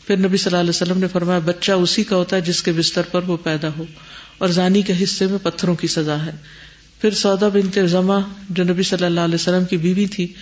پھر 0.08 0.18
نبی 0.18 0.38
صلی 0.38 0.50
اللہ 0.50 0.60
علیہ 0.60 0.70
وسلم 0.70 0.98
نے 0.98 1.08
فرمایا، 1.08 1.40
بچہ 1.40 1.72
اسی 1.72 2.04
کا 2.04 2.16
ہوتا 2.16 2.36
ہے 2.36 2.42
جس 2.42 2.64
کے 2.64 2.72
بستر 2.72 3.02
پر 3.02 3.22
وہ 3.28 3.38
پیدا 3.38 3.70
ہو 3.78 3.86
اور 4.38 4.48
زانی 4.48 4.82
کے 4.82 4.94
حصے 5.04 5.28
میں 5.28 5.38
پتھروں 5.44 5.76
کی 5.76 5.88
سزا 5.88 6.26
ہے۔ 6.26 6.32
پھر 7.02 7.12
سودا 7.12 7.48
بن 7.48 7.88
زما 7.88 8.20
جو 8.50 8.64
نبی 8.64 8.84
صلی 8.84 9.06
اللہ 9.06 9.20
علیہ 9.20 9.36
وسلم 9.36 9.66
کی 9.66 9.78
بیوی 9.78 10.06
تھی 10.06 10.34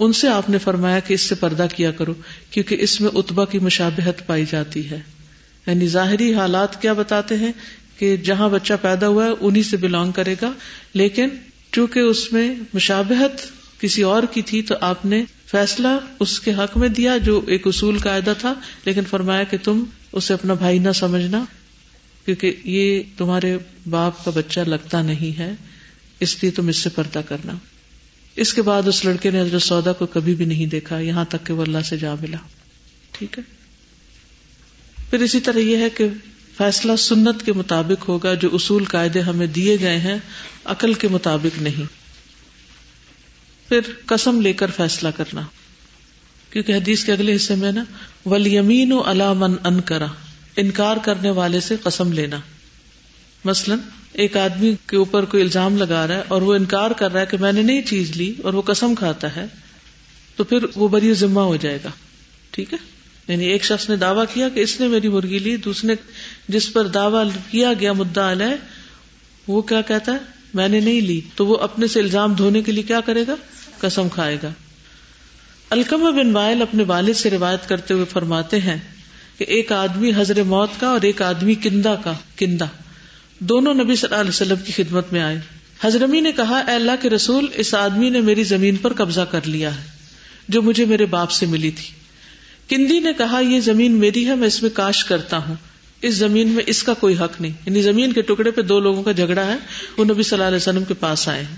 ان 0.00 0.12
سے 0.12 0.28
آپ 0.28 0.50
نے 0.50 0.58
فرمایا 0.58 1.00
کہ 1.00 1.14
اس 1.14 1.20
سے 1.20 1.34
پردہ 1.34 1.66
کیا 1.76 1.90
کرو، 1.90 2.14
کیونکہ 2.50 2.76
اس 2.80 3.00
میں 3.00 3.10
اتبا 3.14 3.44
کی 3.44 3.58
مشابہت 3.58 4.26
پائی 4.26 4.44
جاتی 4.50 4.90
ہے۔ 4.90 5.00
یعنی 5.66 5.86
ظاہری 5.86 6.34
حالات 6.34 6.82
کیا 6.82 6.92
بتاتے 6.92 7.36
ہیں 7.36 7.52
کہ 7.98 8.16
جہاں 8.16 8.48
بچہ 8.48 8.72
پیدا 8.82 9.08
ہوا 9.08 9.24
ہے 9.24 9.30
انہیں 9.40 9.62
سے 9.62 9.76
بلونگ 9.76 10.12
کرے 10.12 10.34
گا۔ 10.42 10.52
لیکن 10.94 11.28
چونکہ 11.72 12.00
اس 12.00 12.32
میں 12.32 12.54
مشابہت 12.74 13.32
کسی 13.80 14.02
اور 14.02 14.22
کی 14.32 14.42
تھی، 14.42 14.62
تو 14.62 14.74
آپ 14.80 15.06
نے 15.06 15.24
فیصلہ 15.46 15.88
اس 16.20 16.40
کے 16.40 16.52
حق 16.52 16.78
میں 16.78 16.88
دیا 16.88 17.16
جو 17.16 17.40
ایک 17.46 17.66
اصول 17.66 17.98
قاعدہ 17.98 18.32
تھا۔ 18.38 18.54
لیکن 18.84 19.04
فرمایا 19.10 19.42
کہ 19.42 19.56
تم 19.62 19.84
اسے 20.12 20.34
اپنا 20.34 20.54
بھائی 20.54 20.78
نہ 20.78 20.92
سمجھنا، 20.94 21.44
کیونکہ 22.24 22.54
یہ 22.64 23.02
تمہارے 23.16 23.58
باپ 23.90 24.24
کا 24.24 24.30
بچہ 24.34 24.60
لگتا 24.60 25.02
نہیں 25.02 25.38
ہے، 25.38 25.52
اس 26.20 26.42
لیے 26.42 26.50
تم 26.50 26.68
اس 26.68 26.76
سے 26.76 26.88
پردہ 26.88 27.20
کرنا۔ 27.28 27.52
اس 28.40 28.54
کے 28.54 28.62
بعد 28.62 28.82
اس 28.88 29.04
لڑکے 29.04 29.30
نے 29.30 29.40
حضرت 29.40 29.62
سودا 29.62 29.92
کو 29.92 30.06
کبھی 30.06 30.34
بھی 30.34 30.44
نہیں 30.44 30.66
دیکھا، 30.66 30.98
یہاں 30.98 31.24
تک 31.24 31.46
کہ 31.46 31.52
وہ 31.52 31.62
اللہ 31.62 31.78
سے 31.88 31.96
جا 31.96 32.14
ملا۔ 32.20 32.36
ٹھیک 33.12 33.38
ہے؟ 33.38 33.42
پھر 35.10 35.20
اسی 35.20 35.40
طرح 35.40 35.58
یہ 35.58 35.76
ہے 35.76 35.90
کہ 35.90 36.08
فیصلہ 36.58 36.96
سنت 36.96 37.42
کے 37.44 37.52
مطابق 37.52 38.08
ہوگا 38.08 38.34
جو 38.34 38.48
اصول 38.52 38.84
قاعدے 38.84 39.20
ہمیں 39.20 39.46
دیے 39.46 39.76
گئے 39.80 39.98
ہیں، 39.98 40.18
عقل 40.64 40.94
کے 40.94 41.08
مطابق 41.08 41.62
نہیں۔ 41.62 41.84
پھر 43.68 43.80
قسم 44.06 44.40
لے 44.40 44.52
کر 44.52 44.70
فیصلہ 44.76 45.08
کرنا۔ 45.16 45.42
کیونکہ 46.50 46.72
حدیث 46.72 47.04
کے 47.04 47.12
اگلے 47.12 47.36
حصے 47.36 47.54
میں 47.54 47.72
نا 47.72 47.84
ولیمین 48.26 48.92
و 48.92 49.00
علامن 49.00 49.54
ان 49.64 49.80
کرا 49.80 50.06
انکار 50.56 50.96
کرنے 51.04 51.30
والے 51.30 51.60
سے 51.60 51.76
قسم 51.82 52.12
لینا۔ 52.12 52.40
مثلاً 53.44 53.78
ایک 54.12 54.36
آدمی 54.36 54.74
کے 54.86 54.96
اوپر 54.96 55.24
کوئی 55.24 55.42
الزام 55.42 55.76
لگا 55.76 56.06
رہا 56.06 56.14
ہے 56.14 56.22
اور 56.28 56.42
وہ 56.42 56.54
انکار 56.54 56.90
کر 56.90 57.12
رہا 57.12 57.20
ہے 57.20 57.26
کہ 57.26 57.36
میں 57.38 57.52
نے 57.52 57.62
نہیں 57.62 57.82
چیز 57.82 58.16
لی 58.16 58.34
اور 58.42 58.52
وہ 58.52 58.62
قسم 58.62 58.94
کھاتا 58.94 59.36
ہے، 59.36 59.44
تو 60.36 60.44
پھر 60.44 60.58
وہ 60.76 60.88
بری 60.88 61.14
ذمہ 61.14 61.40
ہو 61.40 61.56
جائے 61.56 61.78
گا۔ 61.84 61.90
ٹھیک 62.50 62.72
ہے؟ 62.72 62.78
یعنی 63.28 63.44
ایک 63.44 63.64
شخص 63.64 63.90
نے 63.90 63.96
دعویٰ 63.96 64.24
کیا 64.34 64.48
کہ 64.48 64.60
اس 64.60 64.80
نے 64.80 64.88
میری 64.88 65.08
مرغی 65.08 65.38
لی، 65.38 65.56
دوسرے 65.56 65.94
جس 66.48 66.72
پر 66.72 66.86
دعویٰ 66.86 67.28
کیا 67.50 67.72
گیا 67.80 67.92
مدعا 67.92 68.32
علیہ 68.32 68.56
وہ 69.48 69.62
کیا 69.62 69.80
کہتا 69.80 70.12
ہے؟ 70.12 70.18
میں 70.54 70.68
نے 70.68 70.80
نہیں 70.80 71.00
لی۔ 71.00 71.20
تو 71.34 71.46
وہ 71.46 71.56
اپنے 71.56 71.86
سے 71.86 72.00
الزام 72.00 72.34
دھونے 72.34 72.62
کے 72.62 72.72
لیے 72.72 72.82
کیا 72.82 73.00
کرے 73.00 73.24
گا؟ 73.26 73.34
قسم 73.78 74.08
کھائے 74.08 74.36
گا۔ 74.42 74.50
الکم 75.70 76.16
بن 76.16 76.36
وائل 76.36 76.62
اپنے 76.62 76.84
والد 76.84 77.14
سے 77.14 77.30
روایت 77.30 77.68
کرتے 77.68 77.94
ہوئے 77.94 78.04
فرماتے 78.04 78.60
ہیں 78.60 78.76
کہ 79.38 79.44
ایک 79.44 79.72
آدمی 79.72 80.12
حضر 80.16 80.42
موت 80.42 80.70
کا 80.80 80.88
اور 80.88 81.00
ایک 81.02 81.22
آدمی 81.22 81.54
کندا 81.54 81.94
کا، 81.94 82.12
کندا۔ 82.36 82.66
دونوں 83.40 83.74
نبی 83.74 83.94
صلی 83.94 84.08
اللہ 84.10 84.20
علیہ 84.20 84.30
وسلم 84.30 84.56
کی 84.66 84.72
خدمت 84.72 85.12
میں 85.12 85.20
آئے۔ 85.20 85.40
حضرمی 85.84 86.20
نے 86.20 86.32
کہا، 86.32 86.58
اے 86.58 86.74
اللہ 86.74 86.92
کے 87.00 87.10
رسول، 87.10 87.46
اس 87.54 87.74
آدمی 87.74 88.10
نے 88.10 88.20
میری 88.20 88.44
زمین 88.44 88.76
پر 88.76 88.92
قبضہ 88.92 89.20
کر 89.20 89.40
لیا 89.44 89.76
ہے، 89.76 89.86
جو 90.48 90.62
مجھے 90.62 90.84
میرے 90.84 91.06
باپ 91.06 91.30
سے 91.30 91.46
ملی 91.46 91.70
تھی۔ 91.70 91.84
کندی 92.68 93.00
نے 93.00 93.12
کہا، 93.12 93.40
یہ 93.40 93.60
زمین 93.60 93.92
میری 93.92 94.26
ہے، 94.26 94.34
میں 94.34 94.46
اس 94.46 94.62
میں 94.62 94.70
کاش 94.70 95.04
کرتا 95.04 95.36
ہوں۔ 95.36 95.54
اس 96.02 96.14
زمین 96.14 96.48
میں 96.48 96.64
اس 96.66 96.82
کا 96.82 96.94
کوئی 96.94 97.14
حق 97.14 97.40
نہیں۔ 97.40 97.52
یعنی 97.66 97.82
زمین 97.82 98.12
کے 98.12 98.22
ٹکڑے 98.22 98.50
پہ 98.50 98.62
دو 98.62 98.80
لوگوں 98.80 99.02
کا 99.02 99.12
جھگڑا 99.12 99.46
ہے، 99.46 99.56
وہ 99.96 100.04
نبی 100.04 100.22
صلی 100.22 100.36
اللہ 100.36 100.44
علیہ 100.44 100.56
وسلم 100.56 100.84
کے 100.84 100.94
پاس 100.94 101.28
آئے 101.28 101.44
ہیں۔ 101.44 101.56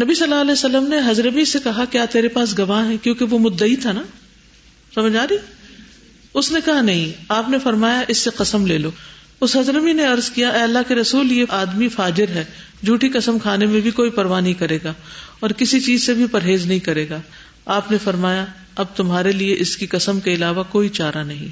نبی 0.00 0.14
صلی 0.14 0.24
اللہ 0.24 0.40
علیہ 0.40 0.52
وسلم 0.52 0.86
نے 0.88 0.96
حضربی 1.10 1.44
سے 1.44 1.58
کہا، 1.64 1.84
کیا 1.84 2.04
تیرے 2.04 2.28
پاس 2.28 2.58
گواہ 2.58 2.88
ہے 2.88 2.96
کیونکہ 3.02 3.24
وہ 3.24 3.38
مدعی 3.38 3.76
تھا 3.76 3.92
نا۔ 3.92 4.02
سمجھ 4.94 5.16
آ 5.16 5.26
رہی؟ 5.30 5.36
اس 6.34 6.52
نے 6.52 6.60
کہا، 6.64 6.80
نہیں، 6.80 7.12
آپ 7.28 7.48
نے 7.48 7.58
فرمایا، 7.58 8.02
اس 8.08 8.18
سے 8.18 8.30
قسم 8.36 8.66
لے 8.66 8.78
لو۔ 8.78 8.90
اس 9.40 9.56
حضرمی 9.56 9.92
نے 9.92 10.06
ارض 10.06 10.30
کیا، 10.30 10.48
اے 10.48 10.62
اللہ 10.62 10.78
کے 10.88 10.94
رسول، 10.94 11.32
یہ 11.32 11.44
آدمی 11.48 11.88
فاجر 11.88 12.28
ہے، 12.28 12.44
جھوٹی 12.84 13.08
قسم 13.08 13.38
کھانے 13.38 13.66
میں 13.66 13.80
بھی 13.80 13.90
کوئی 13.90 14.10
پرواہ 14.10 14.40
نہیں 14.40 14.54
کرے 14.54 14.78
گا 14.84 14.94
اور 15.40 15.50
کسی 15.50 15.80
چیز 15.80 16.06
سے 16.06 16.14
بھی 16.14 16.26
پرہیز 16.26 16.66
نہیں 16.66 16.78
کرے 16.78 17.08
گا۔ 17.08 17.20
آپ 17.66 17.90
نے 17.90 17.98
فرمایا، 18.04 18.44
اب 18.76 18.86
تمہارے 18.96 19.32
لیے 19.32 19.56
اس 19.58 19.76
کی 19.76 19.86
قسم 19.86 20.20
کے 20.20 20.34
علاوہ 20.34 20.62
کوئی 20.68 20.88
چارہ 20.88 21.24
نہیں۔ 21.24 21.48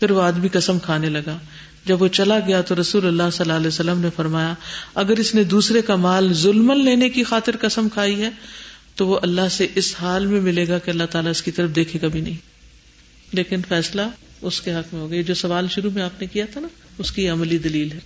پھر 0.00 0.10
وہ 0.10 0.22
آدمی 0.22 0.48
قسم 0.48 0.78
کھانے 0.78 1.08
لگا۔ 1.08 1.38
جب 1.84 2.02
وہ 2.02 2.08
چلا 2.08 2.38
گیا 2.38 2.60
تو 2.60 2.74
رسول 2.80 3.06
اللہ 3.06 3.22
صلی 3.32 3.44
اللہ 3.44 3.52
علیہ 3.52 3.68
وسلم 3.68 4.00
نے 4.00 4.08
فرمایا، 4.16 4.54
اگر 4.94 5.16
اس 5.16 5.34
نے 5.34 5.44
دوسرے 5.44 5.82
کا 5.82 5.96
مال 5.96 6.32
ظلم 6.32 6.72
لینے 6.72 7.08
کی 7.08 7.24
خاطر 7.24 7.56
قسم 7.60 7.88
کھائی 7.88 8.22
ہے، 8.22 8.30
تو 8.94 9.06
وہ 9.06 9.18
اللہ 9.22 9.48
سے 9.50 9.66
اس 9.74 9.94
حال 10.00 10.26
میں 10.26 10.40
ملے 10.40 10.68
گا 10.68 10.78
کہ 10.78 10.90
اللہ 10.90 11.04
تعالیٰ 11.10 11.30
اس 11.30 11.42
کی 11.42 11.50
طرف 11.50 11.74
دیکھے 11.74 11.98
گا 12.02 12.08
بھی 12.08 12.20
نہیں۔ 12.20 12.36
لیکن 13.32 13.60
فیصلہ 13.68 14.02
اس 14.42 14.60
کے 14.60 14.74
حق 14.74 14.94
میں 14.94 15.02
ہو 15.02 15.10
گیا۔ 15.10 15.22
جو 15.22 15.34
سوال 15.34 15.66
شروع 15.68 15.90
میں 15.90 16.02
آپ 16.02 16.20
نے 16.20 16.26
کیا 16.26 16.44
تھا 16.52 16.60
نا 16.60 16.68
اس 17.00 17.12
کی 17.12 17.28
عملی 17.28 17.58
دلیل 17.58 17.92
ہے۔ 17.92 17.98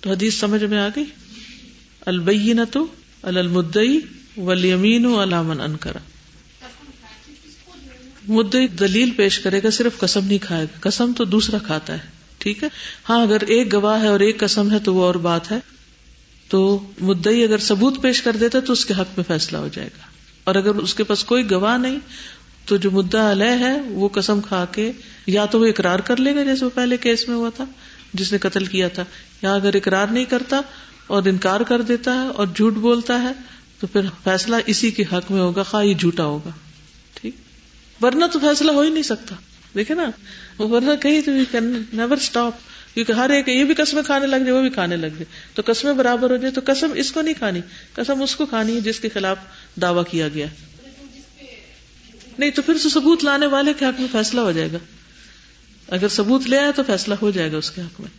تو 0.00 0.10
حدیث 0.10 0.34
سمجھ 0.34 0.64
میں 0.64 0.78
آ 0.78 0.88
گئی؟ 0.96 1.04
البئی 2.06 2.52
نہ 2.52 2.60
تو 2.72 2.86
المدئی 3.22 4.00
ولیمین 4.36 5.06
علامن 5.06 5.60
انکرا 5.60 5.98
مدعی 8.28 8.66
دلیل 8.68 9.10
پیش 9.10 9.38
کرے 9.38 9.62
گا، 9.62 9.70
صرف 9.70 9.98
قسم 9.98 10.24
نہیں 10.24 10.38
کھائے 10.38 10.64
گا۔ 10.64 10.78
قسم 10.80 11.12
تو 11.16 11.24
دوسرا 11.24 11.58
کھاتا 11.58 11.92
ہے، 11.92 11.98
ٹھیک 12.38 12.62
ہے؟ 12.62 12.68
ہاں 13.08 13.22
اگر 13.22 13.40
ایک 13.40 13.72
گواہ 13.72 14.02
ہے 14.02 14.08
اور 14.08 14.20
ایک 14.20 14.38
قسم 14.38 14.70
ہے 14.70 14.78
تو 14.78 14.94
وہ 14.94 15.04
اور 15.04 15.14
بات 15.14 15.52
ہے۔ 15.52 15.58
تو 16.48 16.86
مدعی 17.00 17.44
اگر 17.44 17.58
ثبوت 17.58 18.02
پیش 18.02 18.22
کر 18.22 18.36
دیتا 18.36 18.60
تو 18.60 18.72
اس 18.72 18.84
کے 18.84 18.94
حق 18.94 19.18
میں 19.18 19.24
فیصلہ 19.28 19.58
ہو 19.58 19.68
جائے 19.72 19.88
گا۔ 19.88 20.06
اور 20.44 20.54
اگر 20.54 20.74
اس 20.74 20.94
کے 20.94 21.04
پاس 21.04 21.24
کوئی 21.24 21.50
گواہ 21.50 21.78
نہیں 21.78 21.98
تو 22.66 22.76
جو 22.76 22.90
مدعا 22.90 23.32
علیہ 23.32 23.66
ہے 23.66 23.80
وہ 23.80 24.08
قسم 24.08 24.40
کھا 24.40 24.66
کے 24.72 24.92
یا 25.26 25.44
تو 25.44 25.60
وہ 25.60 25.66
اقرار 25.66 25.98
کر 25.98 26.16
لے 26.16 26.34
گا 26.34 26.44
جیسے 26.44 26.64
وہ 26.64 26.70
پہلے 26.74 26.96
کیس 26.96 27.28
میں 27.28 27.36
ہوا 27.36 27.50
تھا، 27.56 27.64
جس 28.14 28.32
نے 28.32 28.38
قتل 28.38 28.64
کیا 28.64 28.88
تھا۔ 28.88 29.04
یا 29.42 29.54
اگر 29.54 29.74
اقرار 29.74 30.06
نہیں 30.06 30.24
کرتا 30.24 30.60
اور 31.06 31.22
انکار 31.26 31.60
کر 31.60 31.82
دیتا 31.82 32.22
ہے 32.22 32.28
اور 32.28 32.46
جھوٹ 32.56 32.74
بولتا 32.74 33.22
ہے، 33.22 33.32
تو 33.80 33.86
پھر 33.86 34.00
فیصلہ 34.24 34.56
اسی 34.66 34.90
کے 34.90 35.04
حق 35.12 35.30
میں 35.30 35.40
ہوگا، 35.40 35.62
خواہ 35.62 35.84
یہ 35.84 35.94
جھوٹا 35.94 36.24
ہوگا۔ 36.24 36.50
ٹھیک؟ 37.14 37.34
ورنہ 38.00 38.24
تو 38.32 38.38
فیصلہ 38.38 38.72
ہو 38.72 38.80
ہی 38.80 38.90
نہیں 38.90 39.02
سکتا۔ 39.02 39.34
دیکھے 39.74 39.94
نا، 39.94 40.10
ورنہ 40.62 40.90
کہیں 41.02 41.20
تو 41.20 41.30
نیور 41.92 42.16
اسٹاپ 42.16 42.52
کیونکہ 42.94 43.12
ہر 43.12 43.30
ایک 43.30 43.48
یہ 43.48 43.64
بھی 43.64 43.74
قسمیں 43.74 44.02
کھانے 44.02 44.26
لگ 44.26 44.36
جائے، 44.36 44.52
وہ 44.52 44.60
بھی 44.60 44.70
کھانے 44.70 44.96
لگ 44.96 45.06
جائے۔ 45.06 45.24
تو 45.54 45.62
قسمیں 45.66 45.92
برابر 45.92 46.30
ہو 46.30 46.36
جائے 46.36 46.52
تو 46.52 46.60
قسم 46.64 46.92
اس 46.94 47.12
کو 47.12 47.20
نہیں 47.20 47.34
کھانی، 47.34 47.60
قسم 47.92 48.22
اس 48.22 48.36
کو 48.36 48.46
کھانی 48.46 48.74
ہے 48.74 48.80
جس 48.80 49.00
کے 49.00 49.08
خلاف 49.08 49.36
دعوی 49.82 50.02
کیا 50.10 50.28
گیا۔ 50.28 50.46
نہیں 52.38 52.50
تو 52.50 52.62
پھر 52.62 52.78
ثبوت 52.78 53.24
لانے 53.24 53.46
والے 53.46 53.72
کے 53.78 53.84
حق 53.84 54.00
میں 54.00 54.08
فیصلہ 54.12 54.40
ہو 54.40 54.52
جائے 54.52 54.72
گا۔ 54.72 54.78
اگر 55.88 56.08
ثبوت 56.08 56.42
لے 56.46 56.58
آئے 56.58 56.72
تو 56.72 56.82
فیصلہ 56.86 57.14
ہو 57.22 57.30
جائے 57.30 57.52
گا 57.52 57.56
اس 57.56 57.70
کے 57.70 57.80
حق 57.80 58.00
میں۔ 58.00 58.10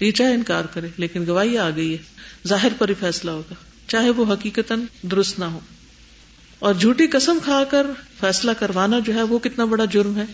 یہ 0.00 0.12
چاہے 0.12 0.34
انکار 0.34 0.64
کرے، 0.64 0.88
لیکن 0.96 1.26
گواہی 1.26 1.58
آ 1.58 1.70
گئی 1.76 1.92
ہے۔ 1.92 1.98
ظاہر 2.48 2.68
پر 2.78 2.88
ہی 2.88 2.94
فیصلہ 2.94 3.30
ہوگا۔ 3.30 3.54
چاہے 3.88 4.10
وہ 4.10 4.32
حقیقت 4.32 4.72
درست 5.02 5.38
نہ 5.38 5.44
ہو۔ 5.44 5.60
اور 6.58 6.74
جھوٹی 6.74 7.06
قسم 7.06 7.38
کھا 7.44 7.64
کر 7.64 7.86
فیصلہ 8.20 8.50
کروانا 8.50 8.98
جو 8.98 9.14
ہے 9.14 9.22
وہ 9.22 9.38
کتنا 9.38 9.64
بڑا 9.64 9.84
جرم 9.84 10.16
ہے۔ 10.16 10.24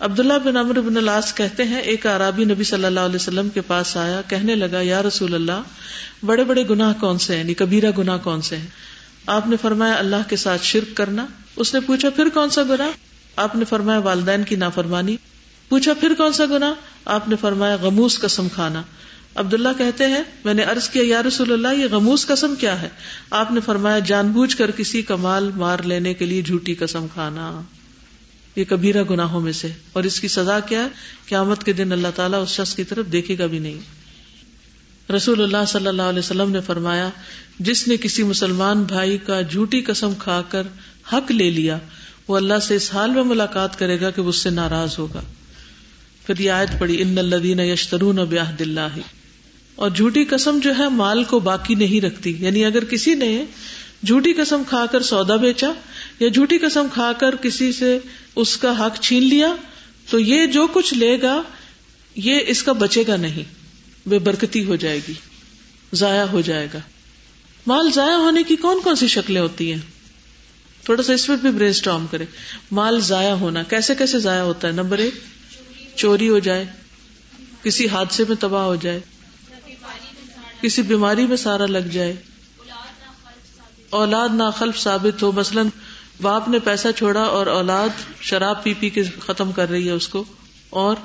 عبداللہ 0.00 0.32
بن 0.44 0.56
امر 0.56 0.80
بن 0.80 0.96
الاس 0.96 1.34
کہتے 1.34 1.64
ہیں، 1.64 1.80
ایک 1.80 2.06
عرابی 2.06 2.44
نبی 2.44 2.64
صلی 2.64 2.84
اللہ 2.84 3.00
علیہ 3.00 3.16
وسلم 3.16 3.48
کے 3.48 3.60
پاس 3.60 3.96
آیا، 3.96 4.22
کہنے 4.28 4.54
لگا، 4.54 4.80
یا 4.80 5.02
رسول 5.02 5.34
اللہ، 5.34 5.62
بڑے 6.24 6.44
بڑے 6.44 6.64
گناہ 6.70 6.92
کون 7.00 7.18
سے 7.18 7.32
ہیں؟ 7.32 7.40
یعنی 7.40 7.54
کبیرہ 7.54 7.90
گناہ 7.98 8.18
کون 8.18 8.42
سے 8.42 8.56
ہیں؟ 8.56 8.66
آپ 9.28 9.46
نے 9.46 9.56
فرمایا 9.62 9.94
اللہ 9.94 10.16
کے 10.28 10.36
ساتھ 10.36 10.64
شرک 10.64 10.96
کرنا۔ 10.96 11.26
اس 11.56 11.74
نے 11.74 11.80
پوچھا، 11.80 12.10
پھر 12.10 12.28
کون 12.34 12.50
سا 12.50 12.62
گنا 12.62 12.90
آپ 13.36 13.56
نے 13.56 13.64
فرمایا 13.64 13.98
والدین 13.98 14.44
کی 14.44 14.56
نافرمانی۔ 14.56 15.16
پوچھا، 15.68 15.94
پھر 15.94 16.14
کون 16.18 16.32
سا 16.32 16.44
گنا 16.50 16.74
آپ 17.04 17.28
نے 17.28 17.36
فرمایا 17.40 17.76
غموس 17.76 18.18
قسم 18.20 18.48
کھانا۔ 18.48 18.82
عبداللہ 19.34 19.68
کہتے 19.78 20.06
ہیں، 20.06 20.22
میں 20.44 20.54
نے 20.54 20.62
ارض 20.62 20.88
کیا، 20.88 21.02
یا 21.06 21.22
رسول 21.22 21.52
اللہ، 21.52 21.80
یہ 21.80 21.86
غموس 21.90 22.26
قسم 22.26 22.54
کیا 22.54 22.82
ہے؟ 22.82 22.88
آپ 23.30 23.52
نے 23.52 23.60
فرمایا، 23.60 23.98
جان 23.98 24.28
بوجھ 24.28 24.56
کر 24.56 24.70
کسی 24.70 25.02
کا 25.02 25.16
مال 25.16 25.50
مار 25.56 25.78
لینے 25.78 26.14
کے 26.14 26.24
لیے 26.24 26.42
جھوٹی 26.42 26.74
قسم 26.74 27.06
کھانا۔ 27.12 27.60
یہ 28.56 28.64
کبیرہ 28.68 29.02
گناہوں 29.10 29.40
میں 29.40 29.52
سے۔ 29.52 29.68
اور 29.92 30.04
اس 30.04 30.20
کی 30.20 30.28
سزا 30.28 30.60
کیا 30.60 30.82
ہے؟ 30.82 30.88
قیامت 31.28 31.64
کے 31.64 31.72
دن 31.72 31.92
اللہ 31.92 32.08
تعالیٰ 32.14 32.42
اس 32.42 32.48
شخص 32.48 32.74
کی 32.74 32.84
طرف 32.84 33.06
دیکھے 33.12 33.38
گا 33.38 33.46
بھی 33.46 33.58
نہیں۔ 33.58 33.98
رسول 35.12 35.42
اللہ 35.42 35.64
صلی 35.68 35.86
اللہ 35.86 36.02
علیہ 36.02 36.18
وسلم 36.18 36.50
نے 36.50 36.60
فرمایا 36.60 37.10
جس 37.58 37.88
نے 37.88 37.96
کسی 37.96 38.22
مسلمان 38.22 38.82
بھائی 38.82 39.18
کا 39.18 39.40
جھوٹی 39.40 39.80
قسم 39.80 40.12
کھا 40.18 40.42
کر 40.48 40.62
حق 41.12 41.30
لے 41.30 41.50
لیا، 41.50 41.78
وہ 42.28 42.36
اللہ 42.36 42.58
سے 42.62 42.76
اس 42.76 42.94
حال 42.94 43.10
میں 43.10 43.22
ملاقات 43.22 43.78
کرے 43.78 44.00
گا 44.00 44.10
کہ 44.10 44.22
وہ 44.22 44.28
اس 44.28 44.36
سے 44.36 44.50
ناراض 44.50 44.98
ہوگا۔ 44.98 45.20
پھر 46.26 46.40
یہ 46.40 46.50
آیت 46.50 46.68
پڑی 46.78 47.02
ان 47.02 47.18
الدین 47.18 47.60
یشترون 47.60 48.16
بیاہد 48.16 48.60
اللہ 48.60 48.98
اور 49.74 49.90
جھوٹی 49.90 50.24
قسم 50.24 50.58
جو 50.62 50.78
ہے 50.78 50.88
مال 50.88 51.24
کو 51.24 51.40
باقی 51.40 51.74
نہیں 51.74 52.00
رکھتی۔ 52.04 52.36
یعنی 52.38 52.64
اگر 52.64 52.84
کسی 52.84 53.14
نے 53.14 53.44
جھوٹی 54.06 54.32
قسم 54.32 54.62
کھا 54.68 54.86
کر 54.92 55.02
سودا 55.02 55.36
بیچا 55.36 55.72
یا 56.20 56.28
جھوٹی 56.28 56.58
قسم 56.58 56.86
کھا 56.94 57.12
کر 57.18 57.36
کسی 57.36 57.72
سے 57.72 57.98
اس 58.36 58.56
کا 58.56 58.86
حق 58.86 59.00
چھین 59.00 59.22
لیا، 59.22 59.54
تو 60.10 60.18
یہ 60.18 60.46
جو 60.46 60.66
کچھ 60.72 60.94
لے 60.94 61.22
گا، 61.22 61.42
یہ 62.14 62.40
اس 62.46 62.62
کا 62.62 62.72
بچے 62.72 63.04
گا 63.08 63.16
نہیں، 63.16 63.42
بے 64.08 64.18
برکتی 64.18 64.64
ہو 64.64 64.76
جائے 64.76 65.00
گی، 65.08 65.12
ضائع 65.92 66.24
ہو 66.24 66.40
جائے 66.40 66.68
گا۔ 66.74 66.78
مال 67.66 67.90
ضائع 67.94 68.16
ہونے 68.16 68.42
کی 68.42 68.56
کون 68.56 68.80
کون 68.84 68.96
سی 68.96 69.06
شکلیں 69.08 69.40
ہوتی 69.40 69.72
ہیں؟ 69.72 69.80
تھوڑا 70.82 71.02
سا 71.02 71.12
اس 71.12 71.26
پہ 71.26 71.36
بھی 71.36 71.50
برین 71.50 71.70
اسٹارم 71.70 72.06
کرے 72.10 72.24
مال 72.70 73.00
ضائع 73.00 73.32
ہونا، 73.34 73.62
کیسے 73.62 73.94
کیسے 73.94 74.18
ضائع 74.18 74.42
ہوتا 74.42 74.68
ہے؟ 74.68 74.72
نمبر 74.72 74.98
ایک، 74.98 75.14
چوری 75.96 76.28
ہو 76.28 76.38
جائے، 76.38 76.64
کسی 77.62 77.88
حادثے 77.88 78.24
میں 78.28 78.36
تباہ 78.40 78.64
ہو 78.64 78.76
جائے، 78.76 79.00
کسی 80.60 80.82
بیماری 80.84 81.26
میں 81.26 81.36
سارا 81.36 81.66
لگ 81.66 81.92
جائے، 81.92 82.14
اولاد 83.90 84.34
ناخلف 84.34 84.78
ثابت 84.78 85.22
ہو، 85.22 85.32
مثلاً 85.32 85.68
باپ 86.22 86.48
نے 86.48 86.58
پیسہ 86.58 86.88
چھوڑا 86.96 87.22
اور 87.22 87.46
اولاد 87.48 88.02
شراب 88.22 88.62
پی 88.62 88.74
پی 88.74 88.90
کے 88.90 89.02
ختم 89.20 89.52
کر 89.52 89.68
رہی 89.70 89.86
ہے 89.86 89.92
اس 89.92 90.08
کو، 90.08 90.24
اور 90.70 90.96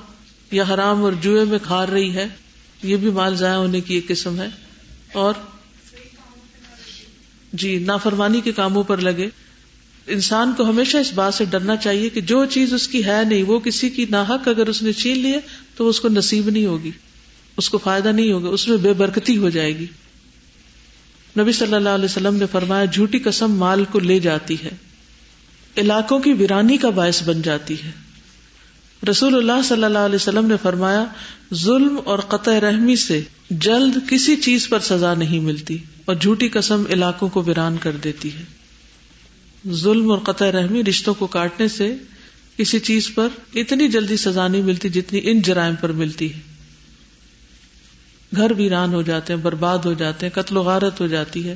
یا 0.51 0.63
حرام 0.69 1.03
اور 1.03 1.13
جوئے 1.21 1.43
میں 1.45 1.59
کھار 1.63 1.87
رہی 1.87 2.13
ہے، 2.15 2.27
یہ 2.83 2.97
بھی 2.97 3.09
مال 3.11 3.35
ضائع 3.35 3.55
ہونے 3.55 3.81
کی 3.81 3.95
ایک 3.95 4.07
قسم 4.07 4.39
ہے، 4.41 4.47
اور 5.13 5.33
جی 7.53 7.79
نافرمانی 7.79 8.41
کے 8.41 8.51
کاموں 8.51 8.83
پر 8.83 8.97
لگے۔ 8.97 9.27
انسان 10.07 10.53
کو 10.57 10.69
ہمیشہ 10.69 10.97
اس 10.97 11.13
بات 11.13 11.33
سے 11.33 11.45
ڈرنا 11.45 11.75
چاہیے 11.75 12.09
کہ 12.09 12.21
جو 12.21 12.45
چیز 12.45 12.73
اس 12.73 12.87
کی 12.87 13.05
ہے 13.05 13.23
نہیں، 13.29 13.43
وہ 13.43 13.59
کسی 13.59 13.89
کی 13.89 14.05
ناحک 14.09 14.47
اگر 14.47 14.67
اس 14.67 14.81
نے 14.81 14.93
چھین 14.93 15.19
لی 15.19 15.33
تو 15.75 15.89
اس 15.89 15.99
کو 15.99 16.09
نصیب 16.09 16.49
نہیں 16.49 16.65
ہوگی، 16.65 16.91
اس 17.57 17.69
کو 17.69 17.77
فائدہ 17.77 18.09
نہیں 18.09 18.31
ہوگا، 18.31 18.49
اس 18.49 18.67
میں 18.67 18.77
بے 18.77 18.93
برکتی 18.93 19.37
ہو 19.37 19.49
جائے 19.49 19.77
گی۔ 19.77 19.85
نبی 21.39 21.51
صلی 21.51 21.73
اللہ 21.73 21.89
علیہ 21.89 22.05
وسلم 22.05 22.35
نے 22.35 22.45
فرمایا، 22.51 22.85
جھوٹی 22.85 23.19
قسم 23.19 23.51
مال 23.51 23.85
کو 23.85 23.99
لے 23.99 24.19
جاتی 24.19 24.55
ہے، 24.63 24.69
علاقوں 25.77 26.19
کی 26.19 26.33
ویرانی 26.33 26.77
کا 26.77 26.89
باعث 26.89 27.23
بن 27.23 27.41
جاتی 27.41 27.75
ہے۔ 27.85 28.02
رسول 29.09 29.35
اللہ 29.35 29.61
صلی 29.63 29.83
اللہ 29.83 29.97
علیہ 29.97 30.15
وسلم 30.15 30.45
نے 30.45 30.55
فرمایا، 30.61 31.05
ظلم 31.53 31.99
اور 32.05 32.19
قطع 32.19 32.59
رحمی 32.59 32.95
سے 32.95 33.21
جلد 33.49 33.97
کسی 34.09 34.35
چیز 34.35 34.69
پر 34.69 34.79
سزا 34.79 35.13
نہیں 35.13 35.39
ملتی 35.39 35.77
اور 36.05 36.15
جھوٹی 36.15 36.49
قسم 36.49 36.83
علاقوں 36.89 37.29
کو 37.29 37.41
ویران 37.41 37.77
کر 37.77 37.91
دیتی 37.91 38.29
ہے۔ 38.33 38.43
ظلم 39.71 40.11
اور 40.11 40.19
قطع 40.19 40.51
رحمی 40.51 40.83
رشتوں 40.83 41.13
کو 41.13 41.27
کاٹنے 41.27 41.67
سے 41.67 41.95
کسی 42.57 42.79
چیز 42.79 43.11
پر 43.15 43.27
اتنی 43.55 43.87
جلدی 43.87 44.17
سزا 44.17 44.47
نہیں 44.47 44.61
ملتی 44.61 44.89
جتنی 44.89 45.19
ان 45.23 45.41
جرائم 45.41 45.75
پر 45.75 45.91
ملتی 45.91 46.33
ہے۔ 46.33 46.39
گھر 48.35 48.51
ویران 48.51 48.93
ہو 48.93 49.01
جاتے 49.01 49.33
ہیں، 49.33 49.41
برباد 49.41 49.77
ہو 49.77 49.93
جاتے 49.93 50.25
ہیں، 50.25 50.43
قتل 50.43 50.57
و 50.57 50.61
غارت 50.61 51.01
ہو 51.01 51.07
جاتی 51.07 51.49
ہے 51.49 51.55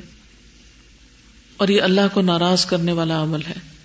اور 1.56 1.68
یہ 1.68 1.82
اللہ 1.82 2.00
کو 2.12 2.20
ناراض 2.20 2.66
کرنے 2.66 2.92
والا 2.92 3.22
عمل 3.22 3.40
ہے۔ 3.48 3.77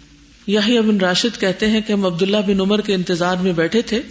یہی 0.47 0.77
ابن 0.77 0.97
راشد 0.97 1.39
کہتے 1.39 1.69
ہیں 1.69 1.81
کہ 1.81 1.93
ہم 1.93 2.05
عبداللہ 2.05 2.37
بن 2.37 2.59
عمر 2.59 2.81
کے 2.81 2.93
انتظار 2.93 3.37
میں 3.37 3.53
بیٹھے 3.53 3.81
تھے، 3.81 4.01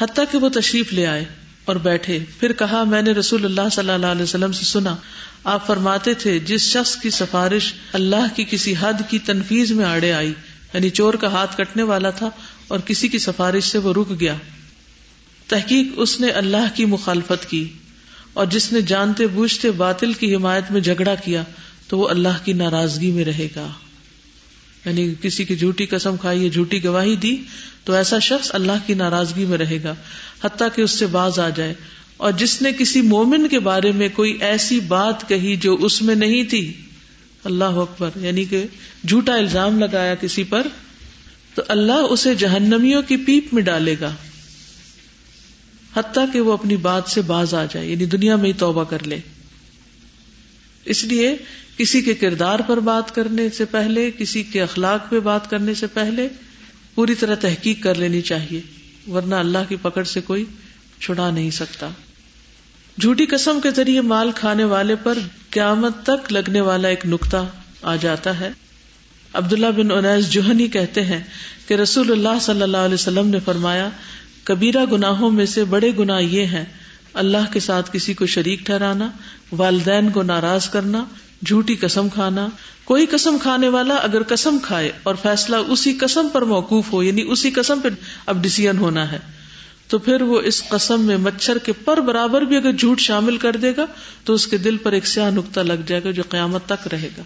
حتیٰ 0.00 0.24
کہ 0.30 0.38
وہ 0.38 0.48
تشریف 0.48 0.92
لے 0.92 1.06
آئے 1.06 1.24
اور 1.64 1.76
بیٹھے۔ 1.76 2.18
پھر 2.40 2.52
کہا، 2.52 2.84
میں 2.84 3.02
نے 3.02 3.12
رسول 3.12 3.44
اللہ 3.44 3.68
صلی 3.72 3.90
اللہ 3.90 4.06
علیہ 4.06 4.22
وسلم 4.22 4.52
سے 4.52 4.64
سنا، 4.64 4.96
آپ 5.44 5.66
فرماتے 5.66 6.14
تھے، 6.14 6.38
جس 6.38 6.60
شخص 6.60 6.96
کی 6.96 7.10
سفارش 7.10 7.72
اللہ 7.92 8.36
کی 8.36 8.44
کسی 8.50 8.74
حد 8.80 9.02
کی 9.08 9.18
تنفیز 9.18 9.72
میں 9.72 9.84
آڑے 9.84 10.12
آئی 10.12 10.32
یعنی 10.74 10.90
چور 10.90 11.14
کا 11.14 11.26
ہاتھ 11.26 11.56
کٹنے 11.56 11.82
والا 11.82 12.10
تھا 12.10 12.30
اور 12.68 12.78
کسی 12.78 13.08
کی 13.08 13.18
سفارش 13.18 13.64
سے 13.64 13.78
وہ 13.78 13.92
رک 13.92 14.20
گیا۔ 14.20 14.34
تحقیق 15.48 15.86
اس 15.96 16.20
نے 16.20 16.30
اللہ 16.30 16.66
کی 16.74 16.84
مخالفت 16.84 17.50
کی 17.50 17.68
اور 18.32 18.46
جس 18.46 18.72
نے 18.72 18.80
جانتے 18.80 19.26
بوجھتے 19.26 19.70
باطل 19.70 20.12
کی 20.12 20.34
حمایت 20.34 20.70
میں 20.70 20.80
جھگڑا 20.80 21.14
کیا، 21.14 21.42
تو 21.88 21.98
وہ 21.98 22.08
اللہ 22.08 22.44
کی 22.44 22.52
ناراضگی 22.52 23.10
میں 23.10 23.24
رہے 23.24 23.48
گا۔ 23.56 23.68
یعنی 24.88 25.14
کسی 25.22 25.44
کی 25.44 25.56
جھوٹی 25.56 25.86
قسم 25.86 26.16
کھائی 26.16 26.42
یا 26.42 26.48
جھوٹی 26.48 26.84
گواہی 26.84 27.16
دی، 27.16 27.36
تو 27.84 27.92
ایسا 27.92 28.18
شخص 28.18 28.50
اللہ 28.54 28.86
کی 28.86 28.94
ناراضگی 28.94 29.44
میں 29.44 29.58
رہے 29.58 29.78
گا، 29.82 29.94
حتیٰ 30.44 30.68
کہ 30.74 30.82
اس 30.82 30.90
سے 30.90 31.06
باز 31.06 31.38
آ 31.38 31.48
جائے۔ 31.48 31.74
اور 32.16 32.32
جس 32.32 32.62
نے 32.62 32.72
کسی 32.72 33.00
مومن 33.00 33.48
کے 33.48 33.58
بارے 33.58 33.92
میں 33.92 34.08
کوئی 34.14 34.36
ایسی 34.40 34.80
بات 34.80 35.28
کہی 35.28 35.56
جو 35.56 35.74
اس 35.74 36.02
میں 36.02 36.14
نہیں 36.14 36.44
تھی، 36.44 36.72
اللہ 37.44 37.64
اکبر 37.64 38.10
یعنی 38.16 38.44
کہ 38.44 38.64
جھوٹا 39.08 39.34
الزام 39.34 39.78
لگایا 39.78 40.14
کسی 40.14 40.44
پر، 40.44 40.66
تو 41.54 41.62
اللہ 41.68 41.92
اسے 41.92 42.34
جہنمیوں 42.34 43.02
کی 43.02 43.16
پیپ 43.16 43.54
میں 43.54 43.62
ڈالے 43.62 43.94
گا، 44.00 44.14
حتیٰ 45.96 46.24
کہ 46.32 46.40
وہ 46.40 46.52
اپنی 46.52 46.76
بات 46.76 47.02
سے 47.08 47.22
باز 47.22 47.54
آ 47.54 47.64
جائے 47.64 47.86
یعنی 47.86 48.04
دنیا 48.04 48.36
میں 48.36 48.46
ہی 48.46 48.52
توبہ 48.52 48.84
کر 48.84 49.06
لے۔ 49.06 49.18
اس 50.88 51.04
لیے 51.04 51.36
کسی 51.76 52.00
کے 52.00 52.14
کردار 52.14 52.58
پر 52.58 52.80
بات 52.80 53.14
کرنے 53.14 53.50
سے 53.50 53.64
پہلے، 53.64 54.10
کسی 54.18 54.42
کے 54.42 54.62
اخلاق 54.62 55.10
پہ 55.10 55.20
بات 55.20 55.50
کرنے 55.50 55.74
سے 55.74 55.86
پہلے 55.86 56.28
پوری 56.94 57.14
طرح 57.14 57.34
تحقیق 57.34 57.82
کر 57.82 57.94
لینی 57.94 58.20
چاہیے، 58.20 58.60
ورنہ 59.10 59.34
اللہ 59.34 59.58
کی 59.68 59.76
پکڑ 59.82 60.04
سے 60.04 60.20
کوئی 60.20 60.44
چھڑا 61.00 61.30
نہیں 61.30 61.50
سکتا۔ 61.50 61.88
جھوٹی 63.00 63.26
قسم 63.26 63.60
کے 63.62 63.70
ذریعے 63.70 64.00
مال 64.00 64.30
کھانے 64.34 64.64
والے 64.64 64.94
پر 65.02 65.18
قیامت 65.50 66.02
تک 66.02 66.32
لگنے 66.32 66.60
والا 66.60 66.88
ایک 66.88 67.06
نقطہ 67.06 67.46
آ 67.82 67.96
جاتا 67.96 68.40
ہے۔ 68.40 68.50
عبداللہ 69.32 69.66
بن 69.66 69.90
انیس 69.90 70.30
جوہنی 70.30 70.68
کہتے 70.68 71.04
ہیں 71.04 71.20
کہ 71.68 71.74
رسول 71.74 72.12
اللہ 72.12 72.38
صلی 72.40 72.62
اللہ 72.62 72.76
علیہ 72.76 72.94
وسلم 72.94 73.28
نے 73.28 73.38
فرمایا، 73.44 73.88
کبیرہ 74.44 74.84
گناہوں 74.92 75.30
میں 75.30 75.46
سے 75.46 75.64
بڑے 75.64 75.90
گناہ 75.98 76.20
یہ 76.20 76.44
ہیں 76.44 76.64
اللہ 77.14 77.52
کے 77.52 77.60
ساتھ 77.60 77.90
کسی 77.92 78.14
کو 78.14 78.26
شریک 78.26 78.66
ٹھہرانا، 78.66 79.10
والدین 79.52 80.10
کو 80.10 80.22
ناراض 80.22 80.68
کرنا، 80.68 81.04
جھوٹی 81.46 81.74
قسم 81.74 82.08
کھانا۔ 82.08 82.48
کوئی 82.84 83.06
قسم 83.06 83.36
کھانے 83.42 83.68
والا 83.68 83.94
اگر 83.94 84.22
قسم 84.22 84.58
کھائے 84.62 84.92
اور 85.02 85.14
فیصلہ 85.14 85.56
اسی 85.56 85.92
قسم 85.92 86.28
پر 86.32 86.42
موقوف 86.42 86.92
ہو 86.92 87.02
یعنی 87.02 87.22
اسی 87.22 87.50
قسم 87.50 87.80
پہ 87.80 87.88
اب 88.26 88.42
ڈسیزن 88.42 88.78
ہونا 88.78 89.12
ہے، 89.12 89.18
تو 89.88 89.98
پھر 89.98 90.22
وہ 90.22 90.40
اس 90.40 90.68
قسم 90.68 91.00
میں 91.00 91.16
مچھر 91.16 91.58
کے 91.58 91.72
پر 91.72 92.00
برابر 92.00 92.42
بھی 92.42 92.56
اگر 92.56 92.72
جھوٹ 92.72 93.00
شامل 93.00 93.36
کر 93.36 93.56
دے 93.56 93.72
گا، 93.76 93.86
تو 94.24 94.34
اس 94.34 94.46
کے 94.46 94.56
دل 94.56 94.76
پر 94.76 94.92
ایک 94.92 95.06
سیاہ 95.06 95.30
نقطہ 95.30 95.60
لگ 95.60 95.82
جائے 95.86 96.04
گا 96.04 96.10
جو 96.10 96.22
قیامت 96.28 96.66
تک 96.66 96.88
رہے 96.88 97.08
گا۔ 97.18 97.22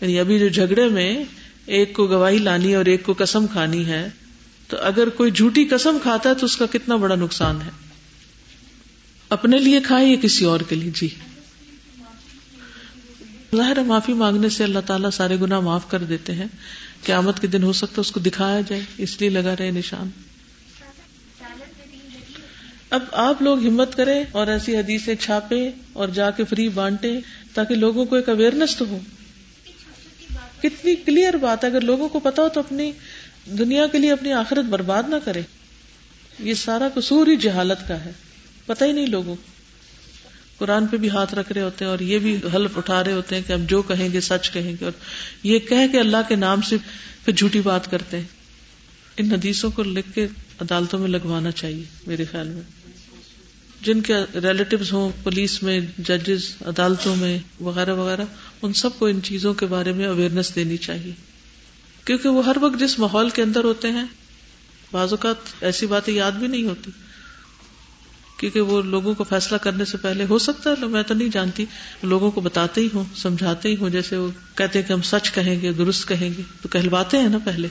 یعنی 0.00 0.20
ابھی 0.20 0.38
جو 0.38 0.48
جھگڑے 0.48 0.88
میں 0.88 1.24
ایک 1.66 1.94
کو 1.94 2.06
گواہی 2.06 2.38
لانی 2.38 2.74
اور 2.74 2.84
ایک 2.84 3.04
کو 3.04 3.14
قسم 3.18 3.46
کھانی 3.46 3.86
ہے، 3.86 4.10
تو 4.68 4.76
اگر 4.80 5.08
کوئی 5.08 5.30
جھوٹی 5.30 5.64
قسم 5.64 5.98
کھاتا 6.02 6.30
ہے 6.30 6.34
تو 6.34 6.46
اس 6.46 6.56
کا 6.56 6.64
کتنا 6.72 6.96
بڑا 6.96 7.14
نقصان 7.14 7.58
ہے۔ 7.64 7.85
اپنے 9.30 9.58
لیے 9.58 9.80
کھائے 9.80 10.06
یا 10.06 10.16
کسی 10.22 10.44
اور 10.44 10.60
کے 10.60 10.74
لیے؟ 10.74 10.90
جی۔ 10.94 11.08
ظاہر 13.56 13.82
معافی 13.82 14.12
مانگنے 14.12 14.48
سے 14.48 14.64
اللہ 14.64 14.78
تعالیٰ 14.86 15.10
سارے 15.10 15.36
گنا 15.40 15.60
معاف 15.60 15.90
کر 15.90 16.04
دیتے 16.04 16.34
ہیں۔ 16.34 16.46
قیامت 17.04 17.40
کے 17.40 17.46
دن 17.46 17.62
ہو 17.62 17.72
سکتا 17.72 18.00
اس 18.00 18.12
کو 18.12 18.20
دکھایا 18.20 18.60
جائے، 18.60 18.82
اس 18.98 19.20
لیے 19.20 19.30
لگا 19.30 19.54
رہے 19.56 19.70
نشان۔ 19.70 20.10
اب 22.90 23.02
آپ 23.12 23.42
لوگ 23.42 23.66
ہمت 23.66 23.96
کریں 23.96 24.24
اور 24.32 24.46
ایسی 24.46 24.76
حدیثیں 24.76 25.14
چھاپے 25.14 25.70
اور 25.92 26.08
جا 26.08 26.30
کے 26.30 26.44
فری 26.44 26.68
بانٹے 26.68 27.20
تاکہ 27.54 27.74
لوگوں 27.74 28.04
کو 28.04 28.16
ایک 28.16 28.28
اویئرنیس 28.28 28.76
تو 28.76 28.88
ہو۔ 28.88 28.98
کتنی 30.62 30.94
کلیئر 30.94 31.36
بات 31.36 31.64
ہے۔ 31.64 31.68
اگر 31.68 31.80
لوگوں 31.80 32.08
کو 32.08 32.20
پتا 32.20 32.42
ہو 32.42 32.48
تو 32.48 32.60
اپنی 32.60 32.92
دنیا 33.46 33.86
کے 33.86 33.98
لیے 33.98 34.12
اپنی 34.12 34.32
آخرت 34.32 34.64
برباد 34.64 35.02
نہ 35.08 35.16
کرے۔ 35.24 35.42
یہ 36.38 36.54
سارا 36.54 36.88
قصور 36.94 37.26
ہی 37.26 37.36
جہالت 37.36 37.88
کا 37.88 38.04
ہے۔ 38.04 38.12
پتہ 38.66 38.84
ہی 38.84 38.92
نہیں 38.92 39.06
لوگوں 39.06 39.36
قرآن 40.56 40.86
پہ 40.86 40.96
بھی 40.96 41.10
ہاتھ 41.10 41.34
رکھ 41.34 41.52
رہے 41.52 41.60
ہوتے 41.60 41.84
ہیں 41.84 41.92
اور 41.92 42.00
یہ 42.00 42.18
بھی 42.18 42.38
حلف 42.54 42.78
اٹھا 42.78 43.04
رہے 43.04 43.12
ہوتے 43.12 43.34
ہیں 43.34 43.42
کہ 43.46 43.52
ہم 43.52 43.64
جو 43.64 43.82
کہیں 43.82 44.12
گے 44.12 44.20
سچ 44.20 44.50
کہیں 44.50 44.72
گے۔ 44.72 44.84
اور 44.84 44.92
یہ 45.42 45.58
کہہ 45.58 45.92
کے 45.92 46.00
اللہ 46.00 46.16
کے 46.28 46.36
نام 46.36 46.60
سے 46.60 46.76
پھر 47.24 47.32
جھوٹی 47.32 47.60
بات 47.60 47.90
کرتے 47.90 48.16
ہیں۔ 48.16 48.24
ان 49.16 49.32
حدیثوں 49.32 49.70
کو 49.70 49.82
لکھ 49.82 50.14
کے 50.14 50.28
عدالتوں 50.60 50.98
میں 50.98 51.08
لگوانا 51.08 51.50
چاہیے 51.50 51.84
میرے 52.06 52.24
خیال 52.24 52.48
میں۔ 52.48 52.62
جن 53.80 54.00
کے 54.00 54.14
ریلیٹو 54.34 54.76
ہوں 54.92 55.10
پولیس 55.22 55.62
میں 55.62 55.80
ججز 55.98 56.56
عدالتوں 56.66 57.16
میں 57.16 57.38
وغیرہ 57.60 57.94
وغیرہ، 57.94 58.24
ان 58.62 58.72
سب 58.72 58.90
کو 58.98 59.06
ان 59.06 59.22
چیزوں 59.22 59.54
کے 59.54 59.66
بارے 59.66 59.92
میں 59.92 60.06
اویئرنیس 60.06 60.54
دینی 60.54 60.76
چاہیے۔ 60.76 61.12
کیونکہ 62.04 62.28
وہ 62.28 62.46
ہر 62.46 62.56
وقت 62.60 62.80
جس 62.80 62.98
ماحول 62.98 63.30
کے 63.30 63.42
اندر 63.42 63.64
ہوتے 63.64 63.90
ہیں، 63.90 64.04
بعض 64.92 65.10
اوقات 65.10 65.36
ایسی 65.60 65.86
باتیں 65.86 66.14
یاد 66.14 66.32
بھی 66.32 66.46
نہیں 66.46 66.64
ہوتی۔ 66.64 66.90
کیونکہ 68.36 68.60
وہ 68.60 68.82
لوگوں 68.82 69.14
کو 69.14 69.24
فیصلہ 69.24 69.56
کرنے 69.56 69.84
سے 69.84 69.96
پہلے 69.96 70.24
ہو 70.28 70.38
سکتا 70.38 70.70
ہے، 70.70 70.86
میں 70.86 71.02
تو 71.02 71.14
نہیں 71.14 71.28
جانتی، 71.28 71.64
لوگوں 72.02 72.30
کو 72.30 72.40
بتاتے 72.40 72.80
ہی 72.80 72.88
ہوں، 72.94 73.04
سمجھاتے 73.16 73.68
ہی 73.68 73.76
ہوں، 73.76 73.90
جیسے 73.90 74.16
وہ 74.16 74.28
کہتے 74.54 74.80
ہیں 74.80 74.88
کہ 74.88 74.92
ہم 74.92 75.02
سچ 75.02 75.32
کہیں 75.32 75.60
گے، 75.60 75.72
درست 75.72 76.08
کہیں 76.08 76.30
گے، 76.38 76.42
تو 76.62 76.68
کہلواتے 76.68 77.18
ہیں 77.18 77.28
نا 77.28 77.38
پہلے۔ 77.44 77.68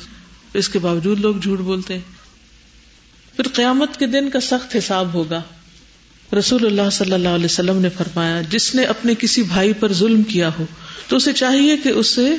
اس 0.53 0.69
کے 0.69 0.79
باوجود 0.79 1.19
لوگ 1.19 1.35
جھوٹ 1.35 1.59
بولتے 1.59 1.93
ہیں۔ 1.93 2.01
پھر 3.35 3.47
قیامت 3.53 3.97
کے 3.99 4.07
دن 4.07 4.29
کا 4.29 4.39
سخت 4.39 4.75
حساب 4.75 5.13
ہوگا۔ 5.13 5.41
رسول 6.39 6.65
اللہ 6.65 6.89
صلی 6.91 7.11
اللہ 7.11 7.29
علیہ 7.29 7.45
وسلم 7.45 7.77
نے 7.77 7.89
فرمایا، 7.89 8.41
جس 8.49 8.75
نے 8.75 8.83
اپنے 8.83 9.13
کسی 9.19 9.43
بھائی 9.43 9.73
پر 9.73 9.93
ظلم 9.93 10.23
کیا 10.23 10.49
ہو، 10.59 10.65
تو 11.07 11.15
اسے 11.15 11.33
چاہیے 11.33 11.77
کہ 11.77 11.89
اسے 11.89 12.35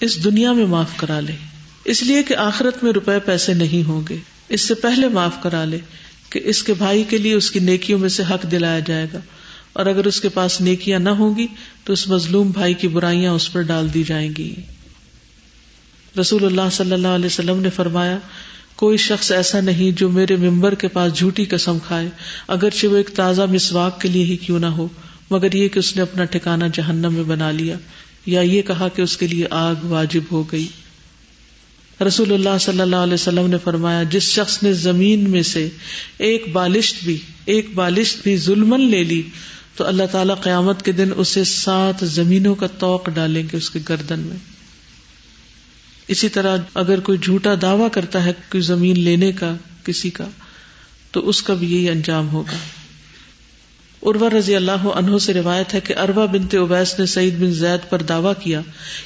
اس 0.00 0.24
دنیا 0.24 0.52
میں 0.52 0.66
معاف 0.66 0.90
کرا 0.96 1.20
لے۔ 1.20 1.36
اس 1.84 2.02
لیے 2.02 2.22
کہ 2.22 2.36
آخرت 2.36 2.84
میں 2.84 2.92
روپے 2.92 3.18
پیسے 3.18 3.54
نہیں 3.54 3.88
ہوں 3.88 4.02
گے۔ 4.08 4.16
اس 4.48 4.60
سے 4.60 4.74
پہلے 4.74 5.08
معاف 5.08 5.42
کرا 5.42 5.64
لے۔ 5.64 5.78
کہ 6.30 6.40
اس 6.44 6.62
کے 6.62 6.74
بھائی 6.74 7.04
کے 7.08 7.18
لیے 7.18 7.34
اس 7.34 7.50
کی 7.50 7.58
نیکیوں 7.58 7.98
میں 7.98 8.08
سے 8.08 8.22
حق 8.30 8.50
دلایا 8.50 8.78
جائے 8.78 9.06
گا۔ 9.12 9.18
اور 9.72 9.86
اگر 9.86 10.04
اس 10.04 10.20
کے 10.20 10.28
پاس 10.28 10.60
نیکیاں 10.60 10.98
نہ 10.98 11.08
ہوں 11.08 11.36
گی، 11.36 11.46
تو 11.84 11.92
اس 11.92 12.08
مظلوم 12.08 12.50
بھائی 12.50 12.74
کی 12.74 12.88
برائیاں 12.88 13.32
اس 13.32 13.52
پر 13.52 13.62
ڈال 13.62 13.94
دی 13.94 14.02
جائیں 14.02 14.32
گی۔ 14.38 14.54
رسول 16.20 16.44
اللہ 16.44 16.70
صلی 16.72 16.92
اللہ 16.92 17.08
علیہ 17.08 17.26
وسلم 17.26 17.60
نے 17.60 17.70
فرمایا، 17.70 18.18
کوئی 18.76 18.96
شخص 18.96 19.32
ایسا 19.32 19.60
نہیں 19.60 19.98
جو 19.98 20.10
میرے 20.10 20.36
ممبر 20.36 20.74
کے 20.74 20.88
پاس 20.88 21.14
جھوٹی 21.14 21.44
قسم 21.44 21.78
کھائے، 21.86 22.08
اگرچہ 22.48 22.86
وہ 22.86 22.96
ایک 22.96 23.10
تازہ 23.14 23.42
مسواک 23.42 24.00
کے 24.00 24.08
لیے 24.08 24.24
ہی 24.24 24.36
کیوں 24.36 24.58
نہ 24.58 24.66
ہو، 24.66 24.88
مگر 25.30 25.54
یہ 25.54 25.68
کہ 25.68 25.78
اس 25.78 25.96
نے 25.96 26.02
اپنا 26.02 26.24
ٹھکانا 26.24 26.66
جہنم 26.66 27.14
میں 27.14 27.24
بنا 27.24 27.50
لیا، 27.50 27.76
یا 28.26 28.40
یہ 28.40 28.62
کہا 28.62 28.88
کہ 28.88 29.02
اس 29.02 29.16
کے 29.16 29.26
لیے 29.26 29.44
آگ 29.50 29.74
واجب 29.82 30.20
ہو 30.32 30.52
گئی۔ 30.52 30.66
رسول 32.06 32.32
اللہ 32.32 32.58
صلی 32.60 32.80
اللہ 32.80 32.96
علیہ 32.96 33.14
وسلم 33.14 33.46
نے 33.46 33.56
فرمایا، 33.64 34.02
جس 34.02 34.22
شخص 34.22 34.62
نے 34.62 34.72
زمین 34.72 35.30
میں 35.30 35.42
سے 35.42 35.68
ایک 36.18 36.52
بالشت 36.52 37.04
بھی، 37.04 37.16
ایک 37.44 37.74
بالشت 37.74 38.22
بھی 38.22 38.36
ظلم 38.36 38.74
لے 38.74 39.04
لی، 39.04 39.22
تو 39.76 39.86
اللہ 39.86 40.02
تعالی 40.12 40.32
قیامت 40.42 40.82
کے 40.82 40.92
دن 40.92 41.10
اسے 41.16 41.44
سات 41.44 41.94
زمینوں 42.02 42.54
کا 42.54 42.66
توق 42.66 43.10
ڈالیں 43.14 43.42
گے 43.42 43.56
اس 43.56 43.70
کے 43.70 43.78
گردن 43.88 44.18
میں۔ 44.18 44.36
اسی 46.08 46.28
طرح 46.28 46.56
اگر 46.74 47.00
کوئی 47.00 47.18
جھوٹا 47.18 47.54
دعوی 47.62 47.88
کرتا 47.92 48.24
ہے 48.24 48.32
کوئی 48.32 48.62
زمین 48.62 49.00
لینے 49.00 49.32
کا، 49.32 49.54
کسی 49.84 50.10
کا، 50.10 50.24
تو 51.10 51.28
اس 51.28 51.42
کا 51.42 51.54
بھی 51.54 51.74
یہی 51.74 51.88
انجام 51.88 52.28
ہوگا۔ 52.28 52.56
اروا 54.02 54.28
رضی 54.38 54.56
اللہ 54.56 54.86
عنہ 54.94 55.18
سے 55.18 55.34
روایت 55.34 55.74
ہے 55.74 55.80
کہ 55.80 55.94
اروا 55.96 56.26
بنتے 56.26 56.56
اویس 56.56 56.98
نے 56.98 57.06
سعید 57.06 57.34
بن 57.38 57.52
زید 57.52 57.90
پر 57.90 58.02
دعویٰ 58.02 58.32
کیا 58.42 58.60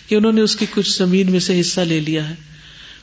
کہ 0.09 0.15
انہوں 0.15 0.33
نے 0.33 0.41
اس 0.41 0.57
کی 0.57 0.67
کچھ 0.71 0.99
زمین 0.99 1.31
میں 1.31 1.41
سے 1.41 1.61
حصہ 1.61 1.81
لے 1.81 2.01
لیا 2.01 2.31
ہے۔ 2.31 2.54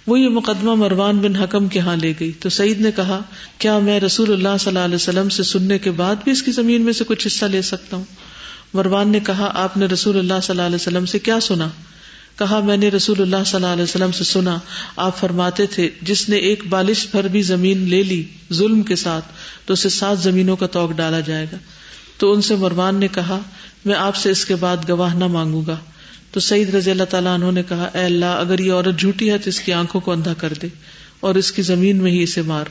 وہ 0.08 0.20
یہ 0.20 0.30
مقدمہ 0.30 0.76
مروان 0.76 1.18
بن 1.18 1.36
حکم 1.36 1.68
کے 1.68 1.80
ہاں 1.80 1.96
لے 1.96 2.14
گئی۔ 2.20 2.32
تو 2.32 2.50
سعید 2.50 2.82
نے 2.82 2.92
کہا، 2.92 3.22
کیا 3.58 3.80
میں 3.80 4.00
رسول 4.00 4.34
اللہ 4.34 4.58
صلی 4.60 4.70
اللہ 4.70 4.80
علیہ 4.80 4.96
وسلم 4.96 5.30
سے 5.30 5.44
سننے 5.44 5.80
کے 5.80 5.92
بعد 5.92 6.16
بھی 6.24 6.32
اس 6.32 6.44
کی 6.44 6.52
زمین 6.52 6.82
میں 6.82 6.94
سے 6.94 7.04
کچھ 7.08 7.28
حصہ 7.28 7.46
لے 7.46 7.62
سکتا 7.62 7.98
ہوں؟ 7.98 8.04
مروان 8.74 9.10
نے 9.10 9.20
کہا، 9.20 9.52
آپ 9.54 9.78
نے 9.78 9.86
رسول 9.86 10.18
اللہ 10.18 10.34
صلی 10.44 10.54
اللہ 10.54 10.62
علیہ 10.62 10.76
وسلم 10.76 11.06
سے 11.06 11.20
کیا 11.20 11.40
سنا؟ 11.40 11.68
کہا، 12.40 12.60
میں 12.60 12.78
نے 12.78 12.90
رسول 12.90 13.22
اللہ 13.22 13.36
صلی 13.46 13.56
اللہ 13.56 13.74
علیہ 13.74 13.84
وسلم 13.84 14.12
سے 14.12 14.24
سنا، 14.24 14.58
آپ 14.96 15.20
فرماتے 15.20 15.66
تھے، 15.66 15.90
جس 16.02 16.30
نے 16.30 16.36
ایک 16.36 16.64
بالش 16.70 17.08
بھر 17.12 17.28
بھی 17.28 17.42
زمین 17.42 17.90
لے 17.90 18.04
لی 18.04 18.24
ظلم 18.54 18.82
کے 18.82 18.96
ساتھ، 18.96 19.26
تو 19.66 19.74
اسے 19.74 19.90
سات 19.90 20.20
زمینوں 20.20 20.56
کا 20.56 20.68
توق 20.68 20.92
ڈالا 20.92 21.20
جائے 21.20 21.46
گا۔ 21.52 21.58
تو 22.18 22.32
ان 22.32 22.42
سے 22.42 22.56
مروان 22.56 22.96
نے 22.96 23.08
کہا، 23.08 23.40
میں 23.86 23.96
آپ 23.96 24.16
سے 24.16 24.30
اس 24.30 24.46
کے 24.46 24.56
بعد 24.56 24.78
گواہ 24.90 25.16
نہ 25.16 25.28
مانگوں 25.28 25.64
گا۔ 25.68 25.78
تو 26.32 26.40
سعید 26.40 26.76
رضی 26.76 26.92
اللہ 26.92 27.04
تعالیٰ 27.04 27.34
انہوں 27.34 27.52
نے 27.52 27.64
کہا، 27.64 27.90
اے 27.94 28.06
اللہ، 28.06 28.26
اگر 28.26 28.60
یہ 28.60 28.72
عورت 28.72 29.00
جھوٹی 29.00 29.32
ہے 29.32 29.38
تو 29.38 29.50
اس 29.50 29.60
کی 29.60 29.74
آنکھوں 29.74 30.02
کو 30.02 30.12
اندھا 30.12 30.34
کر 30.34 30.54
دے 30.62 30.68
اور 31.20 31.36
اس 31.36 31.52
کی 31.52 31.62
زمین 31.62 31.98
میں 31.98 32.12
ہی 32.12 32.24
اسے 32.24 32.42
مار۔ 32.42 32.66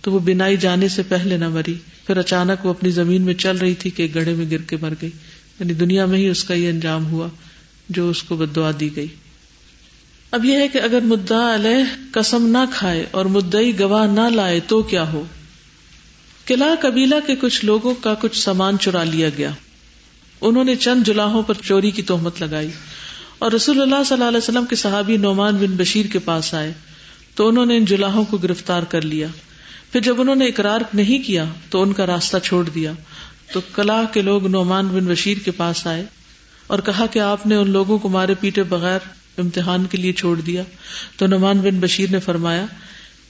تو 0.00 0.12
وہ 0.12 0.18
بینائی 0.18 0.56
جانے 0.56 0.88
سے 0.88 1.02
پہلے 1.08 1.36
نہ 1.36 1.48
مری۔ 1.48 1.74
پھر 2.06 2.16
اچانک 2.16 2.66
وہ 2.66 2.70
اپنی 2.70 2.90
زمین 2.90 3.22
میں 3.22 3.34
چل 3.34 3.56
رہی 3.56 3.74
تھی 3.74 3.90
کہ 3.90 4.08
گڑھے 4.14 4.34
میں 4.34 4.50
گر 4.50 4.58
کے 4.58 4.76
مر 4.80 4.92
گئی۔ 5.02 5.10
یعنی 5.60 5.72
دنیا 5.72 6.06
میں 6.06 6.18
ہی 6.18 6.28
اس 6.28 6.44
کا 6.44 6.54
یہ 6.54 6.68
انجام 6.68 7.06
ہوا 7.06 7.28
جو 7.88 8.10
اس 8.10 8.22
کو 8.22 8.36
بدعا 8.36 8.70
دی 8.80 8.96
گئی۔ 8.96 9.06
اب 10.30 10.44
یہ 10.44 10.56
ہے 10.56 10.68
کہ 10.68 10.78
اگر 10.78 11.00
مدعا 11.00 11.54
علیہ 11.54 12.04
قسم 12.12 12.46
نہ 12.46 12.64
کھائے 12.74 13.06
اور 13.10 13.24
مدعی 13.24 13.78
گواہ 13.78 14.06
نہ 14.06 14.28
لائے 14.34 14.60
تو 14.66 14.82
کیا 14.82 15.12
ہو؟ 15.12 15.24
قلعہ 16.44 16.74
قبیلہ 16.80 17.14
کے 17.26 17.36
کچھ 17.36 17.64
لوگوں 17.64 17.94
کا 17.94 18.14
کچھ 18.14 18.38
سامان 18.38 18.78
چرا 18.78 19.04
لیا 19.04 19.28
گیا۔ 19.38 19.50
انہوں 20.40 20.64
نے 20.64 20.76
چند 20.76 21.06
جلاحوں 21.06 21.42
پر 21.42 21.54
چوری 21.62 21.90
کی 21.90 22.02
تہمت 22.02 22.42
لگائی۔ 22.42 22.70
اور 23.42 23.52
رسول 23.52 23.82
اللہ 23.82 24.04
صلی 24.06 24.14
اللہ 24.14 24.28
علیہ 24.28 24.38
وسلم 24.38 24.64
کے 24.64 24.76
صحابی 24.76 25.16
نعمان 25.16 25.56
بن 25.56 25.66
بشیر 25.66 26.06
کے 26.06 26.18
پاس 26.18 26.54
آئے 26.54 26.72
تو 27.34 27.48
انہوں 27.48 27.66
نے 27.66 27.76
ان 27.76 27.84
جلاحوں 27.84 28.24
کو 28.24 28.36
گرفتار 28.36 28.82
کر 28.82 29.02
لیا۔ 29.02 29.26
پھر 29.92 30.00
جب 30.00 30.20
انہوں 30.20 30.34
نے 30.34 30.46
اقرار 30.46 30.80
نہیں 30.94 31.26
کیا 31.26 31.44
تو 31.70 31.82
ان 31.82 31.92
کا 31.92 32.06
راستہ 32.06 32.36
چھوڑ 32.42 32.68
دیا۔ 32.68 32.92
تو 33.52 33.60
کلا 33.74 34.04
کے 34.12 34.22
لوگ 34.22 34.46
نعمان 34.46 34.88
بن 34.88 35.04
بشیر 35.04 35.38
کے 35.38 35.50
پاس 35.50 35.86
آئے 35.86 36.04
اور 36.66 36.78
کہا 36.78 37.06
کہ 37.06 37.18
آپ 37.18 37.46
نے 37.46 37.54
ان 37.54 37.70
لوگوں 37.70 37.98
کو 37.98 38.08
مارے 38.08 38.34
پیٹے 38.34 38.62
بغیر 38.62 38.98
امتحان 39.38 39.84
کے 39.84 39.98
لیے 39.98 40.12
چھوڑ 40.12 40.40
دیا۔ 40.40 40.62
تو 41.16 41.26
نعمان 41.26 41.58
بن 41.58 41.80
بشیر 41.80 42.10
نے 42.10 42.20
فرمایا 42.20 42.66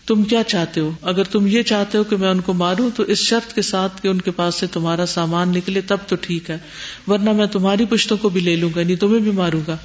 تم 0.07 0.22
کیا 0.22 0.42
چاہتے 0.42 0.80
ہو؟ 0.80 0.90
اگر 1.03 1.24
تم 1.24 1.46
یہ 1.46 1.62
چاہتے 1.62 1.98
ہو 1.98 2.05
کہ 2.05 2.16
میں 2.16 2.28
ان 2.28 2.40
کو 2.40 2.53
ماروں، 2.53 2.90
تو 2.96 3.03
اس 3.03 3.18
شرط 3.18 3.53
کے 3.53 3.62
ساتھ 3.62 4.03
کہ 4.03 4.09
ان 4.09 4.20
کے 4.20 4.30
پاس 4.30 4.55
سے 4.55 4.66
تمہارا 4.66 5.07
سامان 5.07 5.48
نکلے، 5.48 5.80
تب 5.80 5.96
تو 6.07 6.16
ٹھیک 6.16 6.50
ہے، 6.50 6.59
ورنہ 7.07 7.32
میں 7.32 7.46
تمہاری 7.46 7.84
پشتوں 7.84 8.16
کو 8.16 8.28
بھی 8.28 8.40
لے 8.40 8.57
لوں 8.57 8.70
گا 8.76 8.82
نہیں 8.82 8.96
تمہیں 8.96 9.20
بھی 9.20 9.30
ماروں 9.30 9.61
گا۔ 9.68 9.76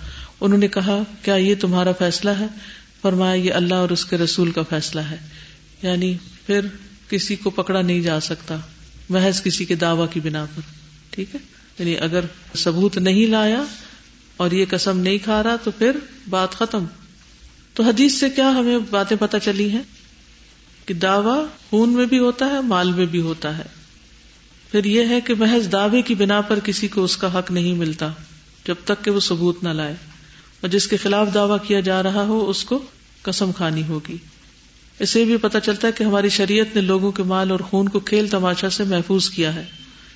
انہوں 0.41 0.59
نے 0.59 0.68
کہا، 0.68 1.03
کیا 1.22 1.36
یہ 1.36 1.55
تمہارا 1.59 1.91
فیصلہ 1.91 2.30
ہے؟ 2.30 2.45
فرمایا، 3.01 3.34
یہ 3.34 3.53
اللہ 3.53 3.74
اور 3.74 3.89
اس 3.89 4.05
کے 4.05 4.18
رسول 4.18 4.51
کا 4.51 4.61
فیصلہ 4.70 5.01
ہے۔ 5.01 5.18
یعنی 5.82 6.18
پھر 6.45 6.65
کسی 7.09 7.36
کو 7.36 7.49
پکڑا 7.49 7.82
نہیں 7.82 8.01
جا 8.01 8.20
سکتا، 8.20 8.57
محض 9.09 9.43
کسی 9.43 9.65
کے 9.65 9.76
دعوی 9.76 10.07
کی 10.13 10.20
بنا 10.20 10.45
پر۔ 10.55 10.61
ٹھیک 11.09 11.36
ہے؟ 11.36 11.39
یعنی 11.80 11.97
اگر 11.97 12.20
ثبوت 12.57 12.97
نہیں 12.97 13.28
لایا 13.28 13.63
اور 14.38 14.51
یہ 14.51 14.65
قسم 14.70 14.99
نہیں 14.99 15.18
کھا 15.18 15.43
رہا، 15.43 15.55
تو 15.55 15.72
پھر 15.72 15.91
بات 16.30 16.51
ختم۔ 16.51 16.86
تو 17.74 17.84
حدیث 17.84 18.13
سے 18.13 18.30
کیا 18.30 18.49
ہمیں 18.49 18.78
باتیں 18.89 19.18
پتہ 19.20 19.38
چلی 19.43 19.70
ہیں؟ 19.70 19.82
کہ 20.88 20.94
دعوی 20.94 21.46
خون 21.70 21.90
میں 21.90 22.06
بھی 22.06 22.20
ہوتا 22.20 22.46
ہے، 22.46 22.62
مال 22.62 22.92
میں 22.92 23.06
بھی 23.06 23.22
ہوتا 23.22 23.58
ہے۔ 23.58 23.64
پھر 24.72 24.84
یہ 24.86 25.06
ہے 25.10 25.22
کہ 25.22 25.36
محض 25.36 25.72
دعوے 25.72 26.02
کی 26.02 26.16
بنا 26.16 26.42
پر 26.42 26.60
کسی 26.60 26.88
کو 26.88 27.04
اس 27.04 27.18
کا 27.18 27.40
حق 27.40 27.52
نہیں 27.52 27.74
ملتا 27.74 28.10
جب 28.68 28.76
تک 28.84 29.06
کہ 29.06 29.12
وہ 29.12 29.20
ثبوت 29.20 29.64
نہ 29.64 29.70
لائے۔ 29.70 29.96
اور 30.62 30.70
جس 30.70 30.88
کے 30.88 30.98
خلاف 30.98 31.34
دعوی 31.34 31.68
کیا 31.68 31.80
جا 31.80 32.04
رہا 32.04 32.24
ہو، 32.24 32.50
اس 32.50 32.64
کو 32.64 32.86
قسم 33.22 33.52
کھانی 33.52 33.84
ہوگی۔ 33.84 34.18
اسے 35.00 35.26
بھی 35.26 35.38
پتا 35.38 35.60
چلتا 35.60 35.88
ہے 35.88 35.92
کہ 35.92 36.04
ہماری 36.04 36.30
شریعت 36.30 36.76
نے 36.76 36.82
لوگوں 36.82 37.12
کے 37.12 37.24
مال 37.24 37.52
اور 37.52 37.60
خون 37.60 37.90
کو 37.90 38.00
کھیل 38.00 38.28
تماشا 38.28 38.70
سے 38.70 38.84
محفوظ 38.84 39.30
کیا 39.30 39.56
ہے 39.56 39.66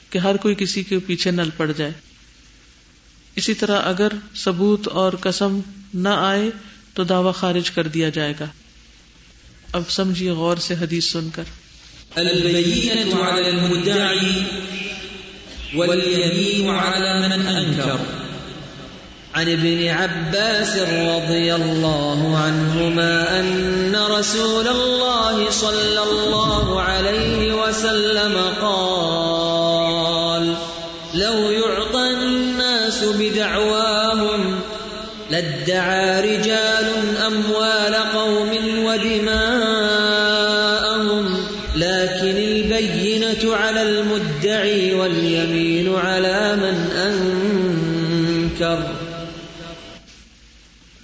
کہ 0.09 0.17
ہر 0.17 0.37
کوئی 0.37 0.55
کسی 0.55 0.83
کے 0.83 0.99
پیچھے 0.99 1.31
نل 1.31 1.49
پڑ 1.57 1.71
جائے۔ 1.77 1.91
اسی 3.35 3.53
طرح 3.53 3.81
اگر 3.83 4.07
ثبوت 4.35 4.87
اور 4.87 5.13
قسم 5.21 5.59
نہ 5.93 6.09
آئے 6.09 6.49
تو 6.93 7.03
دعوی 7.03 7.31
خارج 7.35 7.71
کر 7.71 7.87
دیا 7.87 8.09
جائے 8.09 8.33
گا۔ 8.39 8.45
اب 9.73 9.81
سمجھیے 9.89 10.31
غور 10.31 10.57
سے 10.57 10.73
حدیث 10.81 11.11
سن 11.11 11.29
کر۔ 11.29 11.43
عن 19.33 19.49
ابن 19.49 19.87
عباس 19.87 20.75
رضي 20.77 21.55
الله 21.55 22.37
عنهما 22.37 23.39
أن 23.39 23.95
رسول 23.95 24.67
الله 24.67 25.49
صلى 25.51 25.99
الله 25.99 26.81
عليه 26.81 27.53
وسلم 27.53 28.53
قال، 28.61 30.53
لو 31.13 31.51
يعطى 31.51 32.09
الناس 32.09 33.03
بدعواهم 33.03 34.59
لادعى 35.29 36.21
رجال 36.21 37.17
أموال 37.17 37.95
قوم 38.13 38.51
ودماءهم 38.85 39.40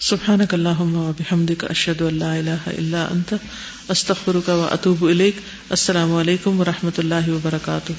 سبحانك 0.08 0.54
اللهم 0.54 0.96
وبحمدك 0.96 1.64
اشهد 1.64 2.02
ان 2.02 2.18
لا 2.18 2.36
اله 2.36 2.72
الا 2.78 3.08
انت 3.12 3.34
استغفرك 3.90 4.50
واتوب 4.50 5.04
اليك 5.06 5.42
السلام 5.70 6.16
علیکم 6.16 6.60
و 6.60 6.66
رحمۃ 6.66 6.98
اللہ 6.98 7.30
وبرکاتہ۔ 7.30 7.92